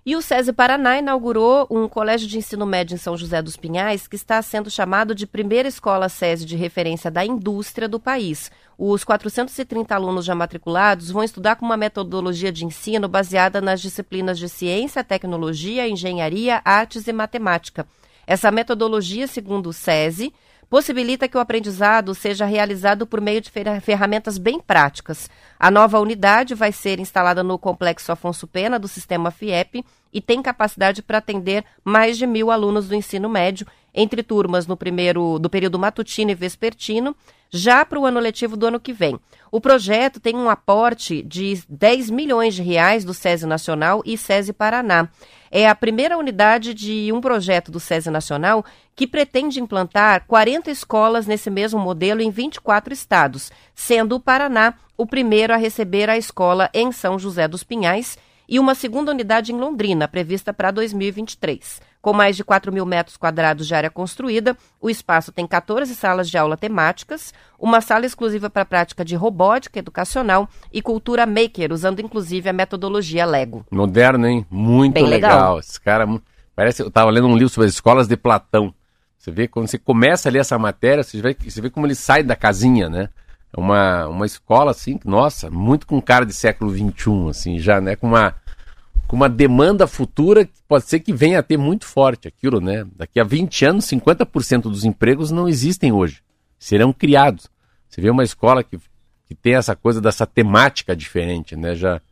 E 0.07 0.15
o 0.17 0.23
SESI 0.23 0.53
Paraná 0.53 0.97
inaugurou 0.97 1.67
um 1.69 1.89
colégio 1.89 2.27
de 2.29 2.39
ensino 2.39 2.65
médio 2.65 2.95
em 2.95 2.99
São 2.99 3.17
José 3.17 3.43
dos 3.43 3.57
Pinhais 3.57 4.07
que 4.07 4.17
está 4.17 4.41
sendo 4.41 4.71
chamado 4.71 5.15
de 5.15 5.27
primeira 5.27 5.69
escola 5.69 6.09
SESI 6.09 6.47
de 6.47 6.57
referência 6.57 7.11
da 7.11 7.27
indústria 7.27 7.89
do 7.89 8.01
país. 8.01 8.51
Os 8.79 9.03
430 9.03 9.93
alunos 9.95 10.25
já 10.25 10.35
matriculados 10.35 11.11
vão 11.11 11.25
estudar 11.25 11.57
com 11.57 11.67
uma 11.67 11.77
metodologia 11.77 12.53
de 12.53 12.65
ensino 12.65 13.09
baseada 13.09 13.61
nas 13.61 13.81
disciplinas 13.81 14.39
de 14.39 14.49
ciência, 14.49 15.03
tecnologia, 15.03 15.89
engenharia, 15.89 16.63
artes 16.65 17.09
e 17.09 17.13
matemática. 17.13 17.87
Essa 18.27 18.51
metodologia, 18.51 19.27
segundo 19.27 19.71
o 19.71 19.73
SESI, 19.73 20.33
possibilita 20.69 21.27
que 21.27 21.37
o 21.37 21.41
aprendizado 21.41 22.14
seja 22.14 22.45
realizado 22.45 23.07
por 23.07 23.21
meio 23.21 23.41
de 23.41 23.51
fer- 23.51 23.81
ferramentas 23.81 24.37
bem 24.37 24.61
práticas. 24.61 25.31
A 25.59 25.71
nova 25.71 25.99
unidade 25.99 26.55
vai 26.55 26.73
ser 26.73 27.01
instalada 27.01 27.43
no 27.43 27.59
Complexo 27.59 28.12
Afonso 28.12 28.47
Pena, 28.47 28.79
do 28.79 28.87
sistema 28.87 29.31
FIEP, 29.31 29.85
e 30.12 30.21
tem 30.21 30.43
capacidade 30.43 31.03
para 31.03 31.19
atender 31.19 31.64
mais 31.85 32.16
de 32.19 32.27
mil 32.27 32.51
alunos 32.51 32.89
do 32.89 32.95
ensino 32.95 33.29
médio, 33.29 33.66
entre 33.95 34.23
turmas 34.23 34.66
no 34.66 34.77
primeiro 34.77 35.39
do 35.39 35.51
período 35.51 35.79
matutino 35.79 36.31
e 36.31 36.35
vespertino, 36.35 37.16
já 37.51 37.85
para 37.85 37.99
o 37.99 38.07
ano 38.07 38.21
letivo 38.21 38.57
do 38.57 38.67
ano 38.67 38.81
que 38.81 38.93
vem. 38.93 39.19
O 39.51 39.61
projeto 39.61 40.21
tem 40.21 40.37
um 40.37 40.51
aporte 40.51 41.23
de 41.23 41.63
10 41.69 42.11
milhões 42.11 42.55
de 42.55 42.63
reais 42.63 43.05
do 43.05 43.15
SESI 43.15 43.47
Nacional 43.47 44.03
e 44.05 44.19
SESI 44.19 44.53
Paraná. 44.53 45.09
É 45.51 45.69
a 45.69 45.75
primeira 45.75 46.19
unidade 46.19 46.75
de 46.75 47.11
um 47.13 47.21
projeto 47.21 47.71
do 47.71 47.81
SESI 47.81 48.11
Nacional 48.11 48.65
que 48.95 49.07
pretende 49.07 49.61
implantar 49.61 50.27
40 50.27 50.71
escolas 50.71 51.27
nesse 51.27 51.49
mesmo 51.49 51.81
modelo 51.81 52.21
em 52.21 52.31
24 52.31 52.93
estados, 52.93 53.51
sendo 53.75 54.17
o 54.17 54.21
Paraná 54.21 54.75
o 54.97 55.07
primeiro 55.07 55.55
a 55.55 55.57
receber 55.57 56.11
a 56.11 56.19
escola 56.19 56.69
em 56.75 56.93
São 56.93 57.19
José 57.19 57.49
dos 57.49 57.63
Pinhais 57.63 58.19
e 58.49 58.59
uma 58.59 58.75
segunda 58.75 59.13
unidade 59.13 59.53
em 59.53 59.57
Londrina, 59.59 60.09
prevista 60.09 60.53
para 60.53 60.71
2023. 60.71 61.81
Com 62.01 62.13
mais 62.13 62.37
de 62.37 62.45
4 62.45 62.73
mil 62.73 62.87
metros 62.87 63.17
quadrados 63.17 63.67
de 63.67 63.75
área 63.75 63.91
construída, 63.91 64.57
o 64.81 64.89
espaço 64.89 65.33
tem 65.33 65.47
14 65.47 65.95
salas 65.95 66.31
de 66.31 66.39
aula 66.39 66.57
temáticas, 66.57 67.35
uma 67.59 67.81
sala 67.81 68.07
exclusiva 68.07 68.49
para 68.49 68.63
a 68.63 68.67
prática 68.67 69.05
de 69.05 69.17
robótica 69.17 69.81
educacional 69.81 70.49
e 70.73 70.81
cultura 70.81 71.27
maker, 71.27 71.73
usando 71.73 72.01
inclusive 72.01 72.49
a 72.49 72.53
metodologia 72.53 73.27
Lego. 73.27 73.67
Moderno, 73.71 74.27
hein? 74.27 74.47
Muito 74.49 74.95
Bem 74.95 75.07
legal. 75.07 75.31
legal. 75.33 75.59
Esse 75.59 75.81
cara. 75.81 76.07
Parece. 76.55 76.83
Eu 76.83 76.91
tava 76.91 77.11
lendo 77.11 77.27
um 77.27 77.37
livro 77.37 77.49
sobre 77.49 77.67
as 77.67 77.75
escolas 77.75 78.07
de 78.07 78.17
Platão. 78.17 78.73
Você 79.19 79.33
vê, 79.33 79.49
quando 79.49 79.67
você 79.67 79.79
começa 79.79 80.29
a 80.29 80.33
ler 80.33 80.39
essa 80.39 80.59
matéria, 80.59 81.03
você 81.03 81.21
vê, 81.21 81.37
você 81.39 81.61
vê 81.61 81.69
como 81.69 81.87
ele 81.87 81.95
sai 81.95 82.23
da 82.23 82.37
casinha, 82.37 82.89
né? 82.89 83.09
É 83.53 83.59
uma, 83.59 84.07
uma 84.07 84.27
escola, 84.27 84.71
assim, 84.71 84.97
que, 84.97 85.09
nossa, 85.09 85.51
muito 85.51 85.87
com 85.87 86.01
cara 86.01 86.25
de 86.25 86.33
século 86.33 86.71
XXI, 86.71 87.29
assim, 87.31 87.59
já, 87.59 87.81
né? 87.81 87.97
Com 87.97 88.09
uma, 88.09 88.35
com 89.09 89.17
uma 89.17 89.29
demanda 89.29 89.87
futura 89.87 90.45
que 90.45 90.53
pode 90.69 90.85
ser 90.85 91.01
que 91.01 91.15
venha 91.15 91.39
a 91.39 91.43
ter 91.43 91.57
muito 91.57 91.87
forte 91.87 92.29
aquilo, 92.29 92.61
né? 92.61 92.87
Daqui 92.95 93.19
a 93.19 93.25
20 93.25 93.65
anos, 93.65 93.87
50% 93.87 94.63
dos 94.63 94.85
empregos 94.85 95.31
não 95.31 95.49
existem 95.49 95.91
hoje. 95.91 96.23
Serão 96.59 96.93
criados. 96.93 97.49
Você 97.89 98.03
vê 98.03 98.11
uma 98.11 98.23
escola 98.23 98.63
que, 98.63 98.79
que 99.27 99.35
tem 99.35 99.55
essa 99.55 99.75
coisa 99.75 99.99
dessa 99.99 100.27
temática 100.27 100.95
diferente, 100.95 101.57
né? 101.57 101.75
Já 101.75 102.03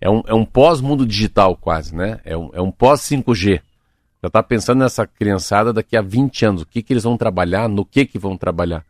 é 0.00 0.08
um, 0.08 0.22
é 0.26 0.32
um 0.32 0.46
pós-mundo 0.46 1.06
digital 1.06 1.56
quase, 1.56 1.94
né? 1.94 2.20
É 2.24 2.34
um, 2.34 2.50
é 2.54 2.60
um 2.60 2.72
pós-5G. 2.72 3.60
Já 4.22 4.28
está 4.28 4.42
pensando 4.42 4.78
nessa 4.78 5.06
criançada 5.06 5.74
daqui 5.74 5.94
a 5.94 6.00
20 6.00 6.46
anos, 6.46 6.62
o 6.62 6.66
que, 6.66 6.82
que 6.82 6.94
eles 6.94 7.04
vão 7.04 7.18
trabalhar, 7.18 7.68
no 7.68 7.84
que, 7.84 8.06
que 8.06 8.18
vão 8.18 8.34
trabalhar. 8.34 8.82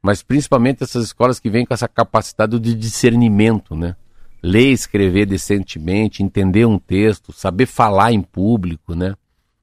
Mas 0.00 0.22
principalmente 0.22 0.84
essas 0.84 1.06
escolas 1.06 1.40
que 1.40 1.50
vêm 1.50 1.66
com 1.66 1.74
essa 1.74 1.88
capacidade 1.88 2.56
de 2.60 2.72
discernimento, 2.72 3.74
né? 3.74 3.96
Ler, 4.42 4.70
escrever 4.70 5.26
decentemente, 5.26 6.22
entender 6.22 6.66
um 6.66 6.78
texto, 6.78 7.32
saber 7.32 7.66
falar 7.66 8.12
em 8.12 8.22
público, 8.22 8.94
né? 8.94 9.14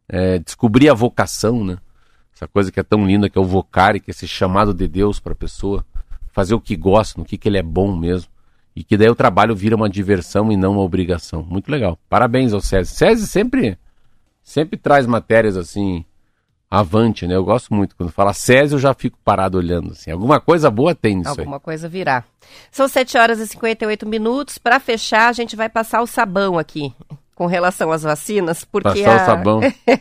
É, 0.08 0.40
descobrir 0.40 0.90
a 0.90 0.94
vocação, 0.94 1.64
né? 1.64 1.78
Essa 2.34 2.48
coisa 2.48 2.72
que 2.72 2.80
é 2.80 2.84
tão 2.84 3.06
linda 3.06 3.30
que 3.30 3.38
é 3.38 3.42
o 3.42 3.46
vocário, 3.46 4.00
que 4.00 4.12
é 4.12 4.14
esse 4.14 4.28
chamado 4.28 4.74
de 4.74 4.88
Deus 4.88 5.20
para 5.20 5.34
a 5.34 5.36
pessoa 5.36 5.84
fazer 6.32 6.54
o 6.54 6.62
que 6.62 6.76
gosta, 6.76 7.20
no 7.20 7.26
que, 7.26 7.38
que 7.38 7.50
ele 7.50 7.58
é 7.58 7.64
bom 7.64 7.96
mesmo. 7.96 8.30
E 8.76 8.84
que 8.84 8.96
daí 8.96 9.10
o 9.10 9.16
trabalho 9.16 9.56
vira 9.56 9.76
uma 9.76 9.90
diversão 9.90 10.52
e 10.52 10.56
não 10.56 10.74
uma 10.74 10.84
obrigação. 10.84 11.42
Muito 11.42 11.72
legal. 11.72 11.98
Parabéns 12.08 12.54
ao 12.54 12.62
César. 12.62 12.94
César 12.94 13.26
sempre, 13.26 13.76
sempre 14.44 14.78
traz 14.78 15.08
matérias 15.08 15.58
assim 15.58 16.06
avante, 16.70 17.26
né? 17.26 17.36
Eu 17.36 17.44
gosto 17.44 17.74
muito. 17.74 17.96
Quando 17.96 18.12
fala 18.12 18.34
Césio, 18.34 18.76
eu 18.76 18.80
já 18.80 18.94
fico 18.94 19.18
parado 19.24 19.58
olhando. 19.58 19.92
Assim. 19.92 20.12
Alguma 20.12 20.40
coisa 20.40 20.70
boa 20.70 20.94
tem 20.94 21.18
nisso 21.18 21.30
Alguma 21.30 21.58
aí. 21.58 21.62
coisa 21.62 21.88
virá. 21.88 22.24
São 22.72 22.88
7 22.88 23.18
horas 23.18 23.40
e 23.40 23.48
58 23.48 24.08
minutos. 24.08 24.58
Para 24.58 24.80
fechar, 24.80 25.30
a 25.30 25.34
gente 25.34 25.56
vai 25.56 25.70
passar 25.70 26.02
o 26.02 26.08
sabão 26.08 26.58
aqui. 26.58 26.94
Com 27.36 27.46
relação 27.46 27.92
às 27.92 28.02
vacinas, 28.02 28.66
porque 28.66 29.04
Passar 29.04 29.12
a... 29.12 29.22
o 29.22 29.26
sabão. 29.28 29.60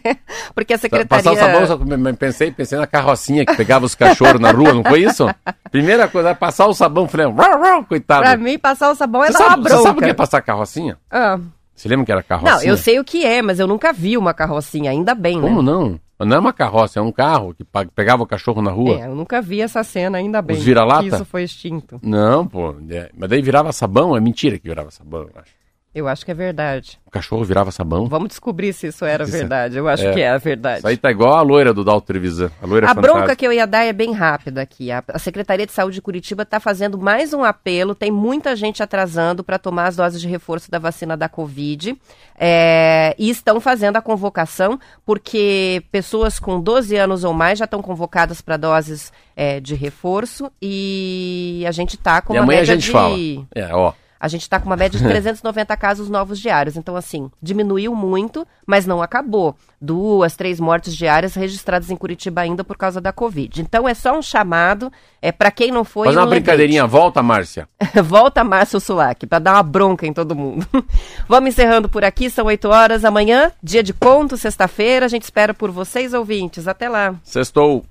porque 0.55 0.73
a 0.73 0.79
secretaria... 0.79 1.23
Passar 1.23 1.33
o 1.33 1.37
sabão, 1.37 1.67
só 1.67 2.13
pensei, 2.19 2.51
pensei 2.51 2.79
na 2.79 2.87
carrocinha 2.87 3.45
que 3.45 3.55
pegava 3.55 3.85
os 3.85 3.95
cachorros 3.95 4.41
na 4.41 4.51
rua, 4.51 4.73
não 4.73 4.83
foi 4.83 5.03
isso? 5.03 5.27
Primeira 5.71 6.09
coisa, 6.09 6.35
passar 6.35 6.65
o 6.65 6.73
sabão, 6.73 7.07
falei, 7.07 7.27
rau, 7.27 7.61
rau, 7.61 7.85
coitado. 7.85 8.23
Pra 8.23 8.39
mim, 8.39 8.59
passar 8.59 8.91
o 8.91 8.95
sabão 8.95 9.23
é 9.23 9.27
você 9.27 9.35
dar 9.35 9.39
sabe, 9.39 9.51
uma 9.51 9.57
bronca. 9.65 9.77
Você 9.77 9.83
sabe 9.83 9.99
o 9.99 10.03
que 10.03 10.11
é 10.11 10.15
passar 10.15 10.41
carrocinha? 10.41 10.97
Ah. 11.11 11.39
Você 11.75 11.91
lembra 11.91 12.07
que 12.07 12.13
era 12.13 12.23
carrocinha? 12.23 12.55
Não, 12.55 12.63
eu 12.63 12.77
sei 12.79 12.99
o 12.99 13.05
que 13.05 13.27
é, 13.27 13.43
mas 13.43 13.61
eu 13.61 13.67
nunca 13.67 13.93
vi 13.93 14.17
uma 14.17 14.33
carrocinha, 14.33 14.91
ainda 14.91 15.15
bem, 15.15 15.39
Como 15.39 15.63
né? 15.63 15.71
não? 15.71 16.01
Não 16.19 16.37
é 16.37 16.39
uma 16.39 16.53
carroça, 16.53 16.99
é 16.99 17.03
um 17.03 17.13
carro 17.13 17.53
que 17.55 17.65
pegava 17.95 18.23
o 18.23 18.27
cachorro 18.27 18.63
na 18.63 18.71
rua. 18.71 19.01
É, 19.01 19.07
eu 19.07 19.15
nunca 19.15 19.43
vi 19.43 19.61
essa 19.61 19.83
cena, 19.85 20.19
ainda 20.19 20.41
bem. 20.41 20.57
Os 20.57 20.63
vira-lata? 20.63 21.05
Isso 21.07 21.25
foi 21.25 21.43
extinto. 21.43 21.99
Não, 22.03 22.47
pô. 22.47 22.75
é- 22.91 23.11
Mas 23.15 23.29
daí 23.29 23.43
virava 23.43 23.71
sabão, 23.73 24.17
é 24.17 24.21
mentira 24.21 24.59
que 24.59 24.69
virava 24.69 24.91
sabão, 24.91 25.23
eu 25.23 25.31
acho. 25.41 25.53
Eu 25.97 26.07
acho 26.07 26.27
que 26.27 26.31
é 26.31 26.35
verdade. 26.35 26.99
O 27.07 27.11
cachorro 27.11 27.43
virava 27.43 27.71
sabão. 27.71 28.07
Vamos 28.07 28.29
descobrir 28.29 28.75
se 28.75 28.89
isso 28.89 29.03
era 29.05 29.25
Isso 29.25 29.35
é- 29.35 29.39
verdade. 29.39 29.79
Eu 29.79 29.89
acho 29.89 30.05
é. 30.07 30.13
que 30.13 30.21
é 30.21 30.29
a 30.29 30.37
verdade. 30.37 30.79
Isso 30.81 30.87
aí 30.89 30.97
tá 30.99 31.11
igual 31.11 31.35
a 31.35 31.41
loira 31.41 31.73
do 31.73 31.83
Dalto 31.83 32.07
Trevisan. 32.07 32.51
A 32.63 32.67
loira 32.67 32.85
A 32.87 32.91
fantástica. 32.91 33.19
bronca 33.19 33.35
que 33.37 33.47
eu 33.47 33.53
ia 33.53 33.67
dar 33.67 33.83
é 33.85 33.95
bem 33.95 34.13
rápida 34.13 34.61
aqui. 34.61 34.91
A, 34.93 35.03
Secretaria 35.19 35.65
de 35.65 35.73
Saúde 35.73 35.95
de 35.95 36.03
Curitiba 36.03 36.43
está 36.43 36.61
fazendo 36.61 36.99
mais 36.99 37.33
um 37.33 37.43
apelo. 37.43 37.95
Tem 37.95 38.11
muita 38.11 38.55
gente 38.55 38.83
atrasando 38.83 39.43
para 39.43 39.59
tomar 39.59 39.87
as 39.87 39.97
doses 39.97 40.21
de 40.21 40.29
reforço 40.29 40.71
da 40.71 40.79
vacina 40.79 41.17
da 41.17 41.31
Covid. 41.31 41.97
É, 42.39 43.15
e 43.19 43.31
estão 43.31 43.59
fazendo 43.59 43.97
a 43.97 44.03
convocação 44.03 44.79
porque 45.07 45.83
pessoas 45.91 46.39
com 46.39 46.61
12 46.61 46.95
anos 46.95 47.25
ou 47.25 47.33
mais 47.33 47.59
já 47.59 47.65
estão 47.65 47.81
convocadas 47.81 48.43
para 48.43 48.59
doses 48.59 49.11
é, 49.35 49.61
de 49.61 49.75
reforço. 49.75 50.53
E 50.61 51.65
a 51.67 51.73
gente 51.73 51.95
está 51.97 52.21
com 52.21 52.35
E 52.35 52.37
uma 52.37 52.43
amanhã 52.45 52.59
a 52.59 52.61
média 52.61 52.75
gente 52.75 52.85
de. 52.85 52.93
fala. 52.93 53.17
É, 53.55 53.75
ó. 53.75 53.95
A 54.19 54.29
gente 54.29 54.43
está 54.43 54.59
com 54.59 54.67
uma 54.67 54.77
média 54.77 54.99
de 54.99 55.05
390 55.07 55.77
casos 55.77 56.09
novos 56.09 56.39
diários. 56.39 56.77
Então, 56.77 56.97
assim, 56.97 57.31
diminuiu 57.43 57.95
muito, 57.95 58.47
mas 58.67 58.87
não 58.87 59.03
acabou. 59.03 59.57
Duas, 59.81 60.37
três 60.37 60.59
mortes 60.59 60.97
diárias 60.97 61.35
registradas 61.35 61.91
em 61.91 61.97
Curitiba 61.97 62.41
ainda 62.41 62.65
por 62.65 62.77
causa 62.77 63.01
da 63.01 63.13
Covid. 63.13 63.61
Então, 63.61 63.89
é 63.89 63.95
só 63.95 64.17
um 64.19 64.23
chamado. 64.23 64.93
É 65.21 65.33
para 65.33 65.51
quem 65.51 65.71
não 65.71 65.85
foi. 65.85 66.07
Faz 66.07 66.17
um 66.17 66.21
uma 66.21 66.27
brincadeirinha, 66.27 66.87
volta, 66.87 67.23
Márcia. 67.23 67.69
lembrete. 67.81 68.03
Volta, 68.07 68.45
Márcio 68.45 68.81
Sulac, 68.81 69.27
para 69.27 69.39
dar 69.39 69.55
uma 69.55 69.63
bronca 69.63 70.07
em 70.07 70.13
todo 70.13 70.35
mundo. 70.35 70.67
Vamos 71.29 71.51
encerrando 71.51 71.89
por 71.89 72.05
aqui. 72.05 72.31
São 72.31 72.47
8 72.47 72.69
horas. 72.69 73.05
Amanhã, 73.05 73.53
dia 73.63 73.83
de 73.83 73.93
conto, 73.93 74.37
sexta-feira. 74.37 75.07
A 75.07 75.09
gente 75.09 75.23
espera 75.23 75.53
por 75.53 75.71
vocês, 75.71 76.15
ouvintes. 76.15 76.69
Até 76.69 76.89
lá. 76.89 77.15
Sextou. 77.23 77.85